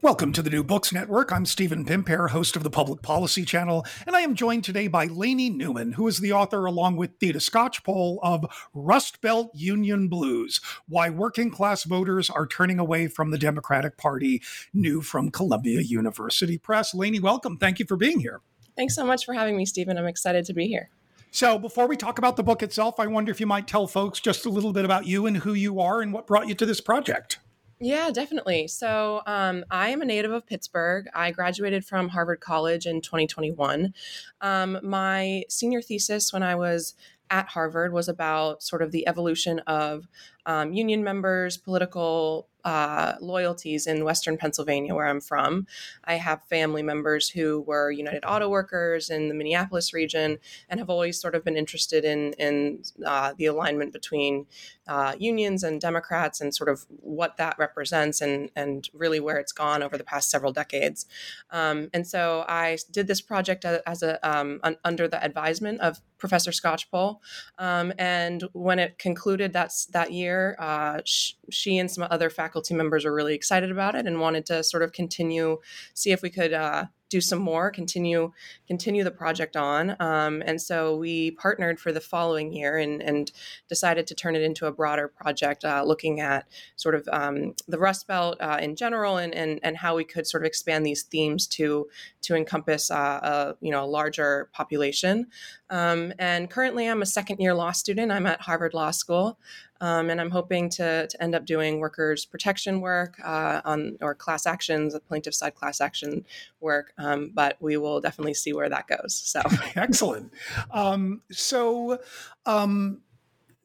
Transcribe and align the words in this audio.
Welcome 0.00 0.32
to 0.34 0.42
the 0.42 0.50
New 0.50 0.62
Books 0.62 0.92
Network. 0.92 1.32
I'm 1.32 1.44
Stephen 1.44 1.84
Pimpare, 1.84 2.30
host 2.30 2.54
of 2.54 2.62
the 2.62 2.70
Public 2.70 3.02
Policy 3.02 3.44
Channel, 3.44 3.84
and 4.06 4.14
I 4.14 4.20
am 4.20 4.36
joined 4.36 4.62
today 4.62 4.86
by 4.86 5.06
Lainey 5.06 5.50
Newman, 5.50 5.94
who 5.94 6.06
is 6.06 6.18
the 6.18 6.32
author, 6.32 6.66
along 6.66 6.94
with 6.94 7.18
Theda 7.18 7.40
Skocpol, 7.40 8.18
of 8.22 8.44
Rust 8.72 9.20
Belt 9.20 9.50
Union 9.54 10.06
Blues 10.06 10.60
Why 10.86 11.10
Working 11.10 11.50
Class 11.50 11.82
Voters 11.82 12.30
Are 12.30 12.46
Turning 12.46 12.78
Away 12.78 13.08
from 13.08 13.32
the 13.32 13.38
Democratic 13.38 13.96
Party, 13.96 14.40
new 14.72 15.02
from 15.02 15.32
Columbia 15.32 15.80
University 15.80 16.58
Press. 16.58 16.94
Lainey, 16.94 17.18
welcome. 17.18 17.56
Thank 17.56 17.80
you 17.80 17.84
for 17.84 17.96
being 17.96 18.20
here. 18.20 18.40
Thanks 18.76 18.94
so 18.94 19.04
much 19.04 19.24
for 19.24 19.34
having 19.34 19.56
me, 19.56 19.66
Stephen. 19.66 19.98
I'm 19.98 20.06
excited 20.06 20.44
to 20.44 20.54
be 20.54 20.68
here. 20.68 20.90
So, 21.32 21.58
before 21.58 21.88
we 21.88 21.96
talk 21.96 22.18
about 22.18 22.36
the 22.36 22.44
book 22.44 22.62
itself, 22.62 23.00
I 23.00 23.08
wonder 23.08 23.32
if 23.32 23.40
you 23.40 23.48
might 23.48 23.66
tell 23.66 23.88
folks 23.88 24.20
just 24.20 24.46
a 24.46 24.50
little 24.50 24.72
bit 24.72 24.84
about 24.84 25.06
you 25.06 25.26
and 25.26 25.38
who 25.38 25.54
you 25.54 25.80
are 25.80 26.00
and 26.00 26.12
what 26.12 26.28
brought 26.28 26.46
you 26.46 26.54
to 26.54 26.66
this 26.66 26.80
project. 26.80 27.40
Yeah, 27.80 28.10
definitely. 28.10 28.66
So, 28.66 29.22
um, 29.26 29.64
I 29.70 29.90
am 29.90 30.02
a 30.02 30.04
native 30.04 30.32
of 30.32 30.46
Pittsburgh. 30.46 31.06
I 31.14 31.30
graduated 31.30 31.84
from 31.84 32.08
Harvard 32.08 32.40
College 32.40 32.86
in 32.86 33.00
2021. 33.00 33.94
Um, 34.40 34.78
my 34.82 35.44
senior 35.48 35.80
thesis 35.80 36.32
when 36.32 36.42
I 36.42 36.56
was 36.56 36.94
at 37.30 37.46
Harvard 37.48 37.92
was 37.92 38.08
about 38.08 38.62
sort 38.62 38.82
of 38.82 38.90
the 38.90 39.06
evolution 39.06 39.60
of 39.60 40.08
um, 40.46 40.72
union 40.72 41.04
members, 41.04 41.56
political 41.56 42.48
uh, 42.68 43.16
loyalties 43.22 43.86
in 43.86 44.04
Western 44.04 44.36
Pennsylvania, 44.36 44.94
where 44.94 45.06
I'm 45.06 45.22
from. 45.22 45.66
I 46.04 46.16
have 46.16 46.44
family 46.44 46.82
members 46.82 47.30
who 47.30 47.62
were 47.62 47.90
United 47.90 48.24
Auto 48.26 48.46
Workers 48.50 49.08
in 49.08 49.28
the 49.28 49.34
Minneapolis 49.34 49.94
region 49.94 50.38
and 50.68 50.78
have 50.78 50.90
always 50.90 51.18
sort 51.18 51.34
of 51.34 51.42
been 51.42 51.56
interested 51.56 52.04
in, 52.04 52.34
in 52.34 52.82
uh, 53.06 53.32
the 53.38 53.46
alignment 53.46 53.94
between 53.94 54.44
uh, 54.86 55.14
unions 55.18 55.62
and 55.62 55.80
Democrats 55.80 56.42
and 56.42 56.54
sort 56.54 56.68
of 56.68 56.84
what 56.88 57.38
that 57.38 57.58
represents 57.58 58.20
and, 58.20 58.50
and 58.54 58.90
really 58.92 59.18
where 59.18 59.38
it's 59.38 59.52
gone 59.52 59.82
over 59.82 59.96
the 59.96 60.04
past 60.04 60.30
several 60.30 60.52
decades. 60.52 61.06
Um, 61.50 61.88
and 61.94 62.06
so 62.06 62.44
I 62.48 62.76
did 62.90 63.06
this 63.06 63.22
project 63.22 63.64
as 63.64 64.02
a 64.02 64.18
um, 64.28 64.60
under 64.84 65.08
the 65.08 65.22
advisement 65.24 65.80
of 65.80 66.02
Professor 66.18 66.50
Skocpol. 66.50 67.20
Um, 67.58 67.92
and 67.96 68.44
when 68.52 68.78
it 68.78 68.98
concluded 68.98 69.52
that's 69.52 69.86
that 69.86 70.12
year, 70.12 70.56
uh, 70.58 71.00
sh- 71.04 71.32
she 71.50 71.78
and 71.78 71.90
some 71.90 72.06
other 72.10 72.28
faculty 72.28 72.57
members 72.70 73.04
were 73.04 73.14
really 73.14 73.34
excited 73.34 73.70
about 73.70 73.94
it 73.94 74.06
and 74.06 74.20
wanted 74.20 74.46
to 74.46 74.62
sort 74.64 74.82
of 74.82 74.92
continue, 74.92 75.58
see 75.94 76.12
if 76.12 76.22
we 76.22 76.30
could 76.30 76.52
uh, 76.52 76.86
do 77.08 77.20
some 77.20 77.38
more, 77.38 77.70
continue 77.70 78.32
continue 78.66 79.02
the 79.02 79.10
project 79.10 79.56
on. 79.56 79.96
Um, 80.00 80.42
and 80.44 80.60
so 80.60 80.96
we 80.96 81.30
partnered 81.32 81.80
for 81.80 81.92
the 81.92 82.00
following 82.00 82.52
year 82.52 82.76
and, 82.76 83.02
and 83.02 83.32
decided 83.68 84.06
to 84.08 84.14
turn 84.14 84.36
it 84.36 84.42
into 84.42 84.66
a 84.66 84.72
broader 84.72 85.08
project, 85.08 85.64
uh, 85.64 85.82
looking 85.84 86.20
at 86.20 86.46
sort 86.76 86.94
of 86.94 87.08
um, 87.10 87.54
the 87.66 87.78
Rust 87.78 88.06
Belt 88.06 88.36
uh, 88.40 88.58
in 88.60 88.76
general 88.76 89.16
and, 89.16 89.34
and 89.34 89.60
and 89.62 89.76
how 89.76 89.96
we 89.96 90.04
could 90.04 90.26
sort 90.26 90.42
of 90.42 90.46
expand 90.46 90.84
these 90.84 91.02
themes 91.02 91.46
to 91.48 91.88
to 92.22 92.34
encompass 92.34 92.90
uh, 92.90 93.20
a 93.22 93.54
you 93.60 93.70
know 93.70 93.84
a 93.84 93.86
larger 93.86 94.50
population. 94.52 95.26
Um, 95.70 96.12
and 96.18 96.50
currently, 96.50 96.86
I'm 96.86 97.02
a 97.02 97.06
second 97.06 97.40
year 97.40 97.54
law 97.54 97.72
student. 97.72 98.10
I'm 98.12 98.26
at 98.26 98.40
Harvard 98.40 98.74
Law 98.74 98.90
School. 98.90 99.38
Um, 99.80 100.10
and 100.10 100.20
I'm 100.20 100.30
hoping 100.30 100.68
to, 100.70 101.06
to 101.06 101.22
end 101.22 101.34
up 101.34 101.46
doing 101.46 101.78
workers' 101.78 102.24
protection 102.24 102.80
work 102.80 103.16
uh, 103.24 103.60
on 103.64 103.96
or 104.00 104.14
class 104.14 104.44
actions, 104.44 104.96
plaintiff 105.06 105.34
side 105.34 105.54
class 105.54 105.80
action 105.80 106.24
work. 106.60 106.92
Um, 106.98 107.30
but 107.32 107.56
we 107.60 107.76
will 107.76 108.00
definitely 108.00 108.34
see 108.34 108.52
where 108.52 108.68
that 108.68 108.88
goes. 108.88 109.14
So 109.14 109.40
excellent. 109.76 110.32
Um, 110.72 111.22
so 111.30 112.00
um, 112.44 113.02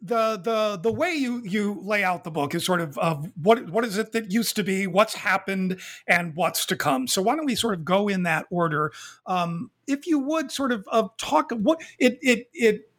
the 0.03 0.37
the 0.37 0.77
the 0.81 0.91
way 0.91 1.13
you 1.13 1.41
you 1.45 1.79
lay 1.81 2.03
out 2.03 2.25
the 2.25 2.31
book 2.31 2.53
is 2.53 2.65
sort 2.65 2.81
of 2.81 2.97
of 2.97 3.31
what 3.41 3.69
what 3.69 3.85
is 3.85 3.97
it 3.97 4.11
that 4.11 4.31
used 4.31 4.55
to 4.57 4.63
be, 4.63 4.85
what's 4.85 5.13
happened, 5.13 5.79
and 6.07 6.35
what's 6.35 6.65
to 6.67 6.75
come. 6.75 7.07
So 7.07 7.21
why 7.21 7.35
don't 7.35 7.45
we 7.45 7.55
sort 7.55 7.73
of 7.73 7.85
go 7.85 8.09
in 8.09 8.23
that 8.23 8.45
order? 8.49 8.91
Um, 9.25 9.71
if 9.87 10.05
you 10.05 10.19
would 10.19 10.51
sort 10.51 10.73
of 10.73 10.85
uh, 10.91 11.07
talk 11.17 11.51
what 11.51 11.81
it 11.99 12.19
it 12.21 12.49
it 12.53 12.89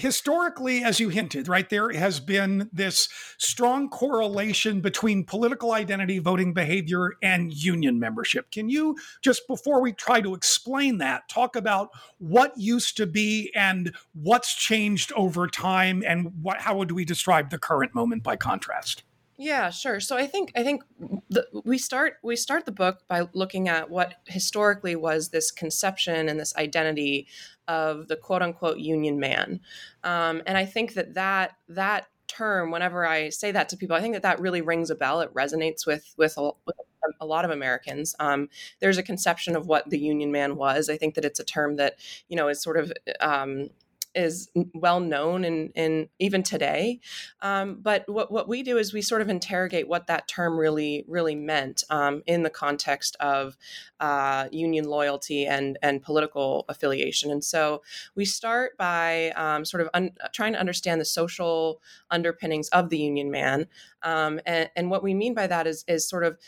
historically, 0.00 0.82
as 0.82 0.98
you 0.98 1.08
hinted, 1.10 1.46
right, 1.46 1.68
there 1.68 1.90
has 1.90 2.20
been 2.20 2.68
this 2.72 3.08
strong 3.38 3.88
correlation 3.88 4.80
between 4.80 5.24
political 5.24 5.72
identity, 5.72 6.18
voting 6.18 6.54
behavior, 6.54 7.12
and 7.22 7.52
union 7.52 8.00
membership. 8.00 8.50
Can 8.50 8.68
you 8.68 8.96
just, 9.22 9.46
before 9.46 9.80
we 9.80 9.92
try 9.92 10.20
to 10.20 10.34
explain 10.34 10.98
that, 10.98 11.28
talk 11.28 11.54
about 11.54 11.90
what 12.18 12.56
used 12.56 12.96
to 12.96 13.06
be 13.06 13.52
and 13.54 13.94
what's 14.14 14.54
changed 14.54 15.12
over 15.14 15.46
time, 15.46 16.02
and 16.06 16.32
what, 16.42 16.60
how 16.60 16.76
would 16.76 16.92
we 16.92 17.04
describe 17.04 17.50
the 17.50 17.58
current 17.58 17.94
moment 17.94 18.22
by 18.22 18.36
contrast? 18.36 19.02
Yeah, 19.42 19.70
sure. 19.70 20.00
So 20.00 20.18
I 20.18 20.26
think 20.26 20.52
I 20.54 20.62
think 20.62 20.82
the, 21.30 21.46
we 21.64 21.78
start 21.78 22.18
we 22.22 22.36
start 22.36 22.66
the 22.66 22.72
book 22.72 22.98
by 23.08 23.26
looking 23.32 23.68
at 23.68 23.88
what 23.88 24.16
historically 24.26 24.94
was 24.96 25.30
this 25.30 25.50
conception 25.50 26.28
and 26.28 26.38
this 26.38 26.54
identity 26.56 27.26
of 27.66 28.08
the 28.08 28.16
quote 28.16 28.42
unquote 28.42 28.80
union 28.80 29.18
man, 29.18 29.60
um, 30.04 30.42
and 30.46 30.58
I 30.58 30.66
think 30.66 30.92
that 30.92 31.14
that 31.14 31.52
that 31.70 32.08
term, 32.28 32.70
whenever 32.70 33.06
I 33.06 33.30
say 33.30 33.50
that 33.52 33.70
to 33.70 33.78
people, 33.78 33.96
I 33.96 34.02
think 34.02 34.12
that 34.12 34.22
that 34.24 34.40
really 34.40 34.60
rings 34.60 34.90
a 34.90 34.94
bell. 34.94 35.22
It 35.22 35.32
resonates 35.32 35.86
with 35.86 36.12
with 36.18 36.36
a, 36.36 36.50
with 36.66 36.76
a 37.18 37.24
lot 37.24 37.46
of 37.46 37.50
Americans. 37.50 38.14
Um, 38.20 38.50
there's 38.80 38.98
a 38.98 39.02
conception 39.02 39.56
of 39.56 39.66
what 39.66 39.88
the 39.88 39.98
union 39.98 40.30
man 40.30 40.56
was. 40.56 40.90
I 40.90 40.98
think 40.98 41.14
that 41.14 41.24
it's 41.24 41.40
a 41.40 41.44
term 41.44 41.76
that 41.76 41.94
you 42.28 42.36
know 42.36 42.48
is 42.48 42.60
sort 42.62 42.76
of 42.76 42.92
um, 43.20 43.70
is 44.14 44.50
well 44.74 45.00
known 45.00 45.44
in, 45.44 45.70
in 45.74 46.08
even 46.18 46.42
today. 46.42 47.00
Um, 47.42 47.78
but 47.80 48.08
what, 48.08 48.30
what 48.30 48.48
we 48.48 48.62
do 48.62 48.76
is 48.78 48.92
we 48.92 49.02
sort 49.02 49.22
of 49.22 49.28
interrogate 49.28 49.88
what 49.88 50.06
that 50.06 50.28
term 50.28 50.58
really 50.58 51.04
really 51.08 51.34
meant 51.34 51.84
um, 51.90 52.22
in 52.26 52.42
the 52.42 52.50
context 52.50 53.16
of 53.20 53.56
uh, 54.00 54.48
union 54.50 54.84
loyalty 54.84 55.46
and 55.46 55.78
and 55.82 56.02
political 56.02 56.64
affiliation. 56.68 57.30
And 57.30 57.44
so 57.44 57.82
we 58.14 58.24
start 58.24 58.76
by 58.76 59.30
um, 59.30 59.64
sort 59.64 59.82
of 59.82 59.88
un- 59.94 60.12
trying 60.32 60.52
to 60.54 60.60
understand 60.60 61.00
the 61.00 61.04
social 61.04 61.80
underpinnings 62.10 62.68
of 62.70 62.88
the 62.88 62.98
union 62.98 63.30
man. 63.30 63.66
Um, 64.02 64.40
and, 64.46 64.70
and 64.76 64.90
what 64.90 65.02
we 65.02 65.14
mean 65.14 65.34
by 65.34 65.46
that 65.46 65.66
is 65.66 65.84
is 65.86 66.08
sort 66.08 66.24
of 66.24 66.38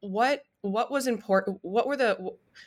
what 0.00 0.42
what 0.62 0.90
was 0.90 1.06
important 1.06 1.58
what 1.62 1.86
were 1.86 1.96
the 1.96 2.16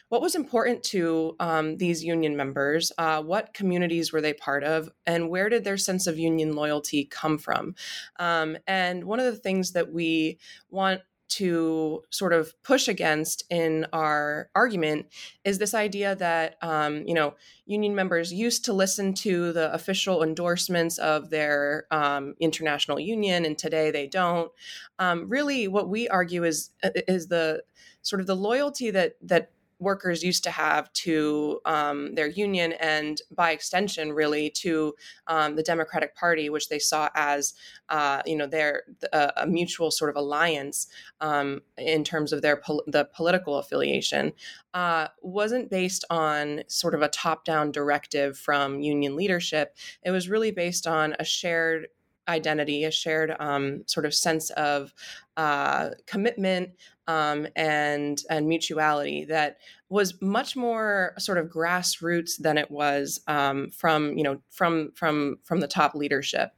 what 0.10 0.22
was 0.22 0.36
important 0.36 0.83
to 0.83 1.36
um, 1.39 1.78
these 1.78 2.04
union 2.04 2.36
members? 2.36 2.92
Uh, 2.98 3.22
what 3.22 3.54
communities 3.54 4.13
were 4.13 4.22
they 4.22 4.33
part 4.33 4.63
of? 4.63 4.89
And 5.06 5.30
where 5.30 5.50
did 5.50 5.63
their 5.63 5.78
sense 5.78 6.07
of 6.07 6.18
union 6.18 6.56
loyalty 6.56 7.06
come 7.06 7.38
from? 7.38 7.75
Um, 8.19 8.57
and 8.68 9.04
one 9.04 9.19
of 9.19 9.25
the 9.25 9.36
things 9.36 9.72
that 9.74 9.92
we 9.92 10.39
want 10.69 11.01
to 11.31 12.04
sort 12.10 12.33
of 12.33 12.54
push 12.62 12.88
against 12.88 13.45
in 13.50 13.86
our 13.94 14.50
argument 14.54 15.07
is 15.45 15.57
this 15.57 15.74
idea 15.74 16.13
that 16.16 16.57
um, 16.62 17.06
you 17.07 17.13
know 17.13 17.36
union 17.66 17.95
members 17.95 18.33
used 18.33 18.66
to 18.66 18.74
listen 18.74 19.13
to 19.13 19.54
the 19.54 19.74
official 19.74 20.24
endorsements 20.24 20.98
of 20.98 21.30
their 21.30 21.86
um, 21.92 22.36
international 22.39 23.00
union 23.00 23.45
and 23.45 23.57
today 23.57 23.92
they 23.92 24.07
don't. 24.07 24.51
Um, 25.00 25.30
really 25.30 25.68
what 25.68 25.89
we 25.89 26.10
argue 26.10 26.44
is 26.44 26.72
is 26.83 27.28
the 27.28 27.63
sort 28.01 28.19
of 28.19 28.28
the 28.28 28.36
loyalty 28.36 28.92
that 28.92 29.16
that 29.22 29.51
workers 29.81 30.24
used 30.24 30.44
to 30.44 30.51
have 30.51 30.94
to 30.94 31.60
um, 31.66 32.13
their 32.16 32.28
union 32.28 32.74
and 32.74 33.22
by 33.31 33.51
extension 33.51 34.13
really 34.13 34.50
to 34.50 34.94
um, 35.28 35.56
the 35.56 35.63
democratic 35.63 36.16
party 36.16 36.50
which 36.50 36.69
they 36.69 36.80
saw 36.80 37.10
as 37.16 37.54
uh, 37.89 38.22
you 38.25 38.36
know 38.36 38.48
their 38.48 38.83
uh, 39.12 39.31
a 39.38 39.48
mutual 39.48 39.92
sort 39.92 40.10
of 40.10 40.16
alliance 40.16 40.88
um, 41.19 41.62
in 41.78 42.04
terms 42.04 42.31
of 42.31 42.42
their 42.42 42.56
pol- 42.56 42.83
the 42.88 43.06
political 43.06 43.57
affiliation 43.57 44.31
uh, 44.74 45.07
wasn't 45.22 45.69
based 45.69 46.06
on 46.10 46.62
sort 46.68 46.94
of 46.94 47.01
a 47.01 47.10
top 47.10 47.44
down 47.44 47.72
directive 47.72 48.38
from 48.38 48.80
union 48.80 49.16
leadership. 49.16 49.75
It 50.04 50.12
was 50.12 50.30
really 50.30 50.51
based 50.51 50.88
on 50.88 51.16
a 51.19 51.25
shared 51.25 51.88
identity, 52.28 52.83
a 52.83 52.92
shared 52.92 53.36
um, 53.39 53.83
sort 53.88 54.06
of 54.06 54.13
sense 54.13 54.50
of 54.51 54.94
uh, 55.38 55.89
commitment 56.06 56.69
um, 57.11 57.45
and 57.57 58.23
and 58.29 58.47
mutuality 58.47 59.25
that 59.25 59.57
was 59.89 60.21
much 60.21 60.55
more 60.55 61.13
sort 61.19 61.37
of 61.37 61.47
grassroots 61.47 62.37
than 62.39 62.57
it 62.57 62.71
was 62.71 63.19
um, 63.27 63.69
from 63.71 64.17
you 64.17 64.23
know 64.23 64.41
from 64.49 64.91
from 64.95 65.37
from 65.43 65.59
the 65.59 65.67
top 65.67 65.93
leadership. 65.93 66.51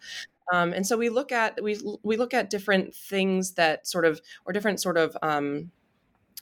Um, 0.53 0.73
and 0.73 0.85
so 0.85 0.95
we 0.95 1.09
look 1.09 1.31
at 1.31 1.61
we 1.63 1.79
we 2.03 2.17
look 2.17 2.35
at 2.35 2.51
different 2.51 2.94
things 2.94 3.53
that 3.53 3.88
sort 3.88 4.05
of 4.05 4.21
or 4.45 4.53
different 4.53 4.79
sort 4.79 4.97
of 4.97 5.17
um, 5.23 5.71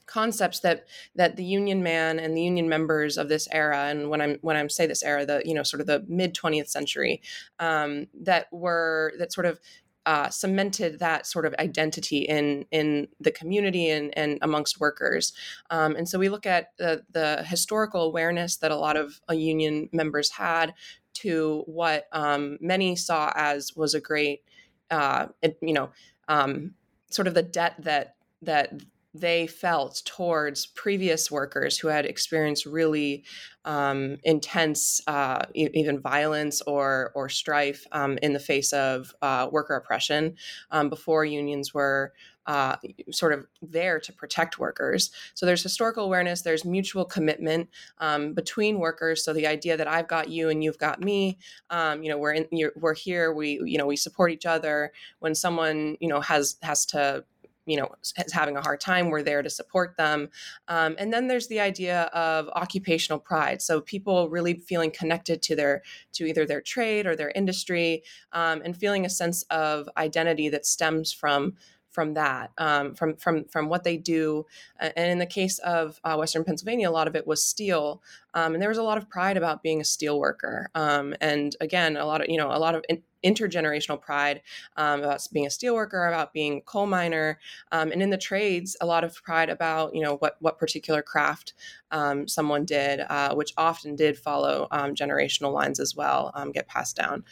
concepts 0.07 0.59
that 0.59 0.87
that 1.15 1.37
the 1.37 1.45
union 1.45 1.81
man 1.81 2.19
and 2.19 2.35
the 2.35 2.41
union 2.41 2.67
members 2.67 3.17
of 3.17 3.29
this 3.29 3.47
era 3.51 3.85
and 3.85 4.09
when 4.09 4.19
i'm 4.19 4.37
when 4.41 4.57
i'm 4.57 4.67
say 4.67 4.85
this 4.85 5.03
era 5.03 5.25
the 5.25 5.41
you 5.45 5.53
know 5.53 5.63
sort 5.63 5.79
of 5.79 5.87
the 5.87 6.03
mid 6.09 6.35
20th 6.35 6.67
century 6.67 7.21
um, 7.59 8.07
that 8.13 8.47
were 8.51 9.13
that 9.19 9.31
sort 9.31 9.45
of 9.45 9.57
uh, 10.05 10.29
cemented 10.29 10.99
that 10.99 11.27
sort 11.27 11.45
of 11.45 11.53
identity 11.59 12.19
in 12.19 12.65
in 12.71 13.07
the 13.19 13.31
community 13.31 13.89
and, 13.89 14.17
and 14.17 14.39
amongst 14.41 14.79
workers. 14.79 15.33
Um, 15.69 15.95
and 15.95 16.07
so 16.09 16.17
we 16.17 16.29
look 16.29 16.45
at 16.45 16.75
the, 16.77 17.03
the 17.11 17.43
historical 17.43 18.03
awareness 18.03 18.57
that 18.57 18.71
a 18.71 18.75
lot 18.75 18.97
of 18.97 19.21
uh, 19.29 19.33
union 19.33 19.89
members 19.91 20.31
had 20.31 20.73
to 21.13 21.63
what 21.65 22.07
um, 22.11 22.57
many 22.61 22.95
saw 22.95 23.31
as 23.35 23.75
was 23.75 23.93
a 23.93 24.01
great, 24.01 24.41
uh, 24.89 25.27
it, 25.41 25.57
you 25.61 25.73
know, 25.73 25.89
um, 26.27 26.73
sort 27.09 27.27
of 27.27 27.33
the 27.33 27.43
debt 27.43 27.75
that 27.79 28.15
that 28.41 28.73
they 29.13 29.45
felt 29.47 30.01
towards 30.05 30.65
previous 30.67 31.29
workers 31.29 31.77
who 31.77 31.89
had 31.89 32.05
experienced 32.05 32.65
really 32.65 33.23
um, 33.65 34.17
intense, 34.23 35.01
uh, 35.05 35.43
even 35.53 35.99
violence 35.99 36.61
or 36.61 37.11
or 37.13 37.29
strife 37.29 37.85
um, 37.91 38.17
in 38.21 38.33
the 38.33 38.39
face 38.39 38.73
of 38.73 39.13
uh, 39.21 39.49
worker 39.51 39.75
oppression 39.75 40.35
um, 40.71 40.89
before 40.89 41.25
unions 41.25 41.73
were 41.73 42.13
uh, 42.47 42.75
sort 43.11 43.33
of 43.33 43.45
there 43.61 43.99
to 43.99 44.11
protect 44.11 44.57
workers. 44.57 45.11
So 45.35 45.45
there's 45.45 45.61
historical 45.61 46.05
awareness, 46.05 46.41
there's 46.41 46.65
mutual 46.65 47.05
commitment 47.05 47.69
um, 47.99 48.33
between 48.33 48.79
workers. 48.79 49.23
So 49.23 49.31
the 49.31 49.45
idea 49.45 49.77
that 49.77 49.87
I've 49.87 50.07
got 50.07 50.29
you 50.29 50.49
and 50.49 50.63
you've 50.63 50.79
got 50.79 51.01
me, 51.01 51.37
um, 51.69 52.01
you 52.01 52.09
know, 52.09 52.17
we're 52.17 52.33
in, 52.33 52.47
we're 52.75 52.95
here, 52.95 53.31
we 53.31 53.61
you 53.65 53.77
know 53.77 53.85
we 53.85 53.95
support 53.95 54.31
each 54.31 54.45
other. 54.45 54.91
When 55.19 55.35
someone 55.35 55.97
you 55.99 56.07
know 56.07 56.21
has 56.21 56.57
has 56.63 56.85
to 56.87 57.25
you 57.71 57.77
know 57.77 57.89
is 58.03 58.33
having 58.33 58.57
a 58.57 58.61
hard 58.61 58.79
time 58.79 59.09
we're 59.09 59.23
there 59.23 59.41
to 59.41 59.49
support 59.49 59.95
them 59.97 60.29
um, 60.67 60.95
and 60.99 61.13
then 61.13 61.27
there's 61.27 61.47
the 61.47 61.59
idea 61.59 62.03
of 62.13 62.49
occupational 62.49 63.19
pride 63.19 63.61
so 63.61 63.79
people 63.79 64.29
really 64.29 64.55
feeling 64.55 64.91
connected 64.91 65.41
to 65.41 65.55
their 65.55 65.81
to 66.11 66.25
either 66.25 66.45
their 66.45 66.61
trade 66.61 67.07
or 67.07 67.15
their 67.15 67.31
industry 67.31 68.03
um, 68.33 68.61
and 68.65 68.75
feeling 68.75 69.05
a 69.05 69.09
sense 69.09 69.43
of 69.43 69.87
identity 69.97 70.49
that 70.49 70.65
stems 70.65 71.13
from 71.13 71.53
from 71.91 72.13
that, 72.13 72.51
um, 72.57 72.95
from 72.95 73.15
from 73.17 73.45
from 73.45 73.67
what 73.67 73.83
they 73.83 73.97
do. 73.97 74.45
And 74.79 75.11
in 75.11 75.19
the 75.19 75.25
case 75.25 75.59
of 75.59 75.99
uh, 76.03 76.15
Western 76.15 76.43
Pennsylvania, 76.43 76.89
a 76.89 76.91
lot 76.91 77.07
of 77.07 77.15
it 77.15 77.27
was 77.27 77.43
steel, 77.43 78.01
um, 78.33 78.53
and 78.53 78.61
there 78.61 78.69
was 78.69 78.77
a 78.77 78.83
lot 78.83 78.97
of 78.97 79.09
pride 79.09 79.37
about 79.37 79.61
being 79.61 79.81
a 79.81 79.85
steel 79.85 80.19
worker. 80.19 80.69
Um, 80.73 81.13
and 81.21 81.55
again, 81.59 81.97
a 81.97 82.05
lot 82.05 82.21
of 82.21 82.29
you 82.29 82.37
know 82.37 82.51
a 82.51 82.57
lot 82.59 82.75
of 82.75 82.83
in- 82.89 83.03
intergenerational 83.23 83.99
pride 83.99 84.41
um, 84.77 85.01
about 85.01 85.25
being 85.31 85.45
a 85.45 85.49
steelworker, 85.49 86.07
about 86.07 86.33
being 86.33 86.57
a 86.57 86.61
coal 86.61 86.87
miner, 86.87 87.39
um, 87.71 87.91
and 87.91 88.01
in 88.01 88.09
the 88.09 88.17
trades, 88.17 88.75
a 88.81 88.85
lot 88.85 89.03
of 89.03 89.15
pride 89.23 89.49
about 89.49 89.93
you 89.95 90.01
know 90.01 90.15
what 90.17 90.37
what 90.39 90.57
particular 90.57 91.01
craft 91.01 91.53
um, 91.91 92.27
someone 92.27 92.65
did, 92.65 93.01
uh, 93.01 93.33
which 93.35 93.53
often 93.57 93.95
did 93.95 94.17
follow 94.17 94.67
um, 94.71 94.95
generational 94.95 95.53
lines 95.53 95.79
as 95.79 95.95
well, 95.95 96.31
um, 96.35 96.51
get 96.51 96.67
passed 96.67 96.95
down. 96.95 97.23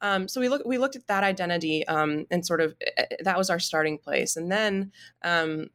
Um, 0.00 0.28
so 0.28 0.40
we 0.40 0.48
look 0.48 0.62
we 0.66 0.78
looked 0.78 0.96
at 0.96 1.06
that 1.06 1.24
identity 1.24 1.84
and 1.86 2.44
sort 2.44 2.60
of 2.60 2.74
eh, 2.80 3.04
eh, 3.10 3.16
that 3.24 3.38
was 3.38 3.50
our 3.50 3.58
starting 3.58 3.98
place, 3.98 4.36
and 4.36 4.50
then 4.50 4.92
eh, 5.22 5.66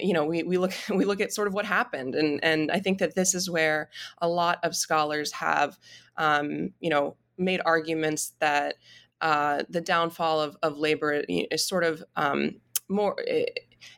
you 0.00 0.12
know 0.12 0.24
we, 0.24 0.42
we 0.42 0.58
look 0.58 0.72
we 0.90 1.04
look 1.04 1.20
at 1.20 1.32
sort 1.32 1.48
of 1.48 1.54
what 1.54 1.66
happened 1.66 2.14
and 2.14 2.42
and 2.42 2.70
I 2.70 2.80
think 2.80 2.98
that 2.98 3.14
this 3.14 3.34
is 3.34 3.50
where 3.50 3.90
a 4.18 4.28
lot 4.28 4.58
of 4.62 4.76
scholars 4.76 5.32
have 5.32 5.78
um, 6.16 6.72
you 6.80 6.90
know 6.90 7.16
made 7.38 7.60
arguments 7.64 8.34
that 8.40 8.76
uh, 9.20 9.62
the 9.68 9.80
downfall 9.80 10.40
of, 10.40 10.56
of 10.62 10.78
labor 10.78 11.22
is 11.28 11.66
sort 11.66 11.84
of 11.84 12.02
um, 12.16 12.56
more 12.88 13.16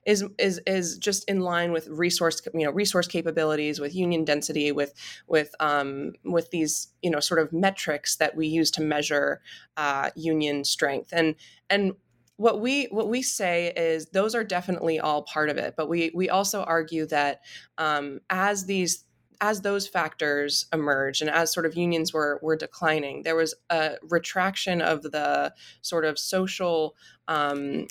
is 0.07 0.25
is 0.39 0.61
is 0.67 0.99
just 0.99 1.29
in 1.29 1.41
line 1.41 1.73
with 1.73 1.89
resource 1.89 2.41
you 2.55 2.65
know 2.65 2.71
resource 2.71 3.07
capabilities 3.07 3.81
with 3.81 3.95
union 3.95 4.25
density 4.25 4.73
with 4.73 4.95
with 5.27 5.55
um, 5.61 6.13
with 6.25 6.51
these 6.51 6.89
you 7.03 7.11
know 7.11 7.21
sort 7.21 7.41
of 7.41 7.53
metrics 7.53 8.17
that 8.17 8.37
we 8.37 8.47
use 8.47 8.71
to 8.71 8.83
measure 8.83 9.41
uh, 9.77 10.11
union 10.15 10.65
strength. 10.65 11.13
And 11.13 11.35
and 11.71 11.95
what 12.37 12.61
we 12.61 12.85
what 12.87 13.09
we 13.09 13.23
say 13.23 13.73
is 13.77 14.07
those 14.07 14.35
are 14.35 14.45
definitely 14.45 14.99
all 14.99 15.23
part 15.23 15.49
of 15.49 15.59
it 15.59 15.75
but 15.77 15.89
we 15.89 16.11
we 16.15 16.29
also 16.29 16.65
argue 16.65 17.07
that 17.07 17.41
um, 17.79 18.21
as 18.31 18.65
these 18.65 19.05
as 19.43 19.61
those 19.61 19.89
factors 19.89 20.67
emerged 20.73 21.21
and 21.21 21.29
as 21.29 21.53
sort 21.53 21.67
of 21.67 21.77
unions 21.77 22.13
were 22.13 22.39
were 22.43 22.57
declining, 22.57 23.25
there 23.25 23.37
was 23.37 23.55
a 23.69 23.97
retraction 24.09 24.81
of 24.81 25.03
the 25.03 25.53
sort 25.83 26.05
of 26.05 26.19
social 26.19 26.97
um, 27.29 27.87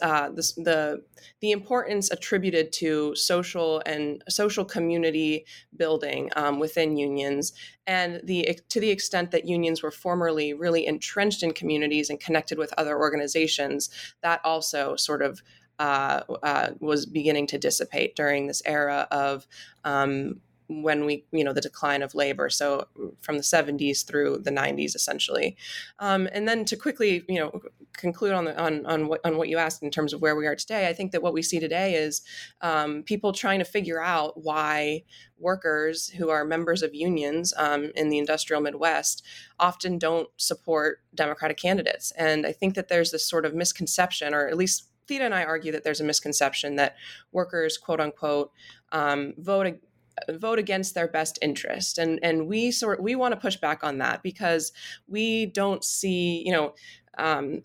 uh, 0.00 0.28
the, 0.28 0.52
the 0.58 1.02
the 1.40 1.50
importance 1.50 2.10
attributed 2.10 2.72
to 2.72 3.14
social 3.16 3.82
and 3.84 4.22
social 4.28 4.64
community 4.64 5.44
building 5.76 6.30
um, 6.36 6.60
within 6.60 6.96
unions, 6.96 7.52
and 7.86 8.20
the 8.22 8.56
to 8.68 8.78
the 8.78 8.90
extent 8.90 9.32
that 9.32 9.48
unions 9.48 9.82
were 9.82 9.90
formerly 9.90 10.54
really 10.54 10.86
entrenched 10.86 11.42
in 11.42 11.52
communities 11.52 12.08
and 12.08 12.20
connected 12.20 12.56
with 12.56 12.72
other 12.78 12.96
organizations, 12.96 13.90
that 14.22 14.40
also 14.44 14.94
sort 14.94 15.22
of 15.22 15.42
uh, 15.80 16.20
uh, 16.44 16.70
was 16.78 17.06
beginning 17.06 17.48
to 17.48 17.58
dissipate 17.58 18.14
during 18.14 18.46
this 18.46 18.62
era 18.64 19.08
of 19.10 19.48
um, 19.84 20.40
when 20.80 21.04
we, 21.04 21.24
you 21.32 21.44
know, 21.44 21.52
the 21.52 21.60
decline 21.60 22.02
of 22.02 22.14
labor. 22.14 22.48
So 22.48 22.86
from 23.20 23.36
the 23.36 23.42
70s 23.42 24.04
through 24.06 24.38
the 24.38 24.50
90s, 24.50 24.94
essentially. 24.94 25.56
Um, 25.98 26.28
and 26.32 26.48
then 26.48 26.64
to 26.66 26.76
quickly, 26.76 27.24
you 27.28 27.38
know, 27.38 27.60
conclude 27.92 28.32
on 28.32 28.46
the 28.46 28.58
on 28.58 28.86
on 28.86 29.06
what 29.06 29.20
on 29.24 29.36
what 29.36 29.48
you 29.48 29.58
asked 29.58 29.82
in 29.82 29.90
terms 29.90 30.12
of 30.12 30.22
where 30.22 30.34
we 30.34 30.46
are 30.46 30.56
today, 30.56 30.88
I 30.88 30.94
think 30.94 31.12
that 31.12 31.22
what 31.22 31.34
we 31.34 31.42
see 31.42 31.60
today 31.60 31.94
is 31.94 32.22
um, 32.62 33.02
people 33.02 33.32
trying 33.32 33.58
to 33.58 33.64
figure 33.64 34.00
out 34.00 34.42
why 34.42 35.04
workers 35.38 36.08
who 36.08 36.30
are 36.30 36.44
members 36.44 36.82
of 36.82 36.94
unions 36.94 37.52
um, 37.56 37.90
in 37.96 38.08
the 38.08 38.18
industrial 38.18 38.62
Midwest 38.62 39.24
often 39.58 39.98
don't 39.98 40.28
support 40.36 41.00
Democratic 41.14 41.56
candidates. 41.56 42.12
And 42.12 42.46
I 42.46 42.52
think 42.52 42.74
that 42.76 42.88
there's 42.88 43.10
this 43.10 43.28
sort 43.28 43.44
of 43.44 43.54
misconception, 43.54 44.32
or 44.32 44.48
at 44.48 44.56
least 44.56 44.88
Theda 45.08 45.24
and 45.24 45.34
I 45.34 45.44
argue 45.44 45.72
that 45.72 45.84
there's 45.84 46.00
a 46.00 46.04
misconception 46.04 46.76
that 46.76 46.96
workers, 47.32 47.76
quote 47.76 48.00
unquote, 48.00 48.52
um, 48.92 49.34
vote 49.38 49.80
vote 50.30 50.58
against 50.58 50.94
their 50.94 51.08
best 51.08 51.38
interest. 51.42 51.98
And 51.98 52.18
and 52.22 52.46
we 52.46 52.70
sort 52.70 53.02
we 53.02 53.14
want 53.14 53.32
to 53.32 53.40
push 53.40 53.56
back 53.56 53.84
on 53.84 53.98
that 53.98 54.22
because 54.22 54.72
we 55.06 55.46
don't 55.46 55.84
see 55.84 56.42
you 56.44 56.52
know 56.52 56.74
um, 57.18 57.62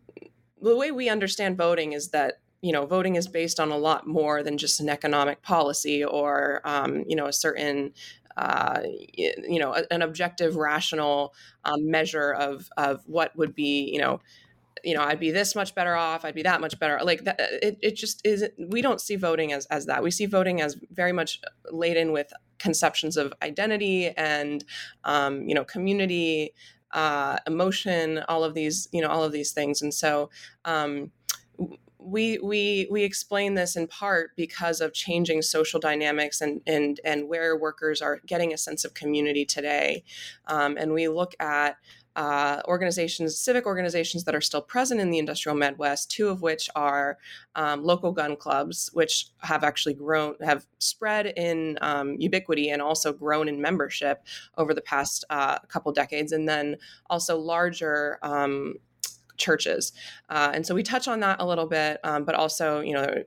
the 0.61 0.75
way 0.75 0.91
we 0.91 1.09
understand 1.09 1.57
voting 1.57 1.93
is 1.93 2.09
that 2.09 2.35
you 2.61 2.71
know 2.71 2.85
voting 2.85 3.15
is 3.15 3.27
based 3.27 3.59
on 3.59 3.71
a 3.71 3.77
lot 3.77 4.07
more 4.07 4.43
than 4.43 4.57
just 4.57 4.79
an 4.79 4.89
economic 4.89 5.41
policy 5.41 6.03
or 6.03 6.61
um, 6.65 7.03
you 7.07 7.15
know 7.15 7.27
a 7.27 7.33
certain 7.33 7.93
uh, 8.35 8.81
you 8.85 9.59
know 9.59 9.73
an 9.91 10.01
objective 10.01 10.55
rational 10.55 11.33
um, 11.65 11.89
measure 11.89 12.31
of 12.31 12.69
of 12.77 13.03
what 13.07 13.35
would 13.35 13.55
be 13.55 13.89
you 13.91 13.99
know 13.99 14.19
you 14.87 14.95
know 14.95 15.03
I'd 15.03 15.19
be 15.19 15.31
this 15.31 15.53
much 15.53 15.75
better 15.75 15.95
off, 15.95 16.23
I'd 16.23 16.33
be 16.33 16.43
that 16.43 16.61
much 16.61 16.79
better. 16.79 16.97
Like 17.03 17.25
that, 17.25 17.37
it 17.39 17.77
it 17.81 17.95
just 17.97 18.25
is. 18.25 18.45
We 18.57 18.81
don't 18.81 19.01
see 19.01 19.17
voting 19.17 19.51
as 19.51 19.65
as 19.65 19.85
that. 19.87 20.01
We 20.01 20.11
see 20.11 20.25
voting 20.25 20.61
as 20.61 20.77
very 20.91 21.11
much 21.11 21.41
laden 21.69 22.13
with 22.13 22.31
conceptions 22.57 23.17
of 23.17 23.33
identity 23.41 24.07
and 24.15 24.63
um, 25.03 25.47
you 25.47 25.53
know 25.53 25.65
community 25.65 26.53
uh, 26.91 27.37
emotion 27.45 28.19
all 28.29 28.45
of 28.45 28.53
these 28.53 28.87
you 28.93 29.01
know 29.01 29.09
all 29.09 29.25
of 29.25 29.33
these 29.33 29.51
things 29.51 29.81
and 29.81 29.93
so 29.93 30.29
um, 30.63 31.11
we 31.99 32.39
we 32.39 32.87
we 32.89 33.03
explain 33.03 33.55
this 33.55 33.75
in 33.75 33.87
part 33.87 34.35
because 34.37 34.79
of 34.79 34.93
changing 34.93 35.41
social 35.41 35.81
dynamics 35.81 36.39
and 36.39 36.61
and 36.65 37.01
and 37.03 37.27
where 37.27 37.57
workers 37.57 38.01
are 38.01 38.21
getting 38.25 38.53
a 38.53 38.57
sense 38.57 38.85
of 38.85 38.93
community 38.93 39.43
today 39.43 40.03
um, 40.47 40.77
and 40.77 40.93
we 40.93 41.09
look 41.09 41.33
at 41.41 41.77
uh, 42.17 42.61
organizations, 42.67 43.39
civic 43.39 43.67
organizations 43.67 44.23
that 44.23 44.33
are 44.33 44.41
still 44.41 44.61
present 44.61 44.99
in 44.99 45.11
the 45.11 45.19
industrial 45.19 45.55
Midwest, 45.55 46.09
two 46.09 46.29
of 46.29 46.41
which 46.41 46.67
are 46.75 47.19
um, 47.55 47.83
local 47.83 48.11
gun 48.11 48.35
clubs, 48.35 48.89
which 48.93 49.27
have 49.41 49.63
actually 49.63 49.93
grown, 49.93 50.35
have 50.43 50.65
spread 50.79 51.27
in 51.37 51.77
um, 51.81 52.15
ubiquity 52.17 52.69
and 52.71 52.81
also 52.81 53.13
grown 53.13 53.47
in 53.47 53.61
membership 53.61 54.25
over 54.57 54.73
the 54.73 54.81
past 54.81 55.25
uh, 55.29 55.59
couple 55.67 55.91
decades, 55.91 56.31
and 56.31 56.49
then 56.49 56.75
also 57.09 57.37
larger 57.37 58.17
um, 58.23 58.73
churches. 59.37 59.93
Uh, 60.29 60.51
and 60.53 60.65
so 60.65 60.75
we 60.75 60.83
touch 60.83 61.07
on 61.07 61.19
that 61.21 61.39
a 61.39 61.45
little 61.45 61.67
bit, 61.67 61.99
um, 62.03 62.23
but 62.23 62.35
also, 62.35 62.79
you 62.79 62.93
know, 62.93 63.23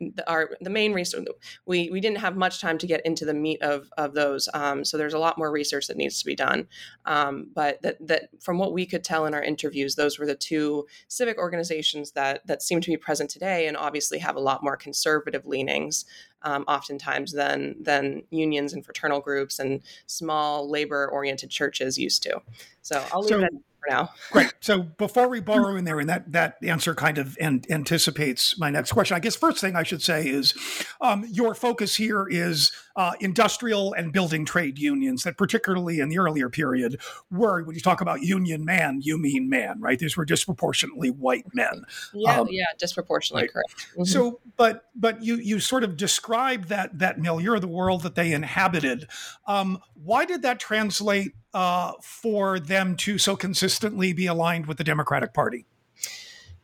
the, 0.00 0.30
our 0.30 0.50
the 0.60 0.70
main 0.70 0.92
research 0.92 1.26
we 1.66 1.90
we 1.90 2.00
didn't 2.00 2.18
have 2.18 2.36
much 2.36 2.60
time 2.60 2.78
to 2.78 2.86
get 2.86 3.04
into 3.04 3.24
the 3.24 3.34
meat 3.34 3.62
of 3.62 3.90
of 3.96 4.14
those. 4.14 4.48
Um, 4.54 4.84
so 4.84 4.96
there's 4.96 5.14
a 5.14 5.18
lot 5.18 5.38
more 5.38 5.50
research 5.50 5.86
that 5.88 5.96
needs 5.96 6.18
to 6.20 6.26
be 6.26 6.34
done. 6.34 6.68
Um, 7.04 7.50
but 7.54 7.80
that 7.82 8.06
that 8.06 8.28
from 8.40 8.58
what 8.58 8.72
we 8.72 8.86
could 8.86 9.04
tell 9.04 9.26
in 9.26 9.34
our 9.34 9.42
interviews, 9.42 9.94
those 9.94 10.18
were 10.18 10.26
the 10.26 10.34
two 10.34 10.86
civic 11.08 11.38
organizations 11.38 12.12
that 12.12 12.46
that 12.46 12.62
seem 12.62 12.80
to 12.80 12.90
be 12.90 12.96
present 12.96 13.30
today, 13.30 13.66
and 13.66 13.76
obviously 13.76 14.18
have 14.18 14.36
a 14.36 14.40
lot 14.40 14.62
more 14.62 14.76
conservative 14.76 15.46
leanings. 15.46 16.04
Um, 16.44 16.64
oftentimes 16.66 17.32
than 17.32 17.76
than 17.80 18.24
unions 18.30 18.72
and 18.72 18.84
fraternal 18.84 19.20
groups 19.20 19.58
and 19.58 19.80
small 20.06 20.68
labor 20.68 21.08
oriented 21.08 21.50
churches 21.50 21.98
used 21.98 22.22
to. 22.24 22.40
So 22.82 23.04
I'll 23.12 23.20
leave 23.20 23.28
so, 23.28 23.38
it 23.40 23.44
at 23.44 23.52
for 23.82 23.90
now. 23.92 24.10
Great. 24.30 24.52
So 24.60 24.82
before 24.82 25.28
we 25.28 25.40
borrow 25.40 25.76
in 25.76 25.84
there, 25.84 26.00
and 26.00 26.08
that 26.08 26.30
that 26.32 26.56
answer 26.62 26.94
kind 26.94 27.18
of 27.18 27.36
an, 27.40 27.62
anticipates 27.70 28.58
my 28.58 28.70
next 28.70 28.92
question. 28.92 29.16
I 29.16 29.20
guess 29.20 29.36
first 29.36 29.60
thing 29.60 29.76
I 29.76 29.82
should 29.82 30.02
say 30.02 30.26
is 30.26 30.54
um, 31.00 31.24
your 31.28 31.54
focus 31.54 31.96
here 31.96 32.26
is 32.28 32.72
uh, 32.96 33.12
industrial 33.20 33.92
and 33.94 34.12
building 34.12 34.44
trade 34.44 34.78
unions. 34.78 35.24
That 35.24 35.36
particularly 35.36 36.00
in 36.00 36.08
the 36.08 36.18
earlier 36.18 36.48
period, 36.48 37.00
were 37.30 37.62
when 37.62 37.74
you 37.74 37.80
talk 37.80 38.00
about 38.00 38.22
union 38.22 38.64
man, 38.64 39.00
you 39.02 39.18
mean 39.18 39.48
man, 39.48 39.80
right? 39.80 39.98
These 39.98 40.16
were 40.16 40.24
disproportionately 40.24 41.10
white 41.10 41.46
men. 41.54 41.84
Yeah, 42.12 42.40
um, 42.40 42.48
yeah, 42.50 42.66
disproportionately 42.78 43.44
right. 43.44 43.52
correct. 43.52 43.86
Mm-hmm. 43.92 44.04
So, 44.04 44.40
but 44.56 44.86
but 44.94 45.22
you 45.22 45.36
you 45.36 45.60
sort 45.60 45.84
of 45.84 45.96
describe 45.96 46.31
that 46.68 46.98
that 46.98 47.18
milieu, 47.18 47.58
the 47.58 47.68
world 47.68 48.02
that 48.02 48.14
they 48.14 48.32
inhabited. 48.32 49.06
Um, 49.46 49.78
why 49.94 50.24
did 50.24 50.42
that 50.42 50.60
translate 50.60 51.32
uh, 51.54 51.92
for 52.02 52.58
them 52.58 52.96
to 52.96 53.18
so 53.18 53.36
consistently 53.36 54.12
be 54.12 54.26
aligned 54.26 54.66
with 54.66 54.78
the 54.78 54.84
Democratic 54.84 55.34
Party? 55.34 55.66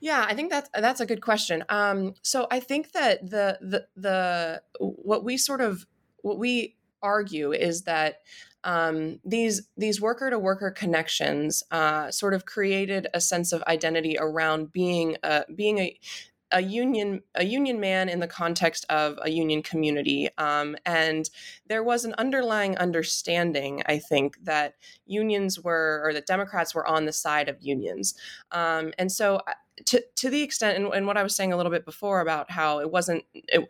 Yeah, 0.01 0.25
I 0.29 0.35
think 0.35 0.51
that's 0.51 0.71
that's 0.75 1.01
a 1.01 1.07
good 1.07 1.21
question. 1.21 1.65
Um, 1.69 2.15
so 2.23 2.47
I 2.51 2.61
think 2.61 2.93
that 2.93 3.29
the 3.29 3.59
the 3.61 3.87
the 3.97 4.63
what 4.79 5.25
we 5.25 5.37
sort 5.37 5.61
of 5.61 5.87
what 6.23 6.39
we 6.39 6.77
argue 7.03 7.53
is 7.53 7.83
that 7.83 8.21
um, 8.65 9.21
these 9.25 9.69
these 9.77 10.01
worker 10.01 10.31
to 10.31 10.39
worker 10.39 10.71
connections 10.71 11.63
uh, 11.71 12.11
sort 12.11 12.35
of 12.35 12.45
created 12.45 13.09
a 13.15 13.21
sense 13.21 13.53
of 13.53 13.63
identity 13.65 14.17
around 14.19 14.73
being 14.73 15.17
a 15.23 15.45
being 15.55 15.79
a 15.79 15.99
a 16.53 16.63
union 16.63 17.23
a 17.35 17.45
union 17.45 17.79
man 17.79 18.09
in 18.09 18.21
the 18.21 18.27
context 18.27 18.87
of 18.89 19.19
a 19.23 19.31
union 19.31 19.63
community 19.63 20.29
um, 20.39 20.77
and 20.87 21.31
there 21.67 21.83
was 21.83 22.05
an 22.05 22.15
underlying 22.19 22.77
understanding 22.79 23.83
i 23.87 23.99
think 23.99 24.43
that 24.45 24.75
unions 25.07 25.61
were 25.61 26.01
or 26.05 26.13
that 26.13 26.27
democrats 26.27 26.75
were 26.75 26.87
on 26.87 27.05
the 27.05 27.13
side 27.13 27.49
of 27.49 27.57
unions. 27.61 28.15
Um, 28.51 28.93
and 28.99 29.11
so 29.11 29.37
uh, 29.37 29.53
to, 29.87 30.03
to 30.17 30.29
the 30.29 30.43
extent 30.43 30.77
and, 30.77 30.93
and, 30.93 31.07
what 31.07 31.17
i 31.17 31.23
was 31.23 31.37
saying 31.37 31.53
a 31.53 31.57
little 31.57 31.71
bit 31.71 31.85
before 31.85 32.21
about 32.21 32.51
how 32.51 32.81
it 32.81 32.91
wasn't 32.91 33.25
it, 33.33 33.69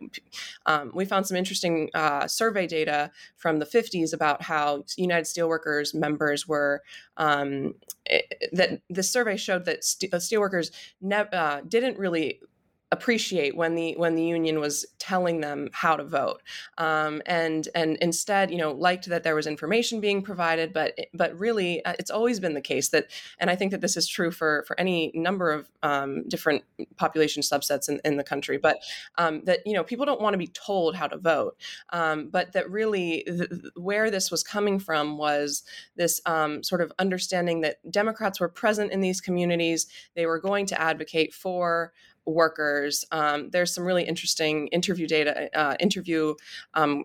um, 0.64 0.90
we 0.94 1.04
found 1.04 1.26
some 1.26 1.36
interesting 1.36 1.90
uh, 1.94 2.26
survey 2.26 2.66
data 2.66 3.10
from 3.36 3.58
the 3.58 3.66
50s 3.66 4.14
about 4.14 4.42
how 4.42 4.84
united 4.96 5.24
steelworkers 5.24 5.94
members 5.94 6.48
were 6.48 6.82
um, 7.18 7.74
it, 8.06 8.50
that 8.52 8.80
the 8.88 9.02
survey 9.02 9.36
showed 9.36 9.66
that 9.66 9.84
st- 9.84 10.12
steelworkers 10.12 10.70
ne- 11.02 11.28
uh, 11.32 11.60
didn't 11.68 11.98
really 11.98 12.40
appreciate 12.90 13.56
when 13.56 13.74
the 13.74 13.94
when 13.96 14.14
the 14.14 14.24
union 14.24 14.60
was 14.60 14.86
telling 14.98 15.40
them 15.40 15.68
how 15.72 15.96
to 15.96 16.04
vote. 16.04 16.42
Um, 16.78 17.22
and 17.26 17.68
and 17.74 17.96
instead 17.96 18.50
you 18.50 18.58
know 18.58 18.72
liked 18.72 19.06
that 19.06 19.22
there 19.22 19.34
was 19.34 19.46
information 19.46 20.00
being 20.00 20.22
provided 20.22 20.72
but 20.72 20.98
but 21.14 21.38
really 21.38 21.84
uh, 21.84 21.94
it's 21.98 22.10
always 22.10 22.40
been 22.40 22.54
the 22.54 22.60
case 22.60 22.88
that 22.90 23.06
and 23.38 23.50
i 23.50 23.56
think 23.56 23.70
that 23.70 23.80
this 23.80 23.96
is 23.96 24.06
true 24.06 24.30
for 24.30 24.64
for 24.66 24.78
any 24.80 25.10
number 25.14 25.50
of 25.50 25.68
um, 25.82 26.26
different 26.28 26.64
population 26.96 27.42
subsets 27.42 27.88
in, 27.88 28.00
in 28.04 28.16
the 28.16 28.24
country 28.24 28.58
but 28.58 28.78
um, 29.16 29.42
that 29.44 29.60
you 29.66 29.72
know 29.72 29.84
people 29.84 30.06
don't 30.06 30.20
want 30.20 30.34
to 30.34 30.38
be 30.38 30.46
told 30.48 30.94
how 30.94 31.06
to 31.06 31.16
vote. 31.16 31.56
Um, 31.90 32.28
but 32.28 32.52
that 32.52 32.70
really 32.70 33.24
th- 33.26 33.50
where 33.74 34.10
this 34.10 34.30
was 34.30 34.42
coming 34.42 34.78
from 34.78 35.18
was 35.18 35.62
this 35.96 36.20
um, 36.26 36.62
sort 36.62 36.80
of 36.80 36.92
understanding 36.98 37.60
that 37.62 37.78
democrats 37.90 38.40
were 38.40 38.48
present 38.48 38.92
in 38.92 39.00
these 39.00 39.20
communities. 39.20 39.86
They 40.14 40.26
were 40.26 40.40
going 40.40 40.66
to 40.66 40.80
advocate 40.80 41.34
for 41.34 41.92
workers. 42.28 43.04
Um, 43.10 43.50
there's 43.50 43.74
some 43.74 43.84
really 43.84 44.04
interesting 44.04 44.68
interview 44.68 45.06
data, 45.06 45.48
uh, 45.58 45.76
interview 45.80 46.34
um, 46.74 47.04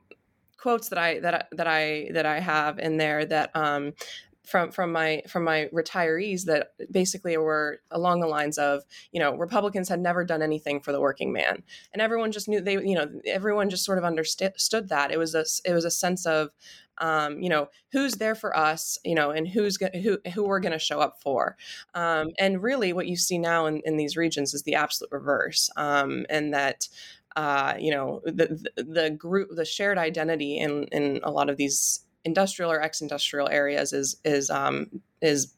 quotes 0.57 0.89
that 0.89 0.99
I 0.99 1.19
that 1.19 1.47
that 1.51 1.67
I 1.67 2.09
that 2.13 2.25
I 2.25 2.39
have 2.39 2.79
in 2.79 2.97
there 2.97 3.25
that 3.25 3.55
um, 3.55 3.93
from 4.45 4.71
from 4.71 4.91
my 4.91 5.21
from 5.27 5.43
my 5.43 5.69
retirees 5.73 6.45
that 6.45 6.71
basically 6.91 7.37
were 7.37 7.79
along 7.91 8.19
the 8.19 8.27
lines 8.27 8.57
of 8.57 8.83
you 9.11 9.19
know 9.19 9.35
Republicans 9.35 9.89
had 9.89 9.99
never 9.99 10.25
done 10.25 10.41
anything 10.41 10.81
for 10.81 10.91
the 10.91 11.01
working 11.01 11.31
man, 11.31 11.63
and 11.93 12.01
everyone 12.01 12.31
just 12.31 12.47
knew 12.47 12.61
they 12.61 12.73
you 12.73 12.95
know 12.95 13.09
everyone 13.25 13.69
just 13.69 13.85
sort 13.85 13.97
of 13.97 14.03
understood 14.03 14.89
that. 14.89 15.11
It 15.11 15.17
was 15.17 15.33
a 15.33 15.45
it 15.65 15.73
was 15.73 15.85
a 15.85 15.91
sense 15.91 16.25
of 16.25 16.49
um, 16.99 17.39
you 17.39 17.49
know 17.49 17.69
who's 17.91 18.15
there 18.15 18.35
for 18.35 18.55
us 18.55 18.97
you 19.03 19.15
know 19.15 19.31
and 19.31 19.47
who's 19.47 19.77
go- 19.77 19.89
who 20.01 20.19
who 20.33 20.43
we're 20.43 20.59
going 20.59 20.73
to 20.73 20.79
show 20.79 20.99
up 20.99 21.21
for. 21.21 21.57
Um, 21.93 22.31
and 22.37 22.61
really 22.61 22.93
what 22.93 23.07
you 23.07 23.15
see 23.15 23.37
now 23.37 23.65
in, 23.65 23.81
in 23.85 23.97
these 23.97 24.17
regions 24.17 24.53
is 24.53 24.63
the 24.63 24.75
absolute 24.75 25.11
reverse 25.11 25.69
um, 25.77 26.25
and 26.29 26.53
that 26.53 26.87
uh, 27.35 27.75
you 27.79 27.91
know 27.91 28.21
the, 28.25 28.71
the, 28.75 28.83
the 28.83 29.09
group 29.09 29.49
the 29.55 29.65
shared 29.65 29.97
identity 29.97 30.57
in 30.57 30.83
in 30.91 31.19
a 31.23 31.31
lot 31.31 31.49
of 31.49 31.57
these 31.57 32.02
industrial 32.25 32.71
or 32.71 32.81
ex-industrial 32.81 33.49
areas 33.49 33.93
is 33.93 34.17
is 34.23 34.49
um, 34.49 35.01
is 35.21 35.53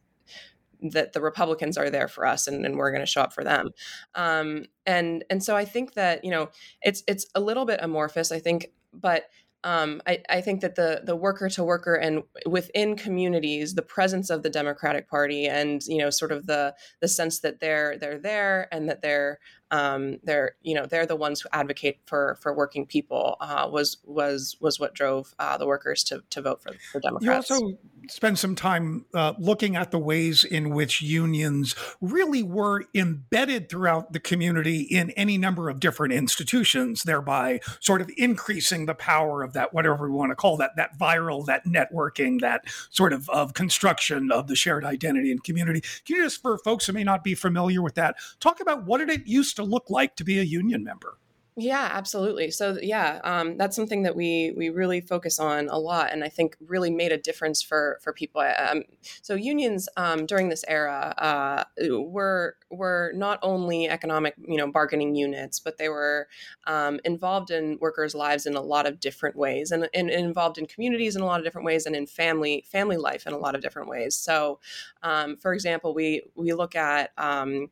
that 0.81 1.13
the 1.13 1.21
Republicans 1.21 1.77
are 1.77 1.89
there 1.89 2.07
for 2.07 2.25
us 2.25 2.47
and, 2.47 2.65
and 2.65 2.77
we're 2.77 2.91
going 2.91 3.01
to 3.01 3.05
show 3.05 3.21
up 3.21 3.33
for 3.33 3.43
them. 3.43 3.71
Um, 4.13 4.65
and 4.85 5.23
and 5.29 5.43
so 5.43 5.55
I 5.55 5.65
think 5.65 5.93
that 5.93 6.23
you 6.23 6.31
know 6.31 6.49
it's 6.81 7.03
it's 7.07 7.25
a 7.35 7.39
little 7.39 7.65
bit 7.65 7.79
amorphous. 7.81 8.31
I 8.31 8.39
think, 8.39 8.67
but 8.93 9.25
um, 9.63 9.99
I, 10.05 10.21
I, 10.29 10.41
think 10.41 10.61
that 10.61 10.75
the 10.75 11.01
the 11.03 11.15
worker 11.15 11.49
to 11.49 11.63
worker 11.63 11.95
and 11.95 12.21
within 12.45 12.95
communities, 12.95 13.73
the 13.73 13.81
presence 13.81 14.29
of 14.29 14.43
the 14.43 14.49
Democratic 14.49 15.09
Party 15.09 15.47
and 15.47 15.81
you 15.87 15.97
know 15.97 16.11
sort 16.11 16.31
of 16.31 16.45
the 16.45 16.75
the 17.01 17.07
sense 17.07 17.39
that 17.39 17.59
they're 17.59 17.97
they're 17.97 18.19
there 18.19 18.67
and 18.71 18.87
that 18.87 19.01
they're 19.01 19.39
um, 19.75 20.19
they're 20.23 20.55
you 20.61 20.73
know 20.73 20.85
they're 20.85 21.05
the 21.05 21.15
ones 21.15 21.41
who 21.41 21.49
advocate 21.51 21.99
for 22.05 22.37
for 22.41 22.53
working 22.53 22.85
people 22.85 23.35
uh, 23.41 23.67
was 23.69 23.97
was 24.05 24.55
was 24.61 24.79
what 24.79 24.93
drove 24.93 25.33
uh, 25.39 25.57
the 25.57 25.67
workers 25.67 26.03
to 26.05 26.23
to 26.29 26.41
vote 26.41 26.61
for, 26.61 26.71
for 26.91 26.99
Democrats. 27.01 27.49
You 27.49 27.55
also 27.55 27.77
spend 28.07 28.37
some 28.37 28.55
time 28.55 29.05
uh, 29.13 29.33
looking 29.39 29.75
at 29.75 29.91
the 29.91 29.97
ways 29.97 30.43
in 30.43 30.69
which 30.69 31.01
unions 31.01 31.75
really 32.01 32.43
were 32.43 32.85
embedded 32.93 33.67
throughout 33.67 34.13
the 34.13 34.19
community 34.19 34.81
in 34.81 35.09
any 35.11 35.37
number 35.37 35.69
of 35.69 35.79
different 35.79 36.13
institutions, 36.13 37.03
thereby 37.03 37.59
sort 37.79 38.01
of 38.01 38.09
increasing 38.15 38.85
the 38.85 38.93
power 38.93 39.43
of 39.43 39.53
that 39.53 39.73
whatever 39.73 40.07
we 40.09 40.15
want 40.15 40.31
to 40.31 40.35
call 40.35 40.55
that 40.57 40.75
that 40.75 40.97
viral 40.97 41.45
that 41.45 41.65
networking 41.65 42.39
that 42.39 42.63
sort 42.89 43.11
of 43.11 43.27
of 43.29 43.53
construction 43.53 44.31
of 44.31 44.47
the 44.47 44.55
shared 44.55 44.85
identity 44.85 45.31
and 45.31 45.43
community. 45.43 45.81
Can 46.05 46.17
you 46.17 46.23
just 46.23 46.41
for 46.41 46.57
folks 46.59 46.85
who 46.85 46.93
may 46.93 47.03
not 47.03 47.23
be 47.23 47.35
familiar 47.35 47.81
with 47.81 47.95
that 47.95 48.15
talk 48.39 48.59
about 48.61 48.85
what 48.85 48.99
did 48.99 49.09
it 49.09 49.27
used 49.27 49.55
to 49.57 49.63
look 49.65 49.89
like 49.89 50.15
to 50.17 50.23
be 50.23 50.39
a 50.39 50.43
union 50.43 50.83
member? 50.83 51.17
Yeah, 51.57 51.89
absolutely. 51.93 52.51
So 52.51 52.77
yeah, 52.81 53.21
um, 53.23 53.57
that's 53.57 53.77
something 53.77 54.03
that 54.03 54.13
we 54.13 54.53
we 54.57 54.67
really 54.67 54.99
focus 54.99 55.39
on 55.39 55.69
a 55.69 55.77
lot, 55.79 56.11
and 56.11 56.21
I 56.21 56.27
think 56.27 56.57
really 56.59 56.91
made 56.91 57.13
a 57.13 57.17
difference 57.17 57.61
for 57.61 57.97
for 58.01 58.11
people. 58.11 58.41
Um, 58.41 58.83
so 59.21 59.35
unions 59.35 59.87
um, 59.95 60.25
during 60.25 60.49
this 60.49 60.65
era 60.67 61.13
uh, 61.17 61.63
were 62.01 62.57
were 62.69 63.13
not 63.15 63.39
only 63.41 63.87
economic, 63.87 64.35
you 64.45 64.57
know, 64.57 64.69
bargaining 64.69 65.15
units, 65.15 65.61
but 65.61 65.77
they 65.77 65.87
were 65.87 66.27
um, 66.67 66.99
involved 67.05 67.51
in 67.51 67.77
workers' 67.79 68.13
lives 68.13 68.45
in 68.45 68.55
a 68.55 68.61
lot 68.61 68.85
of 68.85 68.99
different 68.99 69.37
ways, 69.37 69.71
and, 69.71 69.87
and, 69.93 70.09
involved 70.09 70.57
in 70.57 70.65
communities 70.65 71.15
in 71.15 71.21
a 71.21 71.25
lot 71.25 71.39
of 71.39 71.45
different 71.45 71.65
ways, 71.65 71.85
and 71.85 71.95
in 71.95 72.05
family 72.05 72.65
family 72.67 72.97
life 72.97 73.25
in 73.25 73.31
a 73.31 73.37
lot 73.37 73.55
of 73.55 73.61
different 73.61 73.87
ways. 73.87 74.13
So, 74.17 74.59
um, 75.03 75.37
for 75.37 75.53
example, 75.53 75.93
we 75.93 76.23
we 76.35 76.51
look 76.51 76.75
at 76.75 77.11
um, 77.17 77.69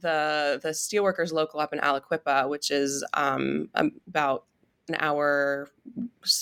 the 0.00 0.60
the 0.62 0.70
steelworkers 0.70 1.32
local 1.32 1.60
up 1.60 1.72
in 1.72 1.78
Aliquippa, 1.78 2.48
which 2.48 2.70
is 2.70 3.04
um, 3.14 3.68
about 3.74 4.44
an 4.88 4.96
hour 4.98 5.68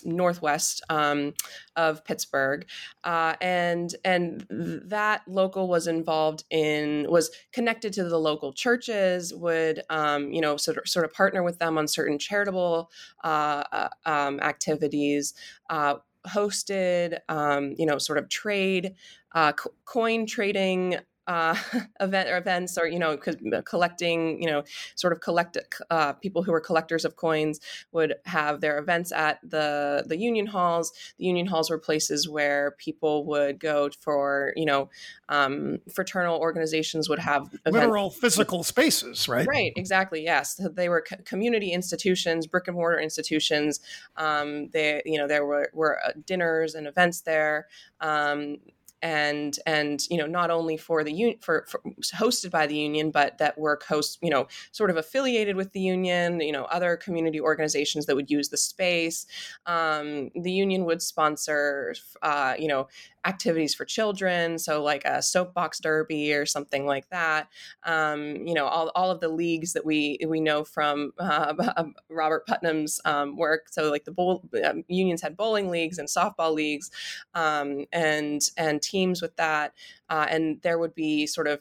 northwest 0.05 0.83
um, 0.89 1.35
of 1.77 2.05
Pittsburgh, 2.05 2.67
uh, 3.05 3.35
and 3.41 3.95
and 4.05 4.47
that 4.51 5.23
local 5.29 5.69
was 5.69 5.87
involved 5.87 6.45
in 6.51 7.07
was 7.09 7.31
connected 7.53 7.93
to 7.95 8.05
the 8.05 8.19
local 8.19 8.53
churches. 8.53 9.33
Would 9.35 9.83
um, 9.91 10.33
you 10.33 10.41
know 10.41 10.57
sort 10.57 10.79
of 10.79 10.89
sort 10.89 11.05
of 11.05 11.13
partner 11.13 11.43
with 11.43 11.59
them 11.59 11.79
on 11.79 11.87
certain 11.89 12.19
charitable 12.19 12.91
uh, 13.23 13.65
uh, 13.73 13.89
um, 14.07 14.41
activities. 14.41 15.35
Uh, 15.71 15.97
hosted, 16.27 17.19
um, 17.29 17.75
you 17.79 17.87
know, 17.87 17.97
sort 17.97 18.19
of 18.19 18.29
trade, 18.29 18.95
uh, 19.33 19.53
co- 19.53 19.73
coin 19.85 20.27
trading 20.27 20.97
uh, 21.29 21.55
event 22.01 22.29
or 22.29 22.39
events 22.39 22.77
or 22.79 22.89
you 22.89 22.99
know 22.99 23.13
uh, 23.13 23.63
collecting 23.63 24.43
you 24.43 24.49
know 24.49 24.65
sort 24.97 25.13
of 25.13 25.21
collect 25.21 25.57
uh, 25.91 26.15
people 26.15 26.43
who 26.43 26.53
are 26.53 26.61
collectors 26.61 27.05
of 27.05 27.15
coins 27.17 27.61
would 27.93 28.15
have 28.25 28.61
their 28.61 28.79
events 28.79 29.13
at 29.13 29.39
the 29.43 30.03
the 30.07 30.19
union 30.19 30.47
halls. 30.47 30.93
The 31.19 31.27
union 31.27 31.47
halls 31.47 31.71
were 31.71 31.79
places 31.79 32.29
where 32.29 32.73
people 32.79 33.27
would 33.27 33.61
go 33.61 33.91
for 34.01 34.53
you 34.57 34.65
know 34.65 34.89
um, 35.29 35.79
fraternal 35.95 36.39
organizations 36.41 37.09
would 37.09 37.19
have 37.19 37.55
literal 37.67 38.11
physical 38.11 38.65
spaces 38.65 39.29
right? 39.29 39.47
Right 39.47 39.73
exactly 39.77 40.23
yes. 40.25 40.61
They 40.73 40.89
were 40.89 41.05
co- 41.09 41.23
community 41.25 41.73
institutions 41.73 42.47
brick 42.47 42.69
and 42.69 42.77
mortar 42.77 42.99
institutions. 42.99 43.81
Um, 44.17 44.69
they 44.71 45.03
you 45.05 45.19
know 45.19 45.29
there 45.29 45.45
were, 45.45 45.71
were 45.75 45.99
uh, 46.05 46.13
dinners 46.25 46.75
and 46.75 46.87
events 46.87 47.21
there. 47.21 47.67
Um, 48.01 48.59
and 49.03 49.59
and 49.67 50.07
you 50.11 50.17
know 50.17 50.27
not 50.27 50.51
only 50.51 50.77
for 50.77 51.05
the 51.05 51.13
union 51.13 51.39
for, 51.41 51.67
for, 51.69 51.81
hosted 52.15 52.51
by 52.51 52.67
the 52.67 52.77
union 52.77 53.11
but 53.11 53.39
that 53.39 53.57
work 53.59 53.85
host 53.85 54.19
you 54.23 54.31
know 54.31 54.47
sort 54.73 54.91
of 54.91 54.97
affiliated 54.97 55.57
with 55.57 55.73
the 55.73 55.81
union 55.81 56.41
you 56.41 56.53
know 56.53 56.65
other 56.65 56.97
community 56.97 57.41
organizations 57.41 58.07
that 58.07 58.17
would 58.17 58.31
use 58.31 58.49
the 58.49 58.57
space. 58.57 59.27
Um, 59.67 60.31
the 60.35 60.53
union 60.53 60.85
would 60.85 61.03
sponsor 61.03 61.95
uh, 62.23 62.55
you 62.59 62.69
know 62.69 62.89
activities 63.25 63.75
for 63.75 63.85
children, 63.85 64.59
so 64.59 64.83
like 64.83 65.05
a 65.05 65.23
soapbox 65.23 65.79
derby 65.81 66.33
or 66.33 66.47
something 66.47 66.87
like 66.87 67.09
that. 67.11 67.49
Um, 67.85 68.47
you 68.47 68.55
know, 68.55 68.67
all, 68.67 68.91
all 68.95 69.11
of 69.11 69.21
the 69.21 69.29
leagues 69.29 69.73
that 69.73 69.85
we 69.85 70.19
we 70.27 70.41
know 70.41 70.65
from 70.65 71.13
uh, 71.19 71.55
Robert 72.11 72.47
Putnam's 72.47 73.01
um, 73.05 73.37
work. 73.37 73.69
So 73.71 73.91
like 73.91 74.05
the 74.05 74.13
bowl, 74.13 74.43
um, 74.65 74.85
unions 74.89 75.23
had 75.23 75.37
bowling 75.37 75.71
leagues 75.71 75.99
and 75.99 76.09
softball 76.09 76.55
leagues, 76.55 76.91
um, 77.35 77.87
and 77.93 78.43
and 78.57 78.83
teams 78.83 79.23
with 79.23 79.37
that, 79.37 79.75
uh, 80.09 80.27
and 80.29 80.61
there 80.63 80.79
would 80.79 80.95
be 80.95 81.27
sort 81.27 81.47
of 81.47 81.61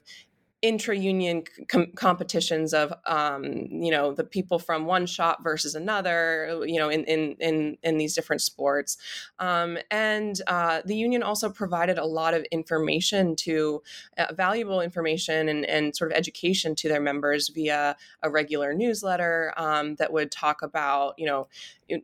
intra-union 0.67 1.43
com- 1.69 1.91
competitions 1.95 2.73
of 2.73 2.93
um, 3.05 3.43
you 3.69 3.89
know 3.89 4.13
the 4.13 4.23
people 4.23 4.59
from 4.59 4.85
one 4.85 5.05
shop 5.05 5.41
versus 5.41 5.75
another 5.75 6.61
you 6.65 6.77
know 6.77 6.89
in 6.89 7.05
in 7.05 7.35
in, 7.39 7.77
in 7.83 7.97
these 7.97 8.13
different 8.13 8.41
sports. 8.41 8.97
Um, 9.39 9.77
and 9.89 10.41
uh, 10.47 10.81
the 10.83 10.95
union 10.95 11.23
also 11.23 11.49
provided 11.49 11.97
a 11.97 12.05
lot 12.05 12.33
of 12.33 12.43
information 12.51 13.35
to 13.37 13.81
uh, 14.17 14.33
valuable 14.33 14.81
information 14.81 15.47
and, 15.47 15.65
and 15.65 15.95
sort 15.95 16.11
of 16.11 16.17
education 16.17 16.75
to 16.75 16.89
their 16.89 17.01
members 17.01 17.47
via 17.47 17.95
a 18.21 18.29
regular 18.29 18.73
newsletter 18.73 19.53
um, 19.55 19.95
that 19.95 20.11
would 20.11 20.31
talk 20.31 20.61
about 20.61 21.13
you 21.17 21.25
know 21.25 21.47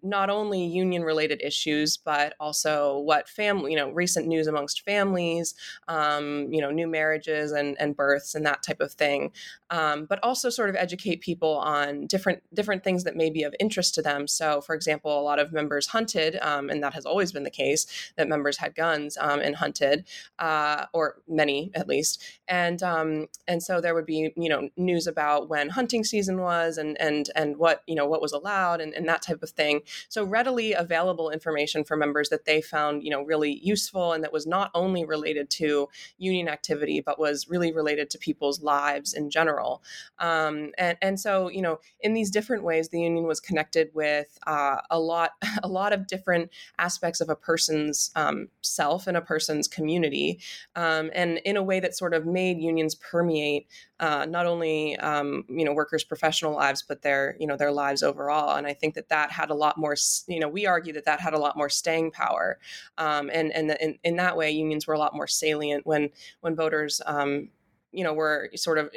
not 0.01 0.29
only 0.29 0.63
union 0.63 1.03
related 1.03 1.41
issues 1.43 1.97
but 1.97 2.33
also 2.39 2.99
what 2.99 3.27
family 3.27 3.71
you 3.71 3.77
know 3.77 3.89
recent 3.91 4.27
news 4.27 4.47
amongst 4.47 4.81
families 4.81 5.55
um, 5.87 6.47
you 6.51 6.61
know 6.61 6.71
new 6.71 6.87
marriages 6.87 7.51
and 7.51 7.75
and 7.79 7.95
births 7.95 8.35
and 8.35 8.45
that 8.45 8.63
type 8.63 8.79
of 8.79 8.91
thing 8.93 9.31
um, 9.73 10.05
but 10.05 10.19
also 10.23 10.51
sort 10.51 10.69
of 10.69 10.75
educate 10.75 11.21
people 11.21 11.57
on 11.57 12.05
different 12.05 12.43
different 12.53 12.83
things 12.83 13.03
that 13.03 13.15
may 13.15 13.31
be 13.31 13.41
of 13.41 13.55
interest 13.59 13.95
to 13.95 14.03
them. 14.03 14.27
So 14.27 14.61
for 14.61 14.75
example 14.75 15.19
a 15.19 15.23
lot 15.23 15.39
of 15.39 15.51
members 15.51 15.87
hunted 15.87 16.37
um, 16.43 16.69
and 16.69 16.83
that 16.83 16.93
has 16.93 17.05
always 17.05 17.31
been 17.31 17.43
the 17.43 17.49
case 17.49 17.87
that 18.15 18.29
members 18.29 18.57
had 18.57 18.75
guns 18.75 19.17
um, 19.19 19.39
and 19.39 19.55
hunted 19.55 20.05
uh, 20.37 20.85
or 20.93 21.21
many 21.27 21.71
at 21.73 21.87
least. 21.87 22.21
And 22.47 22.83
um, 22.83 23.27
and 23.47 23.63
so 23.63 23.81
there 23.81 23.95
would 23.95 24.05
be 24.05 24.31
you 24.35 24.49
know 24.49 24.69
news 24.77 25.07
about 25.07 25.49
when 25.49 25.69
hunting 25.69 26.03
season 26.03 26.39
was 26.39 26.77
and 26.77 26.99
and 27.01 27.31
and 27.35 27.57
what 27.57 27.81
you 27.87 27.95
know 27.95 28.05
what 28.05 28.21
was 28.21 28.31
allowed 28.31 28.79
and, 28.79 28.93
and 28.93 29.09
that 29.09 29.23
type 29.23 29.41
of 29.41 29.49
thing 29.49 29.72
so 30.09 30.23
readily 30.23 30.73
available 30.73 31.29
information 31.29 31.83
for 31.83 31.95
members 31.95 32.29
that 32.29 32.45
they 32.45 32.61
found, 32.61 33.03
you 33.03 33.09
know, 33.09 33.23
really 33.23 33.59
useful 33.63 34.13
and 34.13 34.23
that 34.23 34.33
was 34.33 34.45
not 34.45 34.71
only 34.73 35.05
related 35.05 35.49
to 35.51 35.89
union 36.17 36.47
activity, 36.47 37.01
but 37.01 37.19
was 37.19 37.47
really 37.49 37.71
related 37.71 38.09
to 38.09 38.17
people's 38.17 38.61
lives 38.61 39.13
in 39.13 39.29
general. 39.29 39.83
Um, 40.19 40.71
and, 40.77 40.97
and 41.01 41.19
so, 41.19 41.49
you 41.49 41.61
know, 41.61 41.79
in 41.99 42.13
these 42.13 42.31
different 42.31 42.63
ways, 42.63 42.89
the 42.89 43.01
union 43.01 43.25
was 43.25 43.39
connected 43.39 43.89
with 43.93 44.37
uh, 44.47 44.77
a 44.89 44.99
lot, 44.99 45.31
a 45.63 45.67
lot 45.67 45.93
of 45.93 46.07
different 46.07 46.49
aspects 46.77 47.21
of 47.21 47.29
a 47.29 47.35
person's 47.35 48.11
um, 48.15 48.47
self 48.61 49.07
and 49.07 49.17
a 49.17 49.21
person's 49.21 49.67
community, 49.67 50.39
um, 50.75 51.09
and 51.13 51.39
in 51.45 51.57
a 51.57 51.63
way 51.63 51.79
that 51.79 51.95
sort 51.95 52.13
of 52.13 52.25
made 52.25 52.59
unions 52.59 52.95
permeate 52.95 53.67
uh, 54.03 54.25
not 54.25 54.45
only 54.45 54.97
um, 54.97 55.45
you 55.47 55.63
know 55.63 55.71
workers' 55.71 56.03
professional 56.03 56.53
lives, 56.53 56.83
but 56.85 57.03
their 57.03 57.37
you 57.39 57.47
know 57.47 57.55
their 57.55 57.71
lives 57.71 58.03
overall. 58.03 58.57
And 58.57 58.67
I 58.67 58.73
think 58.73 58.95
that 58.95 59.07
that 59.07 59.31
had 59.31 59.49
a 59.49 59.55
lot 59.55 59.62
more. 59.77 59.95
You 60.27 60.39
know, 60.39 60.49
we 60.49 60.65
argue 60.65 60.93
that 60.93 61.05
that 61.05 61.19
had 61.19 61.33
a 61.33 61.39
lot 61.39 61.55
more 61.55 61.69
staying 61.69 62.11
power, 62.11 62.59
um, 62.97 63.29
and 63.33 63.51
and 63.51 63.71
in, 63.79 63.97
in 64.03 64.15
that 64.17 64.35
way, 64.35 64.51
unions 64.51 64.85
were 64.87 64.93
a 64.93 64.99
lot 64.99 65.15
more 65.15 65.27
salient 65.27 65.85
when 65.85 66.09
when 66.41 66.55
voters. 66.55 67.01
Um, 67.05 67.49
you 67.95 68.03
know, 68.03 68.11
were 68.11 68.49
sort 68.55 68.79
of, 68.79 68.89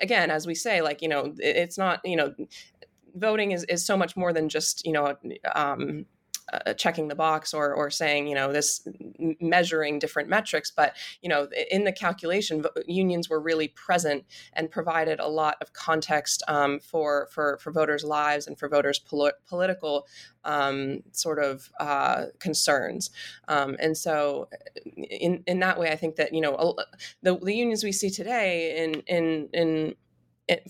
again, 0.00 0.30
as 0.30 0.46
we 0.46 0.54
say, 0.54 0.80
like, 0.80 1.02
you 1.02 1.08
know, 1.08 1.34
it's 1.36 1.76
not, 1.76 2.00
you 2.02 2.16
know, 2.16 2.34
voting 3.14 3.52
is, 3.52 3.62
is 3.64 3.84
so 3.84 3.94
much 3.94 4.16
more 4.16 4.32
than 4.32 4.48
just, 4.48 4.86
you 4.86 4.92
know, 4.92 5.14
um, 5.54 6.06
uh, 6.52 6.74
checking 6.74 7.08
the 7.08 7.14
box 7.14 7.54
or 7.54 7.72
or 7.72 7.88
saying 7.88 8.26
you 8.26 8.34
know 8.34 8.52
this 8.52 8.86
measuring 9.40 9.98
different 9.98 10.28
metrics 10.28 10.70
but 10.70 10.94
you 11.22 11.28
know 11.28 11.48
in 11.70 11.84
the 11.84 11.92
calculation 11.92 12.62
unions 12.86 13.30
were 13.30 13.40
really 13.40 13.68
present 13.68 14.24
and 14.52 14.70
provided 14.70 15.18
a 15.18 15.28
lot 15.28 15.56
of 15.60 15.72
context 15.72 16.42
um, 16.48 16.78
for 16.80 17.28
for 17.30 17.58
for 17.58 17.72
voters 17.72 18.04
lives 18.04 18.46
and 18.46 18.58
for 18.58 18.68
voters 18.68 18.98
pol- 18.98 19.32
political 19.48 20.06
um, 20.44 21.02
sort 21.12 21.38
of 21.38 21.70
uh, 21.78 22.26
concerns. 22.38 23.10
Um, 23.48 23.76
and 23.78 23.96
so 23.96 24.48
in 24.84 25.42
in 25.46 25.60
that 25.60 25.78
way 25.78 25.90
I 25.90 25.96
think 25.96 26.16
that 26.16 26.34
you 26.34 26.40
know 26.40 26.76
the, 27.22 27.36
the 27.36 27.54
unions 27.54 27.84
we 27.84 27.92
see 27.92 28.10
today 28.10 28.82
in 28.82 29.02
in 29.06 29.48
in 29.52 29.94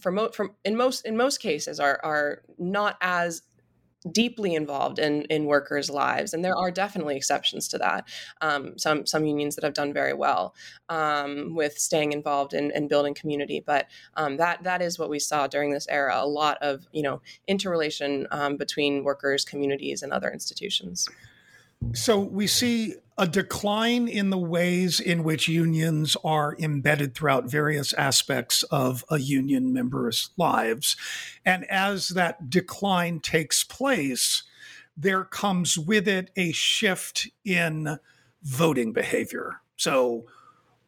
for 0.00 0.12
mo- 0.12 0.30
from 0.30 0.54
in 0.64 0.76
most 0.76 1.06
in 1.06 1.16
most 1.16 1.40
cases 1.40 1.80
are 1.80 1.98
are 2.04 2.42
not 2.58 2.96
as 3.00 3.42
deeply 4.10 4.54
involved 4.54 4.98
in 4.98 5.22
in 5.22 5.46
workers' 5.46 5.90
lives, 5.90 6.34
and 6.34 6.44
there 6.44 6.56
are 6.56 6.70
definitely 6.70 7.16
exceptions 7.16 7.68
to 7.68 7.78
that. 7.78 8.08
Um, 8.40 8.78
some 8.78 9.06
some 9.06 9.24
unions 9.24 9.54
that 9.54 9.64
have 9.64 9.74
done 9.74 9.92
very 9.92 10.14
well 10.14 10.54
um, 10.88 11.54
with 11.54 11.78
staying 11.78 12.12
involved 12.12 12.54
in, 12.54 12.70
in 12.72 12.88
building 12.88 13.14
community, 13.14 13.62
but 13.64 13.88
um, 14.16 14.36
that 14.38 14.62
that 14.64 14.82
is 14.82 14.98
what 14.98 15.10
we 15.10 15.18
saw 15.18 15.46
during 15.46 15.72
this 15.72 15.86
era: 15.88 16.14
a 16.16 16.26
lot 16.26 16.58
of 16.60 16.86
you 16.92 17.02
know 17.02 17.20
interrelation 17.46 18.26
um, 18.30 18.56
between 18.56 19.04
workers, 19.04 19.44
communities, 19.44 20.02
and 20.02 20.12
other 20.12 20.30
institutions. 20.30 21.08
So 21.94 22.18
we 22.18 22.46
see 22.46 22.94
a 23.18 23.26
decline 23.26 24.08
in 24.08 24.30
the 24.30 24.38
ways 24.38 24.98
in 24.98 25.22
which 25.22 25.48
unions 25.48 26.16
are 26.24 26.56
embedded 26.58 27.14
throughout 27.14 27.50
various 27.50 27.92
aspects 27.94 28.62
of 28.64 29.04
a 29.10 29.18
union 29.18 29.72
member's 29.72 30.30
lives. 30.36 30.96
And 31.44 31.64
as 31.70 32.08
that 32.08 32.48
decline 32.48 33.20
takes 33.20 33.64
place, 33.64 34.44
there 34.96 35.24
comes 35.24 35.78
with 35.78 36.08
it 36.08 36.30
a 36.36 36.52
shift 36.52 37.28
in 37.44 37.98
voting 38.42 38.92
behavior. 38.92 39.60
So, 39.76 40.26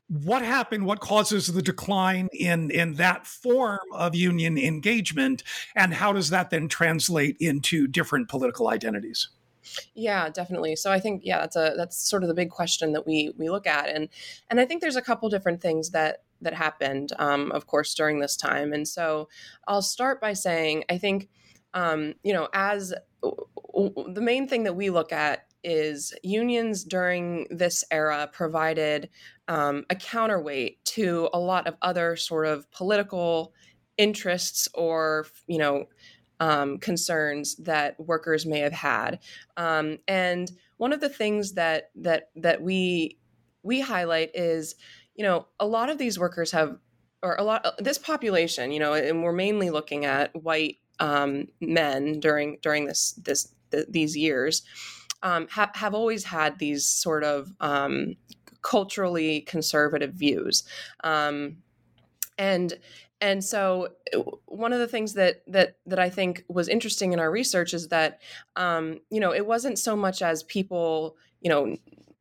what 0.09 0.43
happened? 0.43 0.85
What 0.85 1.01
causes 1.01 1.47
the 1.47 1.63
decline 1.63 2.29
in, 2.33 2.71
in 2.71 2.95
that 2.95 3.27
form 3.27 3.81
of 3.93 4.15
union 4.15 4.59
engagement? 4.59 5.43
And 5.75 5.95
how 5.95 6.13
does 6.13 6.29
that 6.29 6.51
then 6.51 6.69
translate 6.69 7.39
into 7.41 7.87
different 7.87 8.29
political 8.29 8.69
identities? 8.69 9.29
Yeah, 9.95 10.29
definitely. 10.29 10.77
So 10.77 10.91
I 10.91 10.99
think 11.01 11.23
yeah, 11.25 11.41
that's 11.41 11.57
a 11.57 11.75
that's 11.77 11.97
sort 11.97 12.23
of 12.23 12.29
the 12.29 12.35
big 12.35 12.51
question 12.51 12.93
that 12.93 13.07
we 13.07 13.33
we 13.37 13.51
look 13.51 13.67
at, 13.67 13.89
and 13.89 14.09
and 14.51 14.61
I 14.61 14.65
think 14.67 14.81
there's 14.81 14.97
a 14.97 15.03
couple 15.03 15.29
different 15.29 15.61
things 15.61 15.91
that 15.91 16.23
that 16.41 16.55
happened, 16.55 17.13
um, 17.19 17.51
of 17.53 17.67
course, 17.67 17.95
during 17.95 18.21
this 18.21 18.37
time. 18.37 18.73
And 18.73 18.87
so 18.87 19.29
I'll 19.67 19.83
start 19.83 20.21
by 20.21 20.33
saying 20.35 20.85
I 20.91 20.99
think 20.99 21.29
um, 21.75 22.15
you 22.23 22.33
know, 22.33 22.49
as 22.53 22.95
the 23.23 24.21
main 24.21 24.47
thing 24.49 24.65
that 24.65 24.77
we 24.77 24.91
look 24.91 25.13
at 25.13 25.47
is 25.63 26.13
unions 26.23 26.85
during 26.85 27.47
this 27.51 27.85
era 27.91 28.29
provided 28.33 29.09
um, 29.49 29.85
a 29.91 29.95
counterweight 29.95 30.85
to 30.85 31.29
a 31.33 31.39
lot 31.39 31.67
of 31.67 31.75
other 31.83 32.17
sort 32.17 32.47
of 32.47 32.71
political 32.71 33.53
interests 33.97 34.69
or 34.75 35.27
you 35.47 35.57
know 35.57 35.87
um, 36.41 36.79
concerns 36.79 37.57
that 37.57 37.99
workers 37.99 38.47
may 38.47 38.61
have 38.61 38.73
had. 38.73 39.21
Um, 39.57 39.99
and 40.09 40.51
one 40.77 40.93
of 40.93 41.01
the 41.01 41.09
things 41.09 41.53
that 41.55 41.91
that 41.97 42.31
that 42.37 42.63
we 42.63 43.19
we 43.63 43.81
highlight 43.81 44.31
is 44.35 44.75
you 45.15 45.25
know 45.25 45.47
a 45.61 45.67
lot 45.67 45.91
of 45.91 45.99
these 45.99 46.19
workers 46.19 46.53
have 46.53 46.79
or 47.23 47.37
a 47.37 47.43
lot 47.43 47.67
this 47.79 47.99
population 47.99 48.73
you 48.73 48.81
know 48.81 48.93
and 48.93 49.23
we're 49.23 49.33
mainly 49.33 49.71
looking 49.71 50.05
at 50.05 50.35
white 50.35 50.79
um, 50.99 51.47
men 51.61 52.21
during 52.21 52.59
during 52.61 52.87
this 52.87 53.13
this 53.13 53.55
the, 53.71 53.87
these 53.89 54.17
years 54.17 54.63
um, 55.25 55.49
have 55.49 55.71
have 55.75 55.95
always 55.95 56.25
had 56.25 56.59
these 56.59 56.85
sort 56.85 57.25
of 57.25 57.51
um, 57.61 58.15
culturally 58.63 59.41
conservative 59.41 60.13
views, 60.13 60.65
um, 61.03 61.57
and 62.37 62.75
and 63.21 63.43
so 63.45 63.89
uh, 64.15 64.19
one 64.47 64.73
of 64.73 64.79
the 64.79 64.89
things 64.89 65.15
that 65.15 65.43
that 65.47 65.77
that 65.87 65.99
I 65.99 66.11
think 66.11 66.45
was 66.49 66.69
interesting 66.69 67.13
in 67.13 67.21
our 67.21 67.31
research 67.31 67.75
is 67.75 67.89
that 67.89 68.21
um, 68.57 69.01
you 69.11 69.21
know 69.21 69.33
it 69.33 69.47
wasn't 69.47 69.79
so 69.79 69.97
much 69.97 70.23
as 70.23 70.43
people 70.43 71.17
you 71.41 71.51
know 71.51 71.77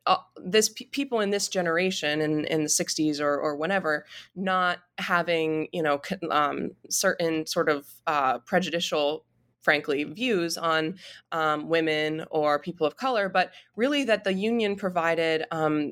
uh, 0.05 0.17
this 0.37 0.69
p- 0.69 0.85
people 0.85 1.21
in 1.21 1.29
this 1.29 1.47
generation 1.47 2.19
in, 2.19 2.45
in 2.45 2.63
the 2.63 2.69
60s 2.69 3.21
or, 3.21 3.39
or 3.39 3.55
whenever 3.55 4.05
not 4.35 4.79
having 4.97 5.67
you 5.71 5.81
know 5.81 6.01
um, 6.29 6.71
certain 6.89 7.45
sort 7.45 7.69
of 7.69 7.87
uh, 8.07 8.39
prejudicial 8.39 9.23
frankly, 9.63 10.03
views 10.03 10.57
on 10.57 10.95
um, 11.31 11.67
women 11.67 12.25
or 12.29 12.59
people 12.59 12.85
of 12.85 12.97
color, 12.97 13.29
but 13.29 13.51
really 13.75 14.03
that 14.03 14.23
the 14.23 14.33
union 14.33 14.75
provided 14.75 15.45
um, 15.51 15.91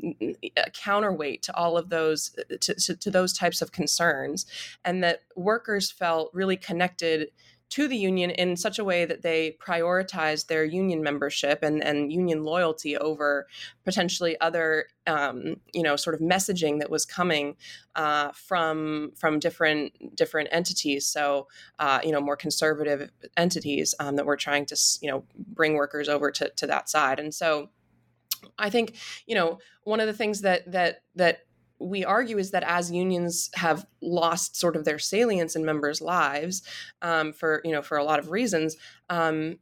a 0.58 0.70
counterweight 0.72 1.42
to 1.44 1.56
all 1.56 1.78
of 1.78 1.90
those 1.90 2.36
uh, 2.38 2.56
to, 2.60 2.76
to, 2.76 2.96
to 2.96 3.10
those 3.10 3.34
types 3.34 3.62
of 3.62 3.72
concerns, 3.72 4.46
and 4.86 5.04
that 5.04 5.24
workers 5.36 5.90
felt 5.90 6.30
really 6.34 6.58
connected 6.58 7.32
to 7.72 7.88
the 7.88 7.98
union 7.98 8.30
in 8.32 8.58
such 8.58 8.80
a 8.80 8.84
way 8.84 9.06
that 9.06 9.22
they 9.22 9.58
prioritized 9.66 10.48
their 10.48 10.66
union 10.66 11.02
membership 11.02 11.60
and, 11.64 11.82
and 11.84 12.12
union 12.12 12.44
loyalty 12.44 12.98
over 12.98 13.48
potentially 13.86 14.40
other 14.42 14.88
um, 15.08 15.56
you 15.74 15.82
know 15.82 15.96
sort 15.96 16.14
of 16.14 16.20
messaging 16.22 16.80
that 16.80 16.90
was 16.90 17.06
coming 17.06 17.56
uh, 17.96 18.32
from 18.34 19.12
from 19.16 19.40
different 19.40 20.16
different 20.16 20.50
entities. 20.52 21.08
So 21.08 21.48
uh, 21.80 22.00
you 22.04 22.12
know 22.12 22.22
more 22.22 22.36
conservative 22.36 23.10
entities 23.38 23.96
um, 24.00 24.18
that 24.18 24.26
were 24.26 24.38
trying 24.38 24.66
to 24.68 24.78
you 25.02 25.10
know 25.10 25.24
bring 25.36 25.74
workers 25.76 26.10
over 26.10 26.30
to, 26.32 26.52
to 26.58 26.68
that 26.68 26.90
side. 26.90 27.20
And 27.20 27.34
so 27.34 27.70
I 28.60 28.70
think 28.70 28.98
you 29.26 29.36
know 29.36 29.60
one 29.86 30.02
of 30.02 30.08
the 30.08 30.14
things 30.14 30.42
that 30.42 30.70
that 30.72 31.04
that 31.16 31.46
we 31.82 32.06
argue 32.06 32.38
is 32.38 32.52
that 32.52 32.63
as 32.63 32.91
unions 32.91 33.50
have 33.56 33.86
lost 34.02 34.56
sort 34.56 34.76
of 34.76 34.86
their 34.86 35.00
salience 35.00 35.56
in 35.56 35.65
members' 35.65 36.02
lives 36.02 36.62
um, 37.02 37.34
for 37.34 37.62
you 37.65 37.72
know 37.72 37.82
for 37.82 37.98
a 37.98 38.04
lot 38.04 38.20
of 38.20 38.32
reasons, 38.32 38.78
um, 39.10 39.58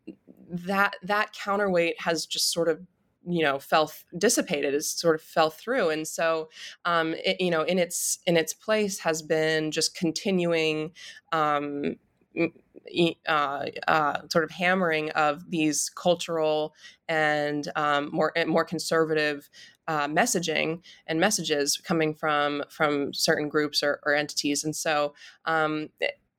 that 0.49 0.95
that 1.03 1.33
counterweight 1.33 2.01
has 2.01 2.25
just 2.25 2.51
sort 2.51 2.67
of 2.67 2.81
you 3.25 3.43
know 3.43 3.59
fell 3.59 3.91
dissipated 4.17 4.73
as 4.73 4.89
sort 4.89 5.15
of 5.15 5.21
fell 5.21 5.49
through. 5.49 5.89
And 5.89 6.07
so 6.07 6.49
um 6.85 7.15
it, 7.25 7.39
you 7.39 7.51
know 7.51 7.63
in 7.63 7.77
its 7.77 8.19
in 8.25 8.37
its 8.37 8.53
place 8.53 8.99
has 8.99 9.21
been 9.21 9.71
just 9.71 9.95
continuing 9.95 10.91
um 11.31 11.95
uh, 13.27 13.65
uh, 13.87 14.21
sort 14.31 14.43
of 14.43 14.51
hammering 14.51 15.09
of 15.11 15.49
these 15.49 15.89
cultural 15.89 16.73
and 17.07 17.67
um, 17.75 18.09
more 18.11 18.31
more 18.47 18.63
conservative 18.63 19.49
uh, 19.89 20.07
messaging 20.07 20.81
and 21.07 21.19
messages 21.19 21.75
coming 21.77 22.13
from 22.13 22.63
from 22.69 23.11
certain 23.13 23.49
groups 23.49 23.83
or, 23.83 23.99
or 24.05 24.13
entities, 24.13 24.63
and 24.63 24.75
so. 24.75 25.13
Um, 25.45 25.89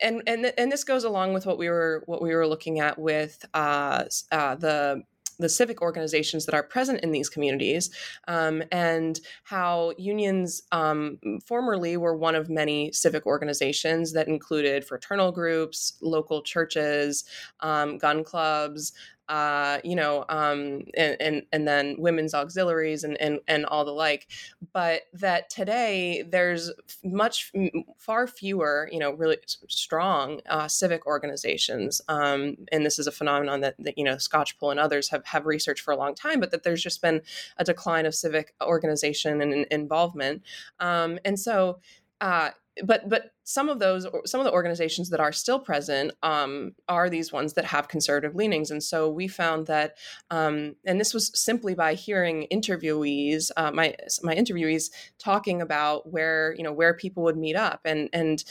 and, 0.02 0.22
and 0.26 0.50
and 0.56 0.72
this 0.72 0.82
goes 0.82 1.04
along 1.04 1.34
with 1.34 1.44
what 1.44 1.58
we 1.58 1.68
were 1.68 2.02
what 2.06 2.22
we 2.22 2.34
were 2.34 2.46
looking 2.46 2.80
at 2.80 2.98
with 2.98 3.44
uh, 3.52 4.04
uh, 4.32 4.54
the 4.54 5.02
the 5.40 5.48
civic 5.48 5.82
organizations 5.82 6.46
that 6.46 6.54
are 6.54 6.62
present 6.62 7.00
in 7.00 7.12
these 7.12 7.28
communities 7.28 7.90
um, 8.28 8.62
and 8.70 9.20
how 9.44 9.92
unions 9.98 10.62
um, 10.70 11.18
formerly 11.44 11.96
were 11.96 12.16
one 12.16 12.34
of 12.34 12.48
many 12.50 12.92
civic 12.92 13.26
organizations 13.26 14.12
that 14.12 14.28
included 14.28 14.84
fraternal 14.84 15.32
groups 15.32 15.94
local 16.02 16.42
churches 16.42 17.24
um, 17.60 17.98
gun 17.98 18.22
clubs 18.22 18.92
uh, 19.30 19.78
you 19.84 19.94
know, 19.94 20.24
um, 20.28 20.82
and, 20.96 21.16
and, 21.20 21.42
and 21.52 21.66
then 21.66 21.94
women's 21.98 22.34
auxiliaries 22.34 23.04
and, 23.04 23.16
and 23.20 23.38
and 23.46 23.64
all 23.64 23.84
the 23.84 23.92
like. 23.92 24.26
But 24.72 25.02
that 25.12 25.48
today 25.48 26.24
there's 26.28 26.72
much 27.04 27.52
far 27.96 28.26
fewer, 28.26 28.88
you 28.90 28.98
know, 28.98 29.12
really 29.12 29.36
strong 29.68 30.40
uh, 30.48 30.66
civic 30.66 31.06
organizations, 31.06 32.02
um, 32.08 32.56
and 32.72 32.84
this 32.84 32.98
is 32.98 33.06
a 33.06 33.12
phenomenon 33.12 33.60
that, 33.60 33.76
that 33.78 33.96
you 33.96 34.02
know 34.02 34.16
Skocpol 34.16 34.72
and 34.72 34.80
others 34.80 35.08
have 35.10 35.24
have 35.26 35.46
researched 35.46 35.84
for 35.84 35.92
a 35.92 35.96
long 35.96 36.16
time. 36.16 36.40
But 36.40 36.50
that 36.50 36.64
there's 36.64 36.82
just 36.82 37.00
been 37.00 37.22
a 37.56 37.62
decline 37.62 38.06
of 38.06 38.16
civic 38.16 38.52
organization 38.60 39.40
and, 39.40 39.52
and 39.52 39.66
involvement, 39.70 40.42
um, 40.80 41.20
and 41.24 41.38
so. 41.38 41.78
Uh, 42.20 42.50
but 42.84 43.08
but 43.08 43.32
some 43.44 43.68
of 43.68 43.78
those 43.78 44.06
some 44.26 44.40
of 44.40 44.44
the 44.44 44.52
organizations 44.52 45.10
that 45.10 45.20
are 45.20 45.32
still 45.32 45.58
present 45.58 46.12
um, 46.22 46.72
are 46.88 47.10
these 47.10 47.32
ones 47.32 47.54
that 47.54 47.64
have 47.64 47.88
conservative 47.88 48.34
leanings. 48.34 48.70
And 48.70 48.82
so 48.82 49.10
we 49.10 49.28
found 49.28 49.66
that 49.66 49.96
um, 50.30 50.76
and 50.84 51.00
this 51.00 51.12
was 51.12 51.30
simply 51.38 51.74
by 51.74 51.94
hearing 51.94 52.46
interviewees 52.52 53.50
uh, 53.56 53.70
my 53.72 53.94
my 54.22 54.34
interviewees 54.34 54.90
talking 55.18 55.60
about 55.60 56.10
where 56.10 56.54
you 56.56 56.62
know 56.62 56.72
where 56.72 56.94
people 56.94 57.22
would 57.24 57.36
meet 57.36 57.56
up. 57.56 57.80
And 57.84 58.08
and 58.12 58.42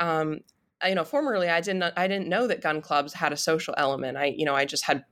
um, 0.00 0.40
you 0.86 0.94
know 0.94 1.04
formerly 1.04 1.48
i 1.48 1.60
didn't 1.60 1.82
i 1.96 2.06
didn't 2.06 2.28
know 2.28 2.46
that 2.46 2.60
gun 2.60 2.80
clubs 2.80 3.12
had 3.12 3.32
a 3.32 3.36
social 3.36 3.74
element. 3.76 4.16
I 4.16 4.26
you 4.26 4.44
know 4.44 4.54
i 4.54 4.64
just 4.64 4.84
had 4.84 5.04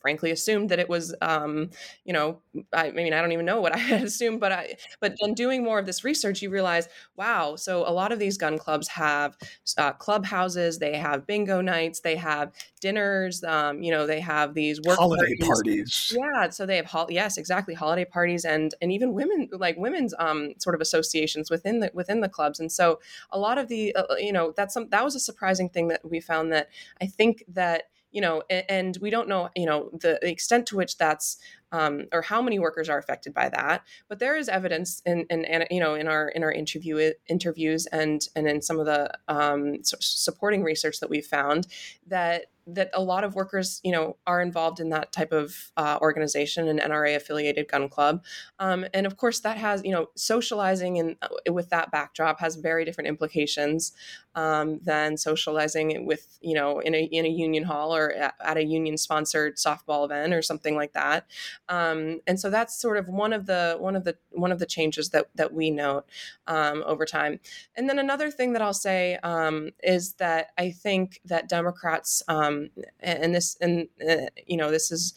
frankly 0.00 0.30
assumed 0.30 0.68
that 0.70 0.78
it 0.78 0.88
was 0.88 1.14
um, 1.20 1.70
you 2.04 2.12
know 2.12 2.40
I, 2.72 2.88
I, 2.88 2.90
mean 2.90 3.12
i 3.12 3.20
don't 3.20 3.32
even 3.32 3.46
know 3.46 3.60
what 3.60 3.74
i 3.76 3.78
had 3.78 4.02
assumed 4.02 4.40
but 4.40 4.52
i 4.52 4.76
but 5.00 5.14
in 5.20 5.34
doing 5.34 5.62
more 5.62 5.78
of 5.78 5.86
this 5.86 6.04
research 6.04 6.42
you 6.42 6.50
realize 6.50 6.88
wow 7.16 7.56
so 7.56 7.88
a 7.88 7.92
lot 7.92 8.12
of 8.12 8.18
these 8.18 8.36
gun 8.36 8.58
clubs 8.58 8.88
have 8.88 9.36
uh, 9.78 9.92
clubhouses 9.92 10.78
they 10.78 10.96
have 10.96 11.26
bingo 11.26 11.60
nights 11.60 12.00
they 12.00 12.16
have 12.16 12.52
dinners 12.80 13.44
um, 13.44 13.82
you 13.82 13.90
know 13.90 14.06
they 14.06 14.20
have 14.20 14.54
these 14.54 14.80
work 14.82 14.98
holiday 14.98 15.34
parties. 15.40 15.48
parties. 15.48 16.16
yeah 16.16 16.48
so 16.50 16.64
they 16.66 16.76
have 16.76 16.86
ho- 16.86 17.06
yes 17.10 17.36
exactly 17.36 17.74
holiday 17.74 18.04
parties 18.04 18.44
and 18.44 18.74
and 18.80 18.90
even 18.90 19.12
women 19.12 19.48
like 19.52 19.76
women's 19.76 20.14
um, 20.18 20.52
sort 20.58 20.74
of 20.74 20.80
associations 20.80 21.50
within 21.50 21.80
the 21.80 21.90
within 21.94 22.20
the 22.20 22.28
clubs 22.28 22.60
and 22.60 22.72
so 22.72 22.98
a 23.30 23.38
lot 23.38 23.58
of 23.58 23.68
the 23.68 23.94
uh, 23.94 24.14
you 24.18 24.32
know 24.32 24.52
that's 24.56 24.74
some 24.74 24.88
that 24.88 25.04
was 25.04 25.14
a 25.14 25.20
surprising 25.20 25.68
thing 25.68 25.88
that 25.88 26.00
we 26.08 26.20
found 26.20 26.52
that 26.52 26.68
i 27.00 27.06
think 27.06 27.44
that 27.48 27.84
you 28.12 28.20
know 28.20 28.42
and, 28.50 28.98
we 29.00 29.10
don't 29.10 29.28
know 29.28 29.48
you 29.54 29.66
know 29.66 29.90
the, 29.92 30.18
the 30.20 30.30
extent 30.30 30.66
to 30.66 30.76
which 30.76 30.96
that's 30.98 31.38
um, 31.72 32.06
or 32.12 32.22
how 32.22 32.42
many 32.42 32.58
workers 32.58 32.88
are 32.88 32.98
affected 32.98 33.32
by 33.32 33.48
that 33.48 33.82
but 34.08 34.18
there 34.18 34.36
is 34.36 34.48
evidence 34.48 35.00
in, 35.06 35.26
in, 35.30 35.44
in 35.44 35.64
you 35.70 35.80
know 35.80 35.94
in 35.94 36.08
our 36.08 36.28
in 36.28 36.42
our 36.42 36.52
interview 36.52 37.12
interviews 37.28 37.86
and 37.86 38.28
and 38.34 38.48
in 38.48 38.60
some 38.60 38.78
of 38.80 38.86
the 38.86 39.10
um, 39.28 39.78
supporting 39.82 40.62
research 40.62 41.00
that 41.00 41.10
we've 41.10 41.26
found 41.26 41.66
that 42.06 42.46
that 42.66 42.90
a 42.94 43.02
lot 43.02 43.24
of 43.24 43.34
workers, 43.34 43.80
you 43.82 43.92
know, 43.92 44.16
are 44.26 44.40
involved 44.40 44.80
in 44.80 44.90
that 44.90 45.12
type 45.12 45.32
of 45.32 45.72
uh, 45.76 45.98
organization, 46.00 46.68
an 46.68 46.78
NRA 46.78 47.16
affiliated 47.16 47.68
gun 47.68 47.88
club, 47.88 48.24
um, 48.58 48.86
and 48.94 49.06
of 49.06 49.16
course 49.16 49.40
that 49.40 49.56
has, 49.56 49.82
you 49.84 49.92
know, 49.92 50.08
socializing 50.16 50.98
and 50.98 51.16
uh, 51.22 51.52
with 51.52 51.70
that 51.70 51.90
backdrop 51.90 52.40
has 52.40 52.56
very 52.56 52.84
different 52.84 53.08
implications 53.08 53.92
um, 54.34 54.78
than 54.82 55.16
socializing 55.16 56.06
with, 56.06 56.38
you 56.40 56.54
know, 56.54 56.78
in 56.80 56.94
a 56.94 57.02
in 57.04 57.24
a 57.24 57.28
union 57.28 57.64
hall 57.64 57.94
or 57.94 58.12
at, 58.12 58.56
a 58.56 58.64
union 58.64 58.96
sponsored 58.96 59.56
softball 59.56 60.04
event 60.04 60.34
or 60.34 60.42
something 60.42 60.76
like 60.76 60.92
that, 60.92 61.26
um, 61.68 62.20
and 62.26 62.38
so 62.38 62.50
that's 62.50 62.80
sort 62.80 62.96
of 62.96 63.08
one 63.08 63.32
of 63.32 63.46
the 63.46 63.76
one 63.78 63.96
of 63.96 64.04
the 64.04 64.16
one 64.30 64.52
of 64.52 64.58
the 64.58 64.66
changes 64.66 65.10
that 65.10 65.28
that 65.34 65.52
we 65.52 65.70
note 65.70 66.04
um, 66.46 66.82
over 66.86 67.04
time, 67.06 67.40
and 67.76 67.88
then 67.88 67.98
another 67.98 68.30
thing 68.30 68.52
that 68.52 68.62
I'll 68.62 68.72
say 68.74 69.16
um, 69.22 69.70
is 69.82 70.14
that 70.14 70.48
I 70.58 70.70
think 70.70 71.20
that 71.24 71.48
Democrats 71.48 72.22
um, 72.28 72.59
um, 72.60 72.84
and 73.00 73.34
this 73.34 73.56
and 73.60 73.88
uh, 74.08 74.26
you 74.46 74.56
know 74.56 74.70
this 74.70 74.90
is 74.90 75.14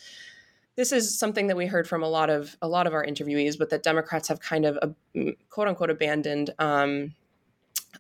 this 0.76 0.92
is 0.92 1.18
something 1.18 1.48
that 1.48 1.58
we 1.58 1.68
heard 1.68 1.88
from 1.88 2.04
a 2.04 2.10
lot 2.10 2.30
of 2.30 2.58
a 2.62 2.68
lot 2.68 2.88
of 2.88 2.94
our 2.94 3.06
interviewees, 3.06 3.58
but 3.58 3.70
that 3.70 3.84
Democrats 3.84 4.28
have 4.28 4.40
kind 4.40 4.66
of 4.66 4.78
uh, 4.82 5.32
quote 5.50 5.68
unquote 5.68 5.90
abandoned 5.90 6.50
um, 6.60 7.14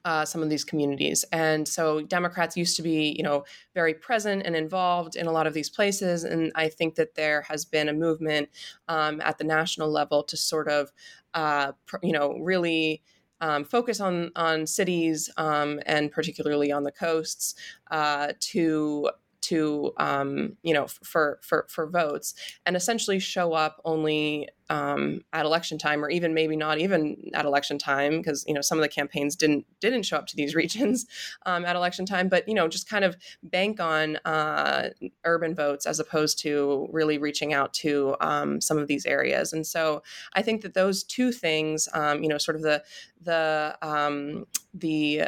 uh, 0.06 0.26
some 0.26 0.42
of 0.42 0.50
these 0.50 0.64
communities. 0.64 1.24
And 1.32 1.68
so 1.68 2.02
Democrats 2.02 2.58
used 2.58 2.76
to 2.78 2.82
be, 2.82 3.14
you 3.16 3.24
know, 3.24 3.46
very 3.74 3.94
present 3.94 4.44
and 4.46 4.56
involved 4.56 5.16
in 5.16 5.28
a 5.28 5.32
lot 5.32 5.48
of 5.48 5.54
these 5.54 5.70
places. 5.70 6.24
And 6.24 6.52
I 6.56 6.68
think 6.70 6.96
that 6.96 7.16
there 7.16 7.44
has 7.44 7.64
been 7.64 7.90
a 7.90 7.94
movement 7.94 8.50
um, 8.88 9.22
at 9.22 9.38
the 9.38 9.44
national 9.44 9.90
level 9.90 10.24
to 10.24 10.36
sort 10.36 10.68
of, 10.68 10.92
uh, 11.34 11.74
pr- 11.86 11.98
you 12.02 12.12
know, 12.12 12.38
really 12.40 13.04
um, 13.40 13.66
focus 13.66 14.00
on 14.00 14.32
on 14.36 14.66
cities 14.66 15.30
um, 15.38 15.80
and 15.86 16.12
particularly 16.12 16.72
on 16.72 16.84
the 16.84 16.92
coasts 16.92 17.56
uh, 17.92 18.32
to 18.40 19.10
to 19.44 19.94
um, 19.98 20.58
you 20.64 20.74
know 20.74 20.88
for 20.88 21.40
for 21.42 21.66
for 21.70 21.88
votes 21.88 22.34
and 22.66 22.76
essentially 22.76 23.20
show 23.20 23.54
up 23.54 23.82
only 23.86 24.50
um, 24.70 25.22
at 25.34 25.46
election 25.46 25.78
time 25.78 26.04
or 26.04 26.10
even 26.10 26.34
maybe 26.34 26.56
not 26.56 26.80
even 26.80 27.30
at 27.34 27.46
election 27.46 27.78
time 27.78 28.18
because 28.18 28.44
you 28.48 28.54
know 28.54 28.62
some 28.62 28.78
of 28.78 28.82
the 28.82 28.90
campaigns 28.90 29.36
didn't 29.36 29.66
didn't 29.80 30.04
show 30.04 30.18
up 30.18 30.28
to 30.28 30.36
these 30.36 30.56
regions 30.64 31.06
um, 31.46 31.66
at 31.66 31.76
election 31.76 32.06
time 32.06 32.30
but 32.30 32.48
you 32.48 32.54
know 32.54 32.68
just 32.68 32.90
kind 32.90 33.06
of 33.06 33.16
bank 33.44 33.80
on 33.80 34.18
uh, 34.26 34.90
urban 35.26 35.54
votes 35.54 35.86
as 35.86 36.00
opposed 36.00 36.40
to 36.40 36.88
really 36.92 37.18
reaching 37.18 37.54
out 37.54 37.74
to 37.74 38.16
um, 38.22 38.62
some 38.62 38.78
of 38.78 38.88
these 38.88 39.06
areas. 39.06 39.54
And 39.54 39.66
so 39.66 40.04
I 40.34 40.42
think 40.42 40.62
that 40.62 40.74
those 40.74 41.04
two 41.04 41.32
things 41.32 41.88
um, 41.94 42.24
you 42.24 42.30
know 42.30 42.38
sort 42.38 42.56
of 42.56 42.62
the 42.62 42.84
the 43.22 43.78
um, 43.82 44.46
the 44.74 45.24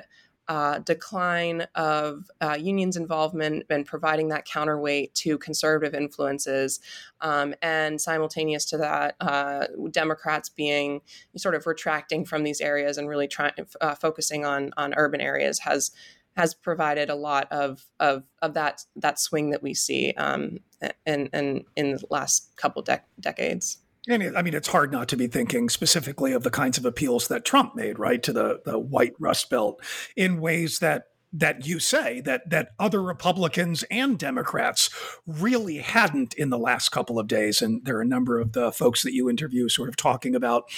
uh, 0.48 0.80
decline 0.80 1.66
of 1.76 2.30
uh, 2.42 2.58
unions' 2.60 2.98
involvement 2.98 3.66
and 3.70 3.86
providing 3.86 4.28
that 4.30 4.46
counterweight 4.46 5.14
to 5.16 5.38
conservative 5.38 5.96
influences, 5.96 6.80
um, 7.22 7.54
and 7.62 8.00
simultaneous 8.00 8.66
to 8.66 8.78
that, 8.78 9.16
uh, 9.22 9.66
Democrats 9.92 10.50
being 10.50 11.02
sort 11.36 11.56
of 11.56 11.66
retracting 11.66 12.26
from 12.26 12.44
these 12.44 12.62
areas 12.62 12.98
and 12.98 13.10
really 13.10 13.28
trying 13.28 13.54
uh, 13.82 13.96
focusing 13.96 14.46
on 14.46 14.72
on 14.78 14.94
urban 14.96 15.22
areas 15.22 15.60
has 15.60 15.92
has 16.36 16.54
provided 16.54 17.10
a 17.10 17.16
lot 17.16 17.48
of 17.52 17.86
of 18.00 18.24
of 18.42 18.54
that 18.54 18.86
that 18.96 19.20
swing 19.20 19.52
that 19.52 19.64
we 19.64 19.74
see 19.74 20.12
um, 20.14 20.60
in, 21.06 21.28
in 21.28 21.66
in 21.76 21.92
the 21.94 22.06
last 22.10 22.56
couple 22.58 22.82
de- 22.82 23.02
decades. 23.20 23.78
And 24.08 24.22
it, 24.22 24.36
I 24.36 24.42
mean, 24.42 24.54
it's 24.54 24.68
hard 24.68 24.92
not 24.92 25.08
to 25.10 25.18
be 25.18 25.28
thinking 25.28 25.70
specifically 25.70 26.34
of 26.34 26.44
the 26.44 26.52
kinds 26.52 26.78
of 26.78 26.86
appeals 26.86 27.28
that 27.28 27.46
Trump 27.46 27.76
made, 27.76 27.98
right, 27.98 28.22
to 28.24 28.34
the, 28.34 28.62
the 28.66 28.78
white 28.78 29.14
Rust 29.20 29.50
Belt 29.50 29.82
in 30.16 30.40
ways 30.40 30.80
that 30.80 31.06
that 31.38 31.66
you 31.68 31.80
say 31.80 32.22
that 32.22 32.50
that 32.50 32.70
other 32.80 33.04
Republicans 33.04 33.84
and 33.92 34.18
Democrats 34.18 34.90
really 35.28 35.80
hadn't 35.80 36.34
in 36.36 36.50
the 36.50 36.58
last 36.58 36.90
couple 36.90 37.20
of 37.20 37.28
days. 37.28 37.62
And 37.62 37.84
there 37.84 37.98
are 37.98 38.02
a 38.02 38.06
number 38.06 38.40
of 38.40 38.54
the 38.54 38.72
folks 38.72 39.04
that 39.04 39.14
you 39.14 39.30
interview 39.30 39.68
sort 39.68 39.90
of 39.90 39.98
talking 39.98 40.34
about 40.34 40.70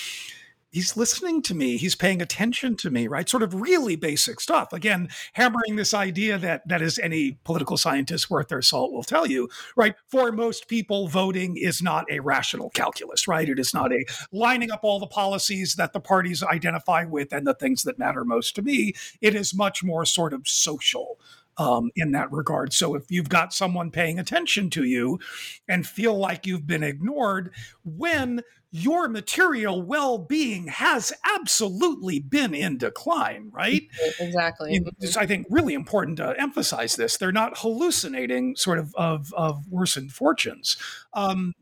he's 0.72 0.98
listening 0.98 1.42
to 1.42 1.56
me 1.56 1.78
he's 1.78 1.96
paying 1.96 2.22
attention 2.22 2.76
to 2.76 2.90
me 2.90 3.08
right? 3.08 3.30
Sort 3.30 3.44
of 3.44 3.54
really 3.54 3.96
basic 3.96 4.40
stuff. 4.40 4.74
Again 4.74 5.10
hammering 5.34 5.76
this 5.76 5.94
idea 5.94 6.38
that 6.38 6.68
that 6.68 6.82
is 6.82 7.00
any 7.00 7.40
political 7.44 7.78
scientist 7.78 8.30
worth 8.30 8.50
their 8.50 8.62
salt 8.62 8.92
will 8.92 9.04
tell 9.04 9.26
you 9.26 9.50
right? 9.76 9.96
For 10.08 10.32
most 10.32 10.68
people 10.68 11.08
voting 11.08 11.58
is 11.58 11.82
not 11.82 12.06
a 12.12 12.20
rational 12.20 12.70
calculus 12.70 13.28
right? 13.28 13.50
It 13.50 13.60
is 13.60 13.74
not 13.74 13.92
a 13.92 14.06
lining 14.32 14.72
up 14.72 14.82
all 14.84 15.00
the 15.00 15.08
policies 15.08 15.76
that 15.76 15.94
the 15.94 16.00
parties 16.00 16.44
identify 16.44 17.06
with 17.06 17.34
and 17.34 17.46
the 17.46 17.54
things 17.54 17.84
that 17.84 18.00
matter 18.00 18.24
most 18.26 18.56
to 18.56 18.62
me. 18.62 18.94
It 19.22 19.36
is 19.36 19.56
much 19.56 19.84
more 19.84 20.06
sort 20.06 20.34
of 20.34 20.48
social 20.48 21.20
um, 21.58 21.92
in 21.96 22.12
that 22.12 22.32
regard. 22.32 22.74
So 22.74 22.96
if 22.96 23.10
you've 23.10 23.30
got 23.30 23.54
someone 23.54 23.92
paying 23.92 24.20
attention 24.20 24.70
to 24.72 24.84
you 24.84 25.20
and 25.68 25.88
feel 25.88 26.18
like 26.18 26.46
you've 26.46 26.68
been 26.68 26.84
ignored, 26.84 27.52
when 27.84 28.42
your 28.72 29.08
material 29.08 29.82
well 29.82 30.18
being 30.18 30.68
has 30.68 31.14
absolutely 31.36 32.20
been 32.20 32.54
in 32.54 32.78
decline, 32.78 33.50
right? 33.52 33.84
Exactly. 34.20 34.82
It's, 35.00 35.18
I 35.18 35.26
think, 35.26 35.48
really 35.50 35.74
important 35.74 36.18
to 36.18 36.36
emphasize 36.40 36.96
this. 36.96 37.18
They're 37.18 37.32
not 37.32 37.60
hallucinating 37.60 38.56
sort 38.56 38.80
of 38.80 38.94
of, 38.96 39.34
of 39.36 39.68
worsened 39.70 40.12
fortunes. 40.12 40.78
Um, 41.14 41.54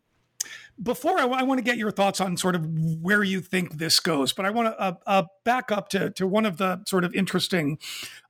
before 0.82 1.20
I, 1.20 1.26
I, 1.26 1.44
want 1.44 1.58
to 1.58 1.64
get 1.64 1.78
your 1.78 1.92
thoughts 1.92 2.20
on 2.20 2.36
sort 2.36 2.56
of 2.56 2.68
where 3.02 3.24
you 3.24 3.40
think 3.40 3.78
this 3.78 4.00
goes, 4.00 4.34
but 4.34 4.46
I 4.46 4.50
want 4.50 4.68
to 4.68 4.80
uh, 4.80 4.94
uh, 5.06 5.24
back 5.44 5.72
up 5.72 5.90
to, 5.90 6.10
to 6.12 6.28
one 6.28 6.46
of 6.46 6.58
the 6.58 6.84
sort 6.86 7.06
of 7.06 7.16
interesting 7.16 7.80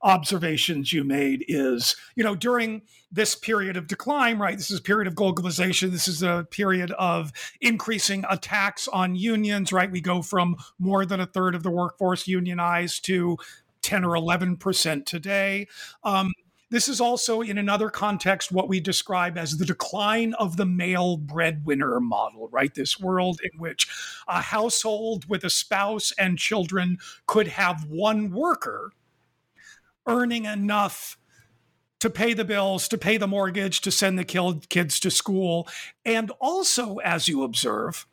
observations 0.02 0.92
you 0.92 1.02
made 1.02 1.44
is, 1.48 1.96
you 2.14 2.22
know, 2.22 2.36
during 2.36 2.82
this 3.10 3.34
period 3.34 3.76
of 3.76 3.88
decline, 3.88 4.38
right? 4.38 4.56
This 4.56 4.70
is 4.70 4.78
a 4.78 4.82
period 4.82 5.08
of 5.08 5.14
globalization. 5.14 5.90
This 5.90 6.06
is 6.06 6.22
a 6.22 6.46
period 6.50 6.92
of 6.92 7.32
increasing 7.60 8.24
attacks 8.28 8.86
on 8.88 9.16
unions, 9.16 9.72
right? 9.72 9.90
We 9.90 10.00
go 10.00 10.22
from 10.22 10.56
more 10.78 11.04
than 11.04 11.20
a 11.20 11.26
third 11.26 11.54
of 11.54 11.62
the 11.62 11.70
workforce 11.70 12.28
unionized 12.28 13.04
to 13.06 13.38
10 13.82 14.04
or 14.04 14.14
11% 14.14 15.04
today. 15.04 15.66
Um, 16.04 16.32
this 16.68 16.88
is 16.88 17.00
also, 17.00 17.42
in 17.42 17.58
another 17.58 17.90
context, 17.90 18.50
what 18.50 18.68
we 18.68 18.80
describe 18.80 19.38
as 19.38 19.56
the 19.56 19.64
decline 19.64 20.34
of 20.34 20.56
the 20.56 20.66
male 20.66 21.16
breadwinner 21.16 22.00
model, 22.00 22.48
right? 22.50 22.74
This 22.74 22.98
world 22.98 23.40
in 23.42 23.58
which 23.58 23.88
a 24.26 24.40
household 24.40 25.28
with 25.28 25.44
a 25.44 25.50
spouse 25.50 26.12
and 26.18 26.38
children 26.38 26.98
could 27.26 27.48
have 27.48 27.84
one 27.88 28.30
worker 28.30 28.92
earning 30.06 30.44
enough 30.44 31.18
to 31.98 32.10
pay 32.10 32.34
the 32.34 32.44
bills, 32.44 32.88
to 32.88 32.98
pay 32.98 33.16
the 33.16 33.26
mortgage, 33.26 33.80
to 33.80 33.90
send 33.90 34.18
the 34.18 34.58
kids 34.68 35.00
to 35.00 35.10
school. 35.10 35.66
And 36.04 36.30
also, 36.40 36.96
as 36.98 37.28
you 37.28 37.42
observe, 37.42 38.06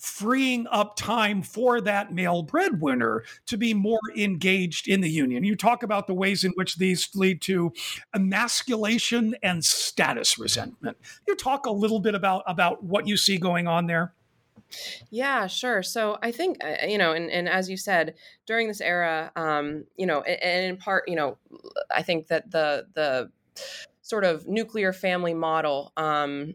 freeing 0.00 0.66
up 0.70 0.96
time 0.96 1.42
for 1.42 1.80
that 1.82 2.12
male 2.12 2.42
breadwinner 2.42 3.22
to 3.46 3.56
be 3.58 3.74
more 3.74 4.00
engaged 4.16 4.88
in 4.88 5.02
the 5.02 5.10
union. 5.10 5.44
You 5.44 5.54
talk 5.54 5.82
about 5.82 6.06
the 6.06 6.14
ways 6.14 6.42
in 6.42 6.52
which 6.52 6.76
these 6.76 7.08
lead 7.14 7.42
to 7.42 7.72
emasculation 8.14 9.36
and 9.42 9.64
status 9.64 10.38
resentment. 10.38 10.96
You 11.28 11.36
talk 11.36 11.66
a 11.66 11.70
little 11.70 12.00
bit 12.00 12.14
about 12.14 12.42
about 12.46 12.82
what 12.82 13.06
you 13.06 13.16
see 13.16 13.36
going 13.36 13.68
on 13.68 13.86
there. 13.86 14.14
Yeah, 15.10 15.46
sure. 15.46 15.82
So 15.82 16.16
I 16.22 16.32
think 16.32 16.64
uh, 16.64 16.86
you 16.86 16.96
know, 16.96 17.12
and, 17.12 17.30
and 17.30 17.48
as 17.48 17.68
you 17.68 17.76
said, 17.76 18.14
during 18.46 18.68
this 18.68 18.80
era, 18.80 19.30
um, 19.36 19.84
you 19.96 20.06
know, 20.06 20.22
and, 20.22 20.42
and 20.42 20.64
in 20.64 20.76
part, 20.78 21.08
you 21.08 21.16
know, 21.16 21.36
I 21.94 22.02
think 22.02 22.28
that 22.28 22.50
the 22.50 22.86
the 22.94 23.30
sort 24.00 24.24
of 24.24 24.48
nuclear 24.48 24.92
family 24.92 25.34
model 25.34 25.92
um, 25.96 26.54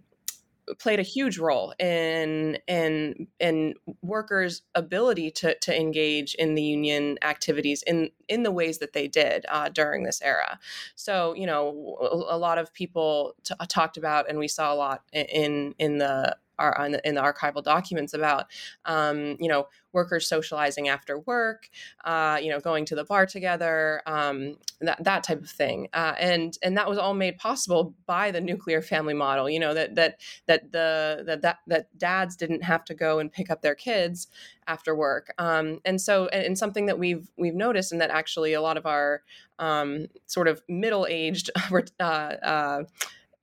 played 0.80 1.00
a 1.00 1.04
huge 1.04 1.38
role 1.38 1.74
in 1.80 2.58
in 2.68 3.28
in 3.40 3.76
workers' 4.02 4.62
ability 4.74 5.32
to 5.32 5.56
to 5.60 5.80
engage 5.80 6.36
in 6.36 6.56
the 6.56 6.62
union 6.62 7.18
activities 7.22 7.84
in 7.84 8.10
in 8.28 8.44
the 8.44 8.52
ways 8.52 8.80
that 8.80 8.94
they 8.94 9.08
did 9.08 9.46
uh, 9.50 9.70
during 9.70 10.04
this 10.04 10.22
era. 10.22 10.60
So 10.96 11.34
you 11.36 11.46
know, 11.46 12.26
a, 12.30 12.38
lot 12.38 12.58
of 12.58 12.74
people 12.74 13.36
t- 13.44 13.56
talked 13.68 13.98
about, 13.98 14.30
and 14.30 14.40
we 14.40 14.48
saw 14.48 14.74
a 14.74 14.76
lot 14.76 15.04
in 15.14 15.76
in 15.78 15.98
the 15.98 16.38
are 16.60 16.88
in 17.04 17.16
the 17.16 17.22
archival 17.22 17.64
documents 17.64 18.14
about 18.14 18.46
um, 18.86 19.38
you 19.40 19.48
know 19.48 19.68
workers 19.94 20.28
socializing 20.28 20.90
after 20.90 21.20
work 21.20 21.70
uh, 22.04 22.38
you 22.42 22.50
know 22.50 22.60
going 22.60 22.86
to 22.86 22.96
the 22.96 23.04
bar 23.04 23.26
together 23.26 24.02
um, 24.06 24.58
that, 24.82 25.02
that 25.04 25.24
type 25.24 25.42
of 25.42 25.50
thing. 25.50 25.88
Uh, 25.94 26.14
and 26.20 26.58
and 26.62 26.78
that 26.78 26.90
was 26.90 26.98
all 26.98 27.14
made 27.14 27.38
possible 27.38 27.96
by 28.06 28.32
the 28.32 28.42
nuclear 28.42 28.82
family 28.82 29.14
model 29.14 29.50
you 29.50 29.60
know 29.60 29.74
that 29.74 29.96
that 29.96 30.20
that 30.48 30.72
the 30.72 31.24
that 31.26 31.42
that, 31.42 31.58
that 31.68 31.98
dads 31.98 32.36
didn't 32.36 32.64
have 32.64 32.84
to 32.86 32.94
go 32.94 33.20
and 33.20 33.32
pick 33.32 33.50
up 33.50 33.62
their 33.62 33.76
kids 33.76 34.28
after 34.68 34.96
work. 34.96 35.34
Um, 35.38 35.80
and 35.86 36.00
so 36.02 36.28
and, 36.28 36.46
and, 36.46 36.58
something 36.58 36.88
that 36.88 36.98
we've 36.98 37.30
we've 37.38 37.56
noticed 37.56 37.92
and 37.92 38.02
that 38.02 38.10
actually 38.10 38.54
a 38.54 38.62
lot 38.62 38.78
of 38.78 38.86
our 38.86 39.22
um, 39.60 40.08
sort 40.26 40.48
of 40.48 40.62
middle-aged 40.68 41.50
uh, 42.00 42.04
uh 42.04 42.84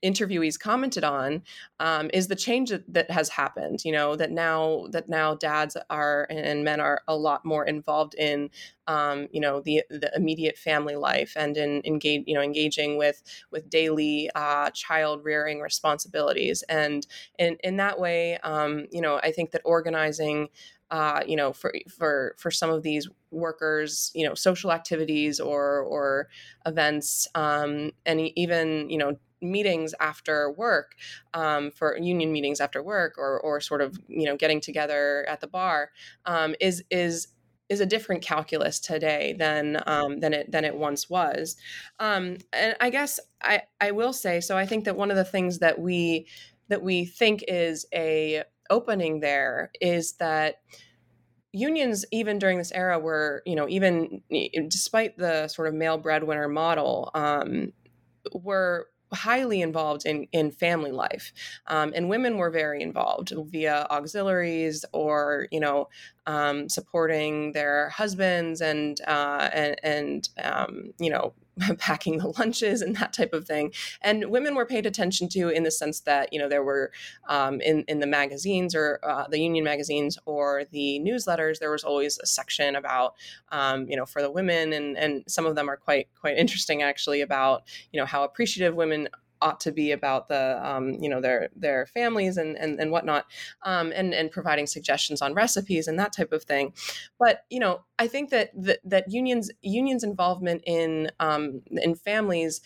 interviewees 0.03 0.59
commented 0.59 1.05
on 1.05 1.43
um, 1.81 2.11
is 2.13 2.29
the 2.29 2.37
change 2.37 2.71
that, 2.71 2.93
that, 2.93 3.11
has 3.11 3.29
happened 3.29 3.85
you 3.85 3.93
know 3.93 4.17
that 4.17 4.31
now 4.31 4.87
that 4.91 5.09
now 5.09 5.35
dads 5.35 5.77
are 5.91 6.27
and 6.31 6.65
men 6.65 6.81
are 6.81 7.03
a 7.09 7.17
lot 7.17 7.45
more 7.45 7.65
involved 7.65 8.15
in 8.15 8.49
um, 8.87 9.29
you 9.33 9.41
know 9.41 9.61
the 9.61 9.83
the 9.91 10.11
immediate 10.17 10.57
family 10.57 10.97
life 10.97 11.35
and 11.37 11.57
in 11.57 11.83
engage 11.85 12.25
you 12.27 12.35
know 12.35 12.43
engaging 12.43 12.97
with 12.97 13.23
with 13.51 13.69
daily 13.71 14.31
uh, 14.35 14.71
child 14.71 15.25
rearing 15.25 15.61
responsibilities. 15.61 16.63
And 16.69 17.07
in 17.39 17.57
in 17.63 17.77
that 17.77 17.99
way 17.99 18.39
um, 18.39 18.87
you 18.91 19.01
know 19.01 19.17
I 19.23 19.33
think 19.33 19.51
that 19.53 19.63
organizing 19.65 20.49
uh, 20.93 21.23
you 21.27 21.37
know, 21.37 21.55
for 21.55 21.73
for 21.89 22.35
for 22.37 22.51
some 22.51 22.69
of 22.69 22.83
these 22.83 23.09
workers, 23.31 24.13
you 24.15 24.29
know, 24.29 24.35
social 24.35 24.71
activities 24.71 25.41
or 25.41 25.81
or 25.81 26.29
events, 26.67 27.27
um, 27.35 27.93
and 28.05 28.21
even 28.37 28.91
you 28.91 28.99
know 28.99 29.17
meetings 29.43 29.95
after 30.01 30.51
work 30.53 30.95
um, 31.35 31.71
for 31.71 31.97
union 31.99 32.33
meetings 32.33 32.61
after 32.61 32.83
work 32.83 33.15
or 33.19 33.41
or 33.41 33.61
sort 33.61 33.81
of 33.81 33.99
you 34.09 34.25
know 34.25 34.37
getting 34.37 34.61
together 34.61 35.27
at 35.29 35.41
the 35.41 35.47
bar 35.47 35.91
um, 36.27 36.55
is 36.61 36.85
is 36.91 37.29
is 37.69 37.81
a 37.81 37.87
different 37.87 38.23
calculus 38.23 38.79
today 38.79 39.35
than 39.39 39.83
um, 39.87 40.21
than 40.21 40.35
it 40.35 40.53
than 40.53 40.65
it 40.65 40.77
once 40.77 41.09
was. 41.09 41.57
Um, 41.99 42.37
and 42.53 42.77
I 42.81 42.91
guess 42.91 43.19
I 43.43 43.63
I 43.81 43.93
will 43.93 44.13
say 44.13 44.41
so 44.41 44.57
I 44.57 44.67
think 44.67 44.85
that 44.85 44.97
one 44.97 45.11
of 45.11 45.17
the 45.17 45.25
things 45.25 45.59
that 45.61 45.79
we 45.79 46.27
that 46.69 46.83
we 46.83 47.05
think 47.05 47.45
is 47.49 47.87
a 47.95 48.45
opening 48.71 49.21
there 49.21 49.71
is 49.81 50.15
that 50.15 50.57
unions 51.53 52.05
even 52.11 52.39
during 52.39 52.59
this 52.59 52.73
era 52.73 52.99
were 52.99 53.43
you 53.45 53.55
know 53.55 53.69
even 53.69 54.23
despite 54.69 55.17
the 55.19 55.49
sort 55.49 55.69
of 55.69 55.75
male 55.75 55.99
breadwinner 55.99 56.49
model 56.49 57.11
um, 57.15 57.73
were 58.33 58.89
highly 59.13 59.61
involved 59.63 60.07
in 60.07 60.27
in 60.33 60.51
family 60.51 60.93
life, 60.93 61.33
um, 61.67 61.93
and 61.95 62.09
women 62.09 62.39
were 62.39 62.51
very 62.51 62.83
involved 62.83 63.33
via 63.47 63.87
auxiliaries 63.91 64.85
or 64.93 65.49
you 65.51 65.61
know 65.61 65.89
um, 66.27 66.69
supporting 66.69 67.53
their 67.53 67.89
husbands 67.91 68.61
and 68.61 69.01
uh, 69.07 69.51
and, 69.53 69.77
and 69.83 70.29
um, 70.43 70.93
you 70.99 71.11
know 71.11 71.35
packing 71.79 72.19
the 72.19 72.29
lunches 72.39 72.81
and 72.83 72.97
that 72.97 73.13
type 73.13 73.33
of 73.33 73.47
thing. 73.47 73.73
And 74.01 74.31
women 74.31 74.55
were 74.55 74.67
paid 74.67 74.87
attention 74.87 75.29
to 75.31 75.49
in 75.49 75.63
the 75.65 75.71
sense 75.71 76.01
that 76.01 76.33
you 76.33 76.39
know 76.39 76.49
there 76.49 76.63
were 76.63 76.93
um, 77.29 77.61
in 77.61 77.85
in 77.89 78.01
the 78.01 78.07
magazines 78.07 78.75
or 78.75 79.01
uh, 79.03 79.27
the 79.29 79.41
union 79.41 79.65
magazines 79.65 80.19
or 80.25 80.65
the 80.71 81.01
newsletters 81.01 81.59
there 81.59 81.71
was 81.71 81.85
always 81.85 82.19
a 82.19 82.27
section 82.27 82.77
about 82.77 83.15
um, 83.51 83.89
you 83.89 83.97
know 83.97 84.07
for 84.07 84.23
the 84.23 84.31
women 84.31 84.73
and 84.73 84.97
and 84.97 85.25
some 85.27 85.47
of 85.47 85.55
them 85.55 85.69
are 85.69 85.77
quite 85.77 86.09
quite 86.19 86.39
interesting 86.39 86.83
actually 86.83 87.21
about 87.21 87.65
you 87.93 88.01
know 88.01 88.07
how 88.07 88.25
appreciative 88.25 88.75
women 88.75 89.09
ought 89.43 89.61
to 89.61 89.73
be 89.73 89.93
about 89.93 90.29
the 90.29 90.59
um, 90.67 90.93
you 91.01 91.09
know 91.09 91.21
their 91.21 91.49
their 91.55 91.87
families 91.87 92.37
and 92.37 92.57
and, 92.57 92.81
and 92.81 92.91
whatnot 92.91 93.27
um, 93.65 93.93
and 93.95 94.15
and 94.15 94.31
providing 94.31 94.67
suggestions 94.67 95.21
on 95.21 95.35
recipes 95.35 95.89
and 95.89 95.99
that 95.99 96.13
type 96.13 96.33
of 96.33 96.45
thing. 96.45 96.73
But 97.19 97.45
you 97.51 97.61
know 97.61 97.85
i 97.99 98.07
think 98.07 98.31
that 98.31 98.51
that, 98.55 98.81
that 98.85 99.11
unions 99.11 99.51
unions 99.61 100.05
involvement 100.05 100.63
in 100.67 101.11
um, 101.21 101.63
in 101.71 101.95
families 101.95 102.61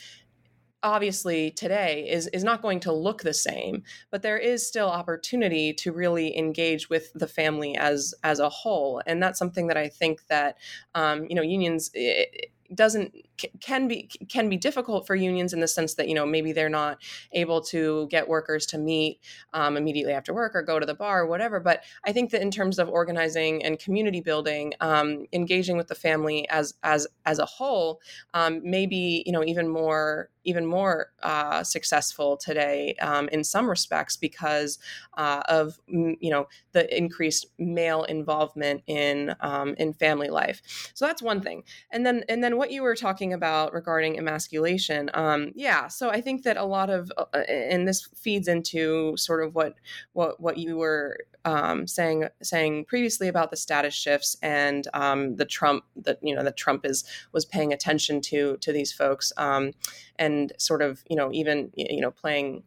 obviously 0.83 1.51
today 1.51 2.07
is 2.09 2.29
is 2.29 2.45
not 2.45 2.62
going 2.62 2.79
to 2.79 2.93
look 2.93 3.23
the 3.23 3.35
same 3.35 3.83
but 4.11 4.23
there 4.23 4.39
is 4.39 4.67
still 4.67 4.89
opportunity 4.89 5.73
to 5.73 5.91
really 5.91 6.37
engage 6.39 6.89
with 6.89 7.12
the 7.15 7.27
family 7.27 7.77
as 7.77 8.15
as 8.23 8.39
a 8.39 8.49
whole. 8.49 9.03
And 9.07 9.23
that's 9.23 9.39
something 9.39 9.67
that 9.69 9.77
i 9.77 9.89
think 9.89 10.27
that 10.29 10.57
um, 10.95 11.27
you 11.29 11.35
know 11.35 11.43
unions 11.43 11.91
it, 11.95 12.51
doesn't 12.75 13.15
can 13.61 13.88
be 13.88 14.09
can 14.29 14.49
be 14.49 14.57
difficult 14.57 15.07
for 15.07 15.14
unions 15.14 15.53
in 15.53 15.61
the 15.61 15.68
sense 15.68 15.94
that 15.94 16.09
you 16.09 16.14
know 16.14 16.27
maybe 16.27 16.53
they're 16.53 16.68
not 16.68 16.99
able 17.33 17.61
to 17.61 18.07
get 18.11 18.29
workers 18.29 18.66
to 18.66 18.79
meet 18.79 19.20
um, 19.53 19.77
immediately 19.77 20.12
after 20.12 20.33
work 20.33 20.55
or 20.55 20.62
go 20.62 20.79
to 20.79 20.87
the 20.87 20.94
bar 20.94 21.22
or 21.22 21.27
whatever 21.27 21.61
but 21.61 21.83
i 22.05 22.12
think 22.12 22.31
that 22.31 22.42
in 22.42 22.51
terms 22.51 22.79
of 22.79 22.88
organizing 22.88 23.64
and 23.64 23.79
community 23.79 24.20
building 24.20 24.72
um, 24.81 25.27
engaging 25.33 25.77
with 25.77 25.88
the 25.88 25.94
family 25.94 26.49
as 26.49 26.75
as 26.83 27.07
as 27.25 27.38
a 27.38 27.46
whole 27.46 28.01
um, 28.35 28.61
maybe 28.64 29.22
you 29.27 29.33
know 29.33 29.44
even 29.44 29.68
more 29.68 30.31
even 30.46 30.64
more 30.64 31.12
uh, 31.22 31.62
successful 31.62 32.37
today 32.37 32.94
um, 33.03 33.29
in 33.29 33.44
some 33.44 33.68
respects 33.68 34.16
because 34.16 34.79
uh, 35.18 35.42
of 35.49 35.79
you 35.88 36.31
know 36.31 36.46
the 36.72 36.96
increased 36.96 37.46
male 37.59 38.05
involvement 38.05 38.83
in 38.87 39.35
um, 39.40 39.75
in 39.77 39.92
family 39.92 40.29
life. 40.29 40.62
So 40.94 41.07
that's 41.07 41.20
one 41.20 41.40
thing. 41.40 41.64
And 41.90 42.07
then 42.07 42.25
and 42.29 42.42
then 42.42 42.57
what 42.57 42.70
you 42.70 42.83
were 42.83 42.94
talking 42.94 43.26
about 43.33 43.73
regarding 43.73 44.19
emasculation, 44.19 45.11
um, 45.15 45.53
yeah. 45.55 45.89
So 45.89 46.11
I 46.11 46.21
think 46.21 46.43
that 46.45 46.57
a 46.57 46.65
lot 46.65 46.91
of 46.91 47.12
uh, 47.17 47.39
and 47.49 47.87
this 47.87 48.09
feeds 48.15 48.49
into 48.49 49.17
sort 49.17 49.45
of 49.45 49.55
what 49.55 49.75
what 50.12 50.41
what 50.41 50.59
you 50.59 50.77
were 50.77 51.19
um, 51.45 51.87
saying 51.87 52.29
saying 52.43 52.87
previously 52.87 53.29
about 53.29 53.51
the 53.51 53.57
status 53.57 53.95
shifts 53.95 54.37
and 54.43 54.89
um, 54.95 55.37
the 55.37 55.45
Trump 55.45 55.85
that 55.97 56.19
you 56.23 56.35
know 56.35 56.43
that 56.43 56.57
Trump 56.57 56.85
is 56.85 57.05
was 57.33 57.45
paying 57.45 57.73
attention 57.73 58.21
to 58.23 58.57
to 58.59 58.73
these 58.73 58.93
folks 58.93 59.33
um, 59.37 59.73
and 60.17 60.53
sort 60.59 60.83
of 60.83 61.03
you 61.09 61.17
know 61.17 61.33
even 61.33 61.71
you 61.75 62.01
know 62.01 62.11
playing 62.11 62.62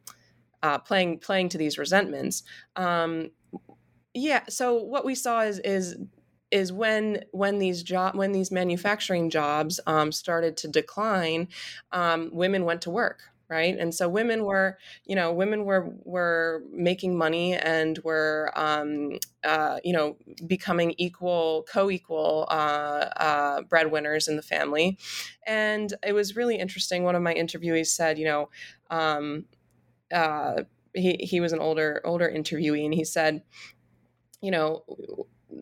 uh, 0.64 0.78
playing 0.78 1.20
playing 1.20 1.50
to 1.50 1.58
these 1.58 1.78
resentments. 1.78 2.44
Um, 2.76 3.32
yeah. 4.14 4.44
So 4.50 4.82
what 4.82 5.06
we 5.06 5.16
saw 5.16 5.42
is 5.42 5.60
is 5.60 5.98
is 6.52 6.72
when 6.74 7.24
when 7.32 7.60
these 7.60 7.84
job 7.84 8.16
when 8.16 8.32
these 8.32 8.52
manufacturing 8.52 9.30
jobs 9.30 9.80
um, 9.88 10.12
started 10.12 10.58
to 10.58 10.68
decline, 10.68 11.48
um, 11.92 12.30
women 12.34 12.66
went 12.66 12.82
to 12.84 12.90
work 12.90 13.24
right? 13.50 13.80
And 13.80 13.94
so 13.94 14.08
women 14.08 14.46
were 14.46 14.78
you 15.06 15.16
know 15.16 15.34
women 15.34 15.66
were 15.66 15.92
were 16.04 16.64
making 16.72 17.18
money 17.18 17.56
and 17.56 17.98
were 18.04 18.52
um, 18.56 19.18
uh, 19.44 19.80
you 19.84 19.92
know 19.92 20.18
becoming 20.48 20.94
equal 20.98 21.66
co-equal 21.72 22.48
uh, 22.50 23.10
uh, 23.18 23.62
breadwinners 23.64 24.28
in 24.28 24.36
the 24.36 24.42
family. 24.42 24.98
And 25.46 25.94
it 26.06 26.14
was 26.14 26.36
really 26.36 26.58
interesting. 26.58 27.04
One 27.04 27.16
of 27.16 27.24
my 27.24 27.34
interviewees 27.34 27.88
said 27.88 28.18
you 28.20 28.26
know 28.26 28.50
um, 28.90 29.46
uh, 30.14 30.64
he, 30.94 31.18
he 31.20 31.42
was 31.42 31.52
an 31.52 31.60
older 31.60 32.02
older 32.06 32.30
interviewee 32.30 32.86
and 32.86 32.94
he 32.94 33.04
said 33.04 33.42
you 34.42 34.52
know 34.52 34.84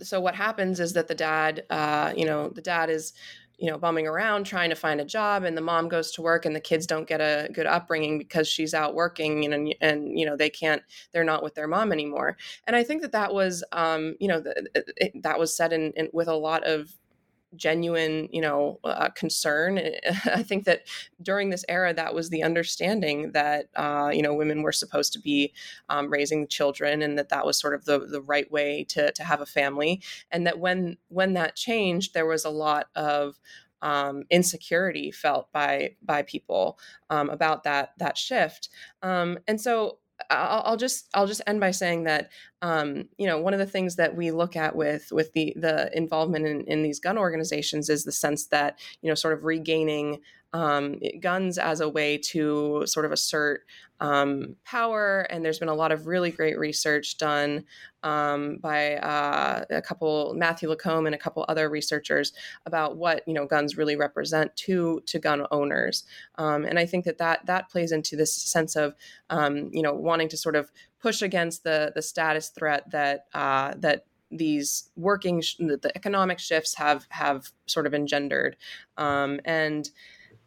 so 0.02 0.20
what 0.20 0.36
happens 0.36 0.80
is 0.80 0.94
that 0.94 1.08
the 1.08 1.16
dad 1.16 1.64
uh, 1.70 2.14
you 2.16 2.26
know 2.26 2.50
the 2.50 2.62
dad 2.62 2.90
is 2.90 3.14
you 3.58 3.70
know 3.70 3.78
bumming 3.78 4.08
around 4.08 4.46
trying 4.46 4.70
to 4.70 4.76
find 4.76 5.02
a 5.02 5.06
job 5.06 5.44
and 5.44 5.58
the 5.58 5.62
mom 5.62 5.90
goes 5.90 6.12
to 6.12 6.22
work 6.22 6.46
and 6.46 6.56
the 6.56 6.60
kids 6.60 6.86
don't 6.86 7.08
get 7.08 7.20
a 7.20 7.50
good 7.52 7.66
upbringing 7.66 8.18
because 8.18 8.48
she's 8.48 8.74
out 8.74 8.94
working 8.94 9.46
and 9.46 9.54
and, 9.54 9.76
and 9.82 10.20
you 10.20 10.26
know 10.26 10.36
they 10.36 10.50
can't 10.50 10.84
they're 11.12 11.24
not 11.24 11.44
with 11.44 11.56
their 11.56 11.68
mom 11.68 11.92
anymore. 11.92 12.38
And 12.66 12.76
i 12.76 12.84
think 12.84 13.02
that 13.02 13.12
that 13.14 13.34
was 13.34 13.64
um, 13.72 14.16
you 14.20 14.28
know 14.28 14.44
that 15.22 15.40
was 15.40 15.56
said 15.56 15.74
in, 15.74 15.92
in, 15.96 16.10
with 16.14 16.28
a 16.28 16.36
lot 16.36 16.64
of 16.64 16.96
genuine, 17.56 18.28
you 18.32 18.42
know, 18.42 18.80
uh, 18.84 19.10
concern. 19.10 19.80
I 20.26 20.44
think 20.44 20.66
that 20.66 20.84
during 21.22 21.50
this 21.50 21.66
era, 21.70 21.94
that 21.94 22.14
was 22.14 22.30
the 22.30 22.44
understanding 22.44 23.32
that 23.32 23.70
uh, 23.76 24.12
you 24.14 24.22
know 24.22 24.34
women 24.34 24.62
were 24.62 24.72
supposed 24.72 25.14
to 25.14 25.20
be 25.20 25.54
um, 25.90 26.10
raising 26.10 26.48
children, 26.48 27.02
and 27.02 27.18
that 27.18 27.30
that 27.30 27.46
was 27.46 27.60
sort 27.60 27.74
of 27.74 27.86
the 27.86 28.00
the 28.00 28.22
right 28.22 28.52
way 28.52 28.84
to 28.90 29.12
to 29.12 29.24
have 29.24 29.42
a 29.42 29.46
family. 29.46 30.02
And 30.32 30.46
that 30.48 30.60
when 30.60 30.98
when 31.10 31.34
that 31.34 31.56
changed, 31.56 32.14
there 32.14 32.26
was 32.26 32.46
a 32.46 32.50
lot 32.50 32.88
of 32.96 33.40
um, 33.82 34.24
insecurity 34.30 35.12
felt 35.12 35.52
by 35.52 35.96
by 36.02 36.24
people 36.24 36.80
um, 37.10 37.30
about 37.30 37.64
that 37.64 37.94
that 37.98 38.18
shift. 38.18 38.70
Um, 39.02 39.40
and 39.48 39.60
so 39.60 40.00
I'll, 40.30 40.78
just 40.78 41.08
I'll 41.14 41.28
just 41.28 41.42
end 41.48 41.60
by 41.60 41.72
saying 41.72 42.04
that 42.04 42.30
um, 42.62 43.08
you 43.18 43.28
know 43.28 43.40
one 43.40 43.54
of 43.54 43.60
the 43.60 43.66
things 43.66 43.96
that 43.98 44.16
we 44.16 44.32
look 44.32 44.56
at 44.56 44.76
with 44.76 45.12
with 45.12 45.32
the 45.34 45.54
the 45.56 45.96
involvement 45.96 46.46
in, 46.46 46.64
in 46.66 46.84
these 46.84 47.00
gun 47.00 47.18
organizations 47.18 47.90
is 47.90 48.04
the 48.04 48.12
sense 48.12 48.48
that 48.48 48.80
you 49.02 49.10
know 49.10 49.16
sort 49.16 49.34
of 49.34 49.44
regaining 49.44 50.20
um, 50.58 51.00
guns 51.20 51.60
as 51.60 51.82
a 51.82 51.88
way 51.88 52.18
to 52.18 52.82
sort 52.88 53.06
of 53.06 53.12
assert 53.12 53.62
um, 54.00 54.56
power. 54.66 55.28
And 55.30 55.46
there's 55.46 55.60
been 55.60 55.70
a 55.70 55.76
lot 55.76 55.92
of 55.92 56.08
really 56.08 56.32
great 56.32 56.58
research 56.58 57.20
done 57.20 57.64
um, 58.02 58.58
by 58.58 58.96
uh, 58.96 59.66
a 59.70 59.82
couple, 59.84 60.34
Matthew 60.36 60.68
Lacombe 60.68 61.06
and 61.06 61.14
a 61.14 61.18
couple 61.18 61.46
other 61.48 61.70
researchers 61.70 62.34
about 62.66 62.98
what 62.98 63.22
you 63.28 63.36
know 63.36 63.46
guns 63.46 63.78
really 63.78 63.96
represent 63.96 64.56
to 64.56 65.02
to 65.06 65.20
gun 65.20 65.46
owners. 65.52 66.06
Um, 66.40 66.66
and 66.66 66.80
I 66.80 66.88
think 66.88 67.06
that 67.06 67.20
that 67.20 67.46
that 67.46 67.70
plays 67.70 67.92
into 67.92 68.16
this 68.16 68.34
sense 68.34 68.76
of 68.76 68.96
um, 69.30 69.70
you 69.72 69.84
know 69.84 69.94
wanting 69.94 70.30
to 70.30 70.38
sort 70.38 70.56
of 70.56 70.72
push 71.00 71.22
against 71.22 71.64
the 71.64 71.92
the 71.94 72.02
status 72.02 72.50
threat 72.50 72.90
that 72.90 73.26
uh, 73.36 73.76
that 73.78 74.06
these 74.32 74.90
working 74.96 75.42
sh- 75.42 75.58
the 75.58 75.92
economic 75.96 76.40
shifts 76.40 76.76
have 76.76 77.06
have 77.10 77.52
sort 77.68 77.86
of 77.86 77.94
engendered 77.94 78.58
um, 78.98 79.40
and 79.46 79.92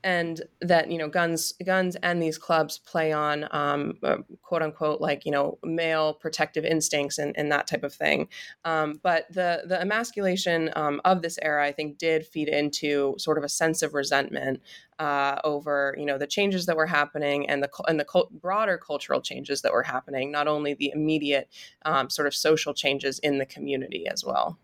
and 0.04 0.42
that 0.60 0.90
you 0.90 0.98
know 0.98 1.08
guns 1.08 1.52
guns 1.64 1.96
and 2.02 2.22
these 2.22 2.38
clubs 2.38 2.78
play 2.78 3.12
on 3.12 3.46
um, 3.50 3.94
uh, 4.02 4.18
quote 4.42 4.62
unquote 4.62 5.00
like 5.00 5.24
you 5.24 5.32
know 5.32 5.58
male 5.62 6.14
protective 6.14 6.64
instincts 6.64 7.18
and, 7.18 7.36
and 7.36 7.50
that 7.52 7.66
type 7.66 7.84
of 7.84 7.92
thing. 7.92 8.28
Um, 8.64 9.00
but 9.02 9.26
the 9.30 9.62
the 9.66 9.80
emasculation 9.80 10.70
um, 10.76 11.00
of 11.04 11.22
this 11.22 11.38
era 11.42 11.64
i 11.66 11.72
think 11.72 11.98
did 11.98 12.26
feed 12.26 12.48
into 12.48 13.14
sort 13.18 13.38
of 13.38 13.44
a 13.44 13.48
sense 13.48 13.82
of 13.82 13.94
resentment 13.94 14.60
uh, 14.98 15.40
over 15.44 15.94
you 15.98 16.04
know 16.04 16.18
the 16.18 16.26
changes 16.26 16.66
that 16.66 16.76
were 16.76 16.86
happening 16.86 17.48
and 17.48 17.62
the 17.62 17.70
and 17.88 17.98
the 17.98 18.04
cult- 18.04 18.30
broader 18.32 18.76
cultural 18.76 19.20
changes 19.20 19.62
that 19.62 19.72
were 19.72 19.82
happening 19.82 20.30
not 20.30 20.46
only 20.46 20.74
the 20.74 20.92
immediate 20.94 21.48
um, 21.84 22.10
sort 22.10 22.28
of 22.28 22.34
social 22.34 22.74
changes 22.74 23.18
in 23.20 23.38
the 23.38 23.46
community 23.46 24.06
as 24.06 24.24
well 24.24 24.58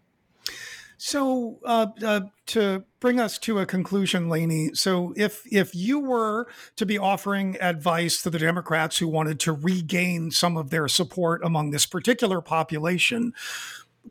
so 0.98 1.58
uh, 1.64 1.88
uh, 2.02 2.20
to 2.46 2.84
bring 3.00 3.20
us 3.20 3.38
to 3.38 3.58
a 3.58 3.66
conclusion, 3.66 4.28
Lainey. 4.28 4.70
So 4.74 5.12
if 5.16 5.42
if 5.50 5.74
you 5.74 6.00
were 6.00 6.46
to 6.76 6.86
be 6.86 6.98
offering 6.98 7.56
advice 7.60 8.22
to 8.22 8.30
the 8.30 8.38
Democrats 8.38 8.98
who 8.98 9.08
wanted 9.08 9.40
to 9.40 9.52
regain 9.52 10.30
some 10.30 10.56
of 10.56 10.70
their 10.70 10.88
support 10.88 11.42
among 11.44 11.70
this 11.70 11.86
particular 11.86 12.40
population, 12.40 13.32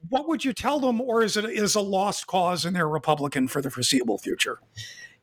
what 0.09 0.27
would 0.27 0.45
you 0.45 0.53
tell 0.53 0.79
them, 0.79 1.01
or 1.01 1.23
is 1.23 1.37
it 1.37 1.45
is 1.45 1.75
a 1.75 1.81
lost 1.81 2.27
cause 2.27 2.65
and 2.65 2.75
they're 2.75 2.87
Republican 2.87 3.47
for 3.47 3.61
the 3.61 3.71
foreseeable 3.71 4.17
future? 4.17 4.59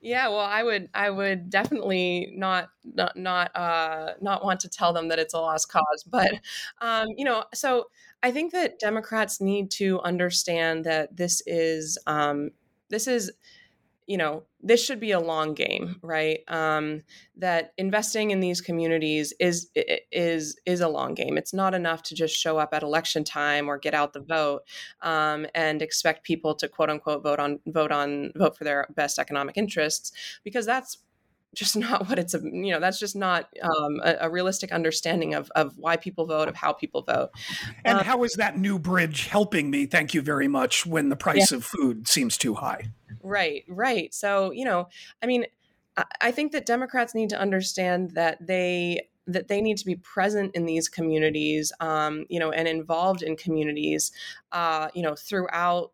Yeah, 0.04 0.26
well, 0.28 0.40
I 0.40 0.64
would, 0.64 0.88
I 0.94 1.10
would 1.10 1.48
definitely 1.48 2.32
not, 2.34 2.70
not, 2.84 3.16
not, 3.16 3.54
uh, 3.54 4.14
not 4.20 4.44
want 4.44 4.58
to 4.60 4.68
tell 4.68 4.92
them 4.92 5.06
that 5.08 5.20
it's 5.20 5.32
a 5.32 5.38
lost 5.38 5.70
cause. 5.70 6.04
But, 6.04 6.40
um, 6.80 7.06
you 7.16 7.24
know, 7.24 7.44
so 7.54 7.86
I 8.22 8.30
think 8.30 8.52
that 8.52 8.78
Democrats 8.78 9.40
need 9.40 9.70
to 9.72 10.00
understand 10.00 10.84
that 10.84 11.16
this 11.16 11.42
is, 11.46 11.98
um, 12.06 12.50
this 12.88 13.06
is 13.06 13.32
you 14.06 14.16
know 14.16 14.42
this 14.60 14.84
should 14.84 15.00
be 15.00 15.12
a 15.12 15.20
long 15.20 15.54
game 15.54 15.96
right? 16.02 16.40
Um, 16.48 17.02
that 17.36 17.72
investing 17.78 18.30
in 18.30 18.40
these 18.40 18.60
communities 18.60 19.32
is 19.38 19.70
is 20.10 20.58
is 20.66 20.80
a 20.80 20.88
long 20.88 21.14
game. 21.14 21.38
It's 21.38 21.54
not 21.54 21.74
enough 21.74 22.02
to 22.04 22.14
just 22.14 22.36
show 22.36 22.58
up 22.58 22.74
at 22.74 22.82
election 22.82 23.24
time 23.24 23.68
or 23.68 23.78
get 23.78 23.94
out 23.94 24.12
the 24.12 24.20
vote 24.20 24.62
um, 25.02 25.46
and 25.54 25.82
expect 25.82 26.24
people 26.24 26.54
to 26.56 26.68
quote 26.68 26.90
unquote 26.90 27.22
vote 27.22 27.38
on 27.38 27.60
vote 27.66 27.92
on 27.92 28.32
vote 28.36 28.56
for 28.56 28.64
their 28.64 28.86
best 28.94 29.18
economic 29.18 29.56
interests 29.56 30.12
because 30.44 30.66
that's 30.66 30.98
just 31.54 31.76
not 31.76 32.08
what 32.08 32.18
it's 32.18 32.34
a 32.34 32.40
you 32.40 32.70
know 32.72 32.80
that's 32.80 32.98
just 32.98 33.16
not 33.16 33.48
um, 33.62 34.00
a, 34.02 34.16
a, 34.22 34.30
realistic 34.30 34.72
understanding 34.72 35.34
of 35.34 35.50
of 35.54 35.76
why 35.76 35.96
people 35.96 36.26
vote 36.26 36.48
of 36.48 36.56
how 36.56 36.72
people 36.72 37.02
vote 37.02 37.30
and 37.84 37.98
um, 37.98 38.04
how 38.04 38.22
is 38.24 38.32
that 38.34 38.56
new 38.58 38.78
bridge 38.78 39.26
helping 39.26 39.70
me 39.70 39.84
thank 39.86 40.14
you 40.14 40.22
very 40.22 40.48
much 40.48 40.86
when 40.86 41.08
the 41.08 41.16
price 41.16 41.50
yeah. 41.50 41.58
of 41.58 41.64
food 41.64 42.08
seems 42.08 42.38
too 42.38 42.54
high 42.54 42.90
Right, 43.22 43.64
right. 43.68 44.12
So, 44.12 44.50
you 44.50 44.64
know, 44.64 44.88
I 45.22 45.26
mean, 45.26 45.46
I 46.20 46.30
think 46.30 46.52
that 46.52 46.66
Democrats 46.66 47.14
need 47.14 47.28
to 47.30 47.38
understand 47.38 48.12
that 48.12 48.44
they 48.46 49.08
that 49.28 49.46
they 49.46 49.60
need 49.60 49.76
to 49.76 49.86
be 49.86 49.94
present 49.94 50.52
in 50.56 50.66
these 50.66 50.88
communities, 50.88 51.72
um, 51.78 52.24
you 52.28 52.40
know, 52.40 52.50
and 52.50 52.66
involved 52.66 53.22
in 53.22 53.36
communities, 53.36 54.10
uh, 54.50 54.88
you 54.94 55.02
know, 55.02 55.14
throughout 55.14 55.92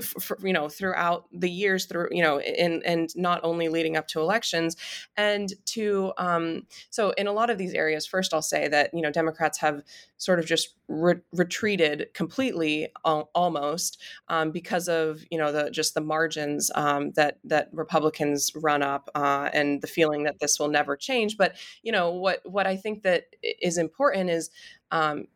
for, 0.00 0.38
you 0.42 0.52
know 0.52 0.68
throughout 0.68 1.26
the 1.32 1.50
years 1.50 1.86
through 1.86 2.08
you 2.10 2.22
know 2.22 2.38
and 2.38 2.82
and 2.84 3.10
not 3.16 3.40
only 3.42 3.68
leading 3.68 3.96
up 3.96 4.06
to 4.06 4.20
elections 4.20 4.76
and 5.16 5.52
to 5.66 6.12
um 6.16 6.66
so 6.90 7.10
in 7.12 7.26
a 7.26 7.32
lot 7.32 7.50
of 7.50 7.58
these 7.58 7.74
areas 7.74 8.06
first 8.06 8.32
i'll 8.32 8.42
say 8.42 8.68
that 8.68 8.90
you 8.94 9.02
know 9.02 9.10
democrats 9.10 9.58
have 9.58 9.82
sort 10.16 10.38
of 10.38 10.46
just 10.46 10.74
re- 10.86 11.20
retreated 11.32 12.08
completely 12.14 12.88
al- 13.06 13.30
almost 13.34 14.00
um, 14.28 14.50
because 14.50 14.88
of 14.88 15.24
you 15.30 15.38
know 15.38 15.50
the 15.50 15.70
just 15.70 15.94
the 15.94 16.00
margins 16.00 16.70
um, 16.74 17.10
that 17.12 17.38
that 17.42 17.68
republicans 17.72 18.52
run 18.54 18.82
up 18.82 19.08
uh, 19.14 19.48
and 19.52 19.80
the 19.80 19.86
feeling 19.86 20.24
that 20.24 20.38
this 20.38 20.58
will 20.58 20.68
never 20.68 20.96
change. 20.96 21.36
But 21.36 21.56
you 21.82 21.92
know 21.92 22.10
what 22.10 22.40
what 22.44 22.66
i 22.66 22.76
think 22.76 23.02
that 23.02 23.24
is 23.42 23.78
important 23.78 24.30
is 24.30 24.50
um, 24.90 25.26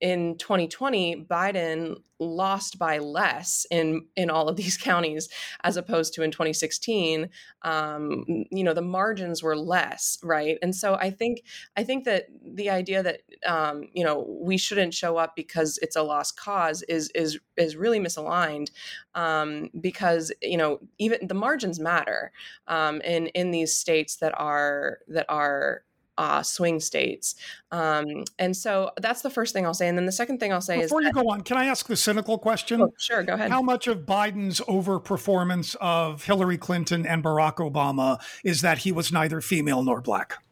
in 0.00 0.36
2020 0.38 1.26
biden 1.30 1.96
lost 2.20 2.78
by 2.78 2.98
less 2.98 3.66
in 3.70 4.06
in 4.14 4.30
all 4.30 4.48
of 4.48 4.56
these 4.56 4.76
counties 4.90 5.28
as 5.64 5.76
opposed 5.76 6.14
to 6.14 6.22
in 6.22 6.30
2016 6.30 7.28
um, 7.62 8.24
you 8.50 8.62
know 8.62 8.74
the 8.74 8.82
margins 8.82 9.42
were 9.42 9.56
less 9.56 10.18
right? 10.22 10.58
And 10.62 10.74
so 10.74 10.94
i 10.96 11.10
think 11.10 11.42
i 11.76 11.82
think 11.82 12.04
that 12.04 12.26
the 12.44 12.70
idea 12.70 13.02
that 13.02 13.22
um, 13.46 13.88
you 13.92 14.04
know 14.04 14.26
we 14.40 14.56
shouldn't 14.56 14.94
show 14.94 15.16
up 15.16 15.34
because 15.34 15.78
it's 15.82 15.96
a 15.96 16.02
lost 16.02 16.38
cause 16.38 16.82
is 16.82 17.10
is 17.14 17.38
is 17.56 17.76
really 17.76 17.98
misaligned 17.98 18.70
um, 19.14 19.70
because 19.80 20.32
you 20.42 20.56
know 20.56 20.80
even 20.98 21.26
the 21.26 21.34
margins 21.34 21.80
matter 21.80 22.32
um, 22.68 23.00
in 23.00 23.28
in 23.28 23.50
these 23.50 23.74
states 23.74 24.16
that 24.16 24.38
are 24.38 24.98
that 25.08 25.26
are 25.28 25.84
uh, 26.20 26.42
swing 26.42 26.78
states. 26.80 27.34
Um, 27.72 28.24
and 28.38 28.54
so 28.54 28.90
that's 29.00 29.22
the 29.22 29.30
first 29.30 29.54
thing 29.54 29.64
I'll 29.64 29.72
say. 29.72 29.88
And 29.88 29.96
then 29.96 30.04
the 30.04 30.12
second 30.12 30.38
thing 30.38 30.52
I'll 30.52 30.60
say 30.60 30.82
Before 30.82 31.00
is 31.00 31.08
Before 31.08 31.22
you 31.22 31.28
go 31.28 31.32
on, 31.32 31.40
can 31.40 31.56
I 31.56 31.64
ask 31.64 31.86
the 31.86 31.96
cynical 31.96 32.36
question? 32.36 32.82
Oh, 32.82 32.92
sure, 32.98 33.22
go 33.22 33.32
ahead. 33.32 33.50
How 33.50 33.62
much 33.62 33.86
of 33.86 34.00
Biden's 34.00 34.60
overperformance 34.60 35.76
of 35.80 36.24
Hillary 36.24 36.58
Clinton 36.58 37.06
and 37.06 37.24
Barack 37.24 37.56
Obama 37.56 38.20
is 38.44 38.60
that 38.60 38.78
he 38.78 38.92
was 38.92 39.10
neither 39.10 39.40
female 39.40 39.82
nor 39.82 40.02
black? 40.02 40.42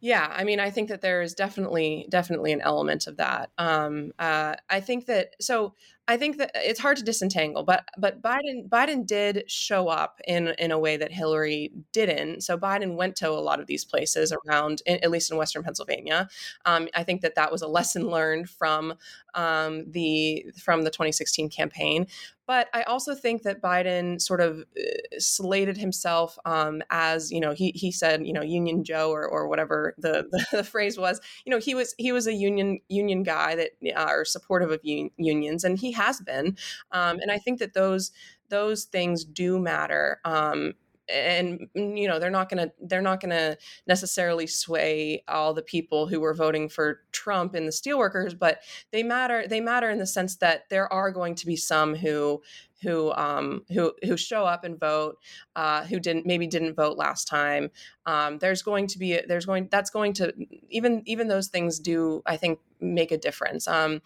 Yeah, 0.00 0.32
I 0.34 0.44
mean, 0.44 0.58
I 0.58 0.70
think 0.70 0.88
that 0.88 1.02
there 1.02 1.20
is 1.20 1.34
definitely 1.34 2.06
definitely 2.08 2.52
an 2.52 2.62
element 2.62 3.06
of 3.08 3.18
that. 3.18 3.50
Um, 3.58 4.12
uh, 4.18 4.54
I 4.70 4.80
think 4.80 5.06
that 5.06 5.34
so 5.38 5.74
I 6.08 6.16
think 6.16 6.38
that 6.38 6.52
it's 6.54 6.80
hard 6.80 6.96
to 6.96 7.04
disentangle, 7.04 7.64
but 7.64 7.84
but 7.98 8.22
Biden 8.22 8.66
Biden 8.66 9.06
did 9.06 9.44
show 9.46 9.88
up 9.88 10.20
in 10.26 10.48
in 10.58 10.70
a 10.70 10.78
way 10.78 10.96
that 10.96 11.12
Hillary 11.12 11.70
didn't. 11.92 12.40
So 12.42 12.56
Biden 12.56 12.96
went 12.96 13.14
to 13.16 13.28
a 13.28 13.32
lot 13.32 13.60
of 13.60 13.66
these 13.66 13.84
places 13.84 14.32
around, 14.32 14.80
at 14.86 15.10
least 15.10 15.30
in 15.30 15.36
Western 15.36 15.62
Pennsylvania. 15.62 16.28
Um, 16.64 16.88
I 16.94 17.04
think 17.04 17.20
that 17.20 17.34
that 17.34 17.52
was 17.52 17.60
a 17.60 17.68
lesson 17.68 18.08
learned 18.08 18.48
from 18.48 18.94
um, 19.34 19.84
the 19.90 20.46
from 20.56 20.82
the 20.82 20.90
2016 20.90 21.50
campaign. 21.50 22.06
But 22.48 22.68
I 22.72 22.82
also 22.84 23.14
think 23.14 23.42
that 23.42 23.60
Biden 23.60 24.18
sort 24.18 24.40
of 24.40 24.60
uh, 24.60 25.18
slated 25.18 25.76
himself 25.76 26.38
um, 26.46 26.82
as 26.90 27.30
you 27.30 27.40
know 27.40 27.52
he 27.52 27.72
he 27.74 27.92
said 27.92 28.26
you 28.26 28.32
know 28.32 28.40
Union 28.42 28.84
Joe 28.84 29.10
or 29.10 29.28
or 29.28 29.48
whatever 29.48 29.94
the, 29.98 30.26
the, 30.30 30.46
the 30.58 30.64
phrase 30.64 30.98
was. 30.98 31.20
You 31.44 31.50
know 31.50 31.58
he 31.58 31.74
was 31.74 31.94
he 31.98 32.10
was 32.10 32.26
a 32.26 32.32
union 32.32 32.80
union 32.88 33.22
guy 33.22 33.54
that 33.54 33.72
uh, 33.94 34.00
are 34.00 34.24
supportive 34.24 34.70
of 34.70 34.80
un- 34.84 35.10
unions, 35.18 35.62
and 35.62 35.78
he 35.78 35.92
has 35.98 36.20
been. 36.20 36.56
Um, 36.92 37.18
and 37.20 37.30
I 37.30 37.38
think 37.38 37.58
that 37.58 37.74
those 37.74 38.12
those 38.48 38.84
things 38.84 39.24
do 39.24 39.58
matter. 39.58 40.20
Um, 40.24 40.74
and 41.10 41.68
you 41.74 42.06
know 42.06 42.18
they're 42.18 42.30
not 42.30 42.48
going 42.48 42.68
to 42.68 42.72
they're 42.82 43.00
not 43.00 43.20
going 43.20 43.30
to 43.30 43.56
necessarily 43.86 44.46
sway 44.46 45.22
all 45.26 45.54
the 45.54 45.62
people 45.62 46.06
who 46.06 46.20
were 46.20 46.34
voting 46.34 46.68
for 46.68 47.00
Trump 47.12 47.54
in 47.54 47.64
the 47.64 47.72
steelworkers 47.72 48.38
but 48.38 48.60
they 48.90 49.02
matter 49.02 49.46
they 49.48 49.60
matter 49.60 49.88
in 49.90 49.98
the 49.98 50.06
sense 50.06 50.36
that 50.36 50.68
there 50.68 50.92
are 50.92 51.10
going 51.10 51.34
to 51.34 51.46
be 51.46 51.56
some 51.56 51.94
who 51.94 52.42
who 52.82 53.12
um, 53.12 53.64
who 53.72 53.92
who 54.04 54.16
show 54.16 54.44
up 54.44 54.64
and 54.64 54.78
vote 54.78 55.18
uh, 55.56 55.84
who 55.84 55.98
didn't 55.98 56.26
maybe 56.26 56.46
didn't 56.46 56.74
vote 56.74 56.96
last 56.96 57.26
time 57.26 57.70
um, 58.06 58.38
there's 58.38 58.62
going 58.62 58.86
to 58.86 58.98
be 58.98 59.20
there's 59.26 59.46
going 59.46 59.68
that's 59.70 59.90
going 59.90 60.12
to 60.12 60.32
even 60.68 61.02
even 61.06 61.28
those 61.28 61.48
things 61.48 61.78
do 61.78 62.22
I 62.26 62.36
think 62.36 62.60
make 62.80 63.10
a 63.12 63.18
difference 63.18 63.66
um, 63.66 64.00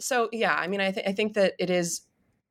so 0.00 0.28
yeah, 0.32 0.54
I 0.54 0.66
mean, 0.66 0.80
I, 0.80 0.90
th- 0.90 1.06
I 1.06 1.12
think 1.12 1.34
that 1.34 1.54
it 1.58 1.70
is. 1.70 2.02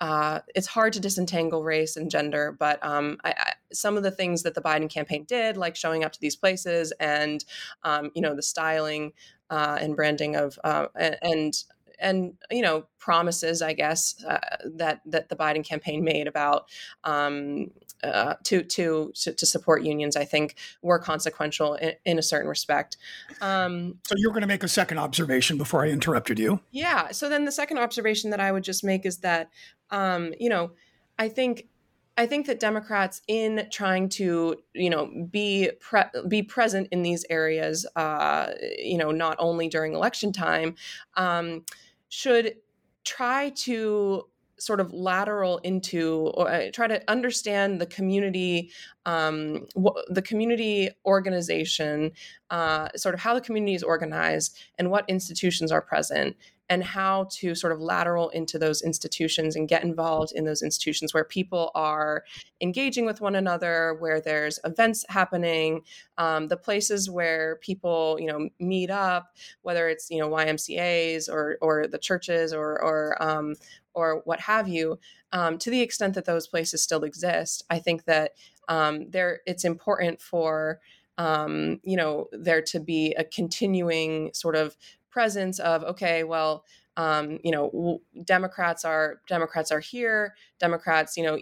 Uh, 0.01 0.39
it's 0.55 0.67
hard 0.67 0.93
to 0.93 0.99
disentangle 1.01 1.61
race 1.61 1.97
and 1.97 2.09
gender, 2.09 2.55
but 2.57 2.81
um, 2.85 3.17
I, 3.25 3.31
I, 3.31 3.53
some 3.73 3.97
of 3.97 4.03
the 4.03 4.11
things 4.11 4.43
that 4.43 4.55
the 4.55 4.61
Biden 4.61 4.89
campaign 4.89 5.25
did, 5.25 5.57
like 5.57 5.75
showing 5.75 6.05
up 6.05 6.13
to 6.13 6.21
these 6.21 6.37
places 6.37 6.93
and 7.01 7.43
um, 7.83 8.09
you 8.15 8.21
know 8.21 8.33
the 8.33 8.41
styling 8.41 9.11
uh, 9.49 9.77
and 9.81 9.97
branding 9.97 10.37
of 10.37 10.57
uh, 10.63 10.87
and 10.95 11.17
and 11.21 11.53
you 12.51 12.61
know 12.61 12.85
promises, 12.97 13.61
I 13.61 13.73
guess 13.73 14.23
uh, 14.23 14.39
that 14.75 15.01
that 15.05 15.29
the 15.29 15.35
Biden 15.35 15.63
campaign 15.63 16.03
made 16.03 16.27
about 16.27 16.69
um, 17.03 17.71
uh, 18.03 18.35
to, 18.45 18.63
to 18.63 19.11
to 19.13 19.45
support 19.45 19.83
unions, 19.83 20.15
I 20.15 20.25
think 20.25 20.55
were 20.81 20.99
consequential 20.99 21.75
in, 21.75 21.93
in 22.05 22.19
a 22.19 22.23
certain 22.23 22.49
respect. 22.49 22.97
Um, 23.41 23.99
so 24.07 24.15
you're 24.17 24.31
going 24.31 24.41
to 24.41 24.47
make 24.47 24.63
a 24.63 24.67
second 24.67 24.99
observation 24.99 25.57
before 25.57 25.83
I 25.83 25.89
interrupted 25.89 26.39
you. 26.39 26.59
Yeah. 26.71 27.11
So 27.11 27.29
then 27.29 27.45
the 27.45 27.51
second 27.51 27.77
observation 27.77 28.29
that 28.29 28.39
I 28.39 28.51
would 28.51 28.63
just 28.63 28.83
make 28.83 29.05
is 29.05 29.17
that 29.19 29.49
um, 29.91 30.33
you 30.39 30.49
know 30.49 30.71
I 31.17 31.29
think 31.29 31.67
I 32.19 32.25
think 32.25 32.47
that 32.47 32.59
Democrats, 32.59 33.21
in 33.29 33.65
trying 33.71 34.09
to, 34.09 34.57
you 34.73 34.89
know, 34.89 35.09
be 35.31 35.71
pre- 35.79 36.03
be 36.27 36.43
present 36.43 36.89
in 36.91 37.01
these 37.01 37.25
areas, 37.29 37.85
uh, 37.95 38.47
you 38.77 38.97
know, 38.97 39.11
not 39.11 39.37
only 39.39 39.69
during 39.69 39.93
election 39.93 40.33
time, 40.33 40.75
um, 41.15 41.63
should 42.09 42.55
try 43.03 43.49
to 43.51 44.25
sort 44.59 44.79
of 44.79 44.91
lateral 44.93 45.57
into 45.59 46.31
or 46.35 46.49
uh, 46.49 46.69
try 46.71 46.85
to 46.85 47.01
understand 47.09 47.79
the 47.79 47.85
community 47.85 48.71
um, 49.05 49.65
the 50.09 50.21
community 50.21 50.89
organization 51.05 52.11
uh, 52.49 52.89
sort 52.95 53.15
of 53.15 53.21
how 53.21 53.33
the 53.33 53.41
community 53.41 53.73
is 53.73 53.83
organized 53.83 54.57
and 54.77 54.91
what 54.91 55.05
institutions 55.07 55.71
are 55.71 55.81
present 55.81 56.35
and 56.69 56.83
how 56.83 57.27
to 57.31 57.55
sort 57.55 57.73
of 57.73 57.81
lateral 57.81 58.29
into 58.29 58.59
those 58.59 58.81
institutions 58.81 59.55
and 59.55 59.67
get 59.67 59.83
involved 59.83 60.31
in 60.33 60.45
those 60.45 60.61
institutions 60.61 61.13
where 61.13 61.23
people 61.23 61.71
are 61.73 62.23
engaging 62.61 63.05
with 63.05 63.21
one 63.21 63.35
another, 63.35 63.95
where 63.99 64.21
there's 64.21 64.59
events 64.63 65.03
happening, 65.09 65.81
um, 66.17 66.47
the 66.47 66.57
places 66.57 67.09
where 67.09 67.57
people, 67.57 68.17
you 68.19 68.27
know, 68.27 68.49
meet 68.59 68.91
up, 68.91 69.35
whether 69.63 69.89
it's 69.89 70.09
you 70.09 70.19
know 70.19 70.29
YMCA's 70.29 71.27
or 71.27 71.57
or 71.61 71.87
the 71.87 71.97
churches 71.97 72.53
or 72.53 72.81
or 72.81 73.21
um, 73.21 73.55
or 73.93 74.21
what 74.25 74.39
have 74.41 74.67
you. 74.67 74.99
Um, 75.31 75.57
to 75.59 75.69
the 75.69 75.81
extent 75.81 76.15
that 76.15 76.25
those 76.25 76.47
places 76.47 76.83
still 76.83 77.03
exist, 77.03 77.63
I 77.69 77.79
think 77.79 78.05
that 78.05 78.33
um, 78.67 79.09
there 79.09 79.41
it's 79.45 79.65
important 79.65 80.21
for 80.21 80.79
um, 81.17 81.79
you 81.83 81.97
know 81.97 82.27
there 82.31 82.61
to 82.61 82.79
be 82.79 83.13
a 83.17 83.23
continuing 83.23 84.31
sort 84.33 84.55
of 84.55 84.77
presence 85.09 85.59
of 85.59 85.83
okay 85.83 86.23
well 86.23 86.63
um, 86.97 87.39
you 87.43 87.51
know 87.51 88.01
democrats 88.25 88.83
are 88.83 89.21
democrats 89.27 89.71
are 89.71 89.79
here 89.79 90.35
democrats 90.59 91.17
you 91.17 91.23
know 91.23 91.37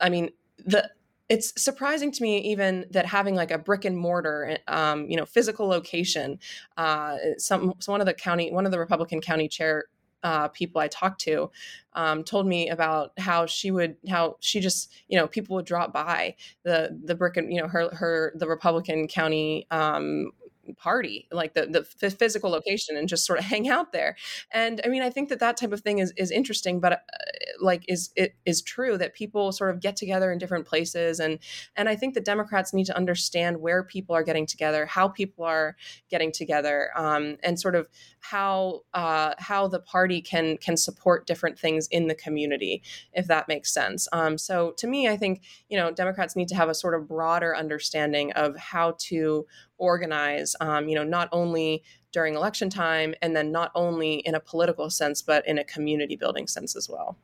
i 0.00 0.08
mean 0.08 0.30
the 0.64 0.88
it's 1.28 1.52
surprising 1.62 2.10
to 2.10 2.22
me 2.24 2.38
even 2.38 2.86
that 2.90 3.06
having 3.06 3.36
like 3.36 3.52
a 3.52 3.58
brick 3.58 3.84
and 3.84 3.96
mortar 3.96 4.58
um, 4.66 5.08
you 5.08 5.16
know 5.16 5.24
physical 5.24 5.66
location 5.66 6.38
uh, 6.76 7.16
some 7.38 7.74
so 7.78 7.92
one 7.92 8.00
of 8.00 8.06
the 8.06 8.14
county 8.14 8.52
one 8.52 8.66
of 8.66 8.72
the 8.72 8.78
republican 8.78 9.20
county 9.20 9.48
chair 9.48 9.84
uh, 10.22 10.48
people 10.48 10.80
I 10.80 10.88
talked 10.88 11.20
to 11.22 11.50
um, 11.94 12.24
told 12.24 12.46
me 12.46 12.68
about 12.68 13.12
how 13.18 13.46
she 13.46 13.70
would 13.70 13.96
how 14.08 14.36
she 14.40 14.60
just 14.60 14.92
you 15.08 15.18
know 15.18 15.26
people 15.26 15.56
would 15.56 15.66
drop 15.66 15.92
by 15.92 16.36
the 16.62 16.98
the 17.04 17.14
brick 17.14 17.36
and 17.36 17.52
you 17.52 17.60
know 17.60 17.68
her 17.68 17.94
her 17.94 18.32
the 18.36 18.46
Republican 18.46 19.08
county 19.08 19.66
um, 19.70 20.32
party 20.74 21.28
like 21.32 21.54
the 21.54 21.66
the 22.00 22.10
physical 22.10 22.50
location 22.50 22.96
and 22.96 23.08
just 23.08 23.24
sort 23.26 23.38
of 23.38 23.44
hang 23.54 23.68
out 23.68 23.92
there. 23.92 24.16
And 24.52 24.80
i 24.84 24.88
mean 24.88 25.02
i 25.02 25.10
think 25.10 25.28
that 25.28 25.40
that 25.40 25.56
type 25.56 25.72
of 25.72 25.80
thing 25.80 25.98
is 25.98 26.12
is 26.16 26.30
interesting 26.30 26.80
but 26.80 26.92
uh, 26.92 26.96
like 27.60 27.84
is 27.88 28.10
it 28.16 28.34
is 28.46 28.62
true 28.62 28.96
that 28.98 29.14
people 29.14 29.52
sort 29.52 29.70
of 29.70 29.80
get 29.80 29.96
together 29.96 30.32
in 30.32 30.38
different 30.38 30.66
places 30.66 31.20
and 31.20 31.38
and 31.76 31.88
i 31.88 31.96
think 31.96 32.14
that 32.14 32.24
democrats 32.24 32.72
need 32.72 32.86
to 32.86 32.96
understand 32.96 33.60
where 33.60 33.82
people 33.82 34.14
are 34.14 34.22
getting 34.22 34.46
together 34.46 34.86
how 34.86 35.08
people 35.08 35.44
are 35.44 35.76
getting 36.10 36.32
together 36.32 36.90
um, 36.96 37.36
and 37.42 37.60
sort 37.60 37.74
of 37.74 37.88
how 38.20 38.82
uh, 38.94 39.34
how 39.38 39.66
the 39.66 39.80
party 39.80 40.20
can 40.20 40.56
can 40.58 40.76
support 40.76 41.26
different 41.26 41.58
things 41.58 41.88
in 41.88 42.06
the 42.06 42.14
community 42.14 42.82
if 43.12 43.26
that 43.26 43.48
makes 43.48 43.72
sense 43.72 44.08
um, 44.12 44.38
so 44.38 44.72
to 44.72 44.86
me 44.86 45.08
i 45.08 45.16
think 45.16 45.42
you 45.68 45.76
know 45.76 45.90
democrats 45.90 46.36
need 46.36 46.48
to 46.48 46.54
have 46.54 46.68
a 46.68 46.74
sort 46.74 46.94
of 46.94 47.08
broader 47.08 47.56
understanding 47.56 48.32
of 48.32 48.56
how 48.56 48.94
to 48.98 49.46
organize, 49.80 50.54
um, 50.60 50.88
you 50.88 50.94
know, 50.94 51.02
not 51.02 51.28
only 51.32 51.82
during 52.12 52.34
election 52.34 52.70
time 52.70 53.14
and 53.20 53.34
then 53.34 53.50
not 53.50 53.72
only 53.74 54.16
in 54.16 54.34
a 54.34 54.40
political 54.40 54.90
sense, 54.90 55.22
but 55.22 55.46
in 55.48 55.58
a 55.58 55.64
community 55.64 56.14
building 56.14 56.46
sense 56.46 56.76
as 56.76 56.88
well. 56.88 57.16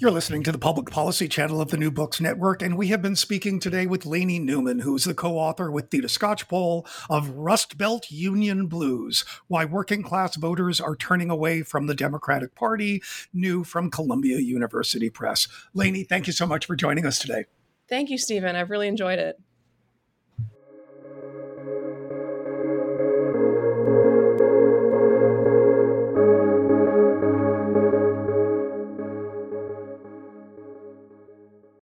You're 0.00 0.10
listening 0.10 0.42
to 0.44 0.52
the 0.52 0.56
Public 0.56 0.88
Policy 0.88 1.28
Channel 1.28 1.60
of 1.60 1.70
the 1.70 1.76
New 1.76 1.90
Books 1.90 2.22
Network, 2.22 2.62
and 2.62 2.78
we 2.78 2.86
have 2.86 3.02
been 3.02 3.14
speaking 3.14 3.60
today 3.60 3.86
with 3.86 4.06
Lainey 4.06 4.38
Newman, 4.38 4.78
who 4.78 4.96
is 4.96 5.04
the 5.04 5.12
co 5.12 5.36
author 5.36 5.70
with 5.70 5.90
Theda 5.90 6.08
Skocpol 6.08 6.86
of 7.10 7.28
Rust 7.28 7.76
Belt 7.76 8.10
Union 8.10 8.66
Blues 8.66 9.26
Why 9.48 9.66
Working 9.66 10.02
Class 10.02 10.36
Voters 10.36 10.80
Are 10.80 10.96
Turning 10.96 11.28
Away 11.28 11.60
from 11.62 11.86
the 11.86 11.94
Democratic 11.94 12.54
Party, 12.54 13.02
new 13.34 13.62
from 13.62 13.90
Columbia 13.90 14.38
University 14.38 15.10
Press. 15.10 15.46
Lainey, 15.74 16.02
thank 16.02 16.26
you 16.26 16.32
so 16.32 16.46
much 16.46 16.64
for 16.64 16.74
joining 16.74 17.04
us 17.04 17.18
today. 17.18 17.44
Thank 17.86 18.08
you, 18.08 18.16
Stephen. 18.16 18.56
I've 18.56 18.70
really 18.70 18.88
enjoyed 18.88 19.18
it. 19.18 19.38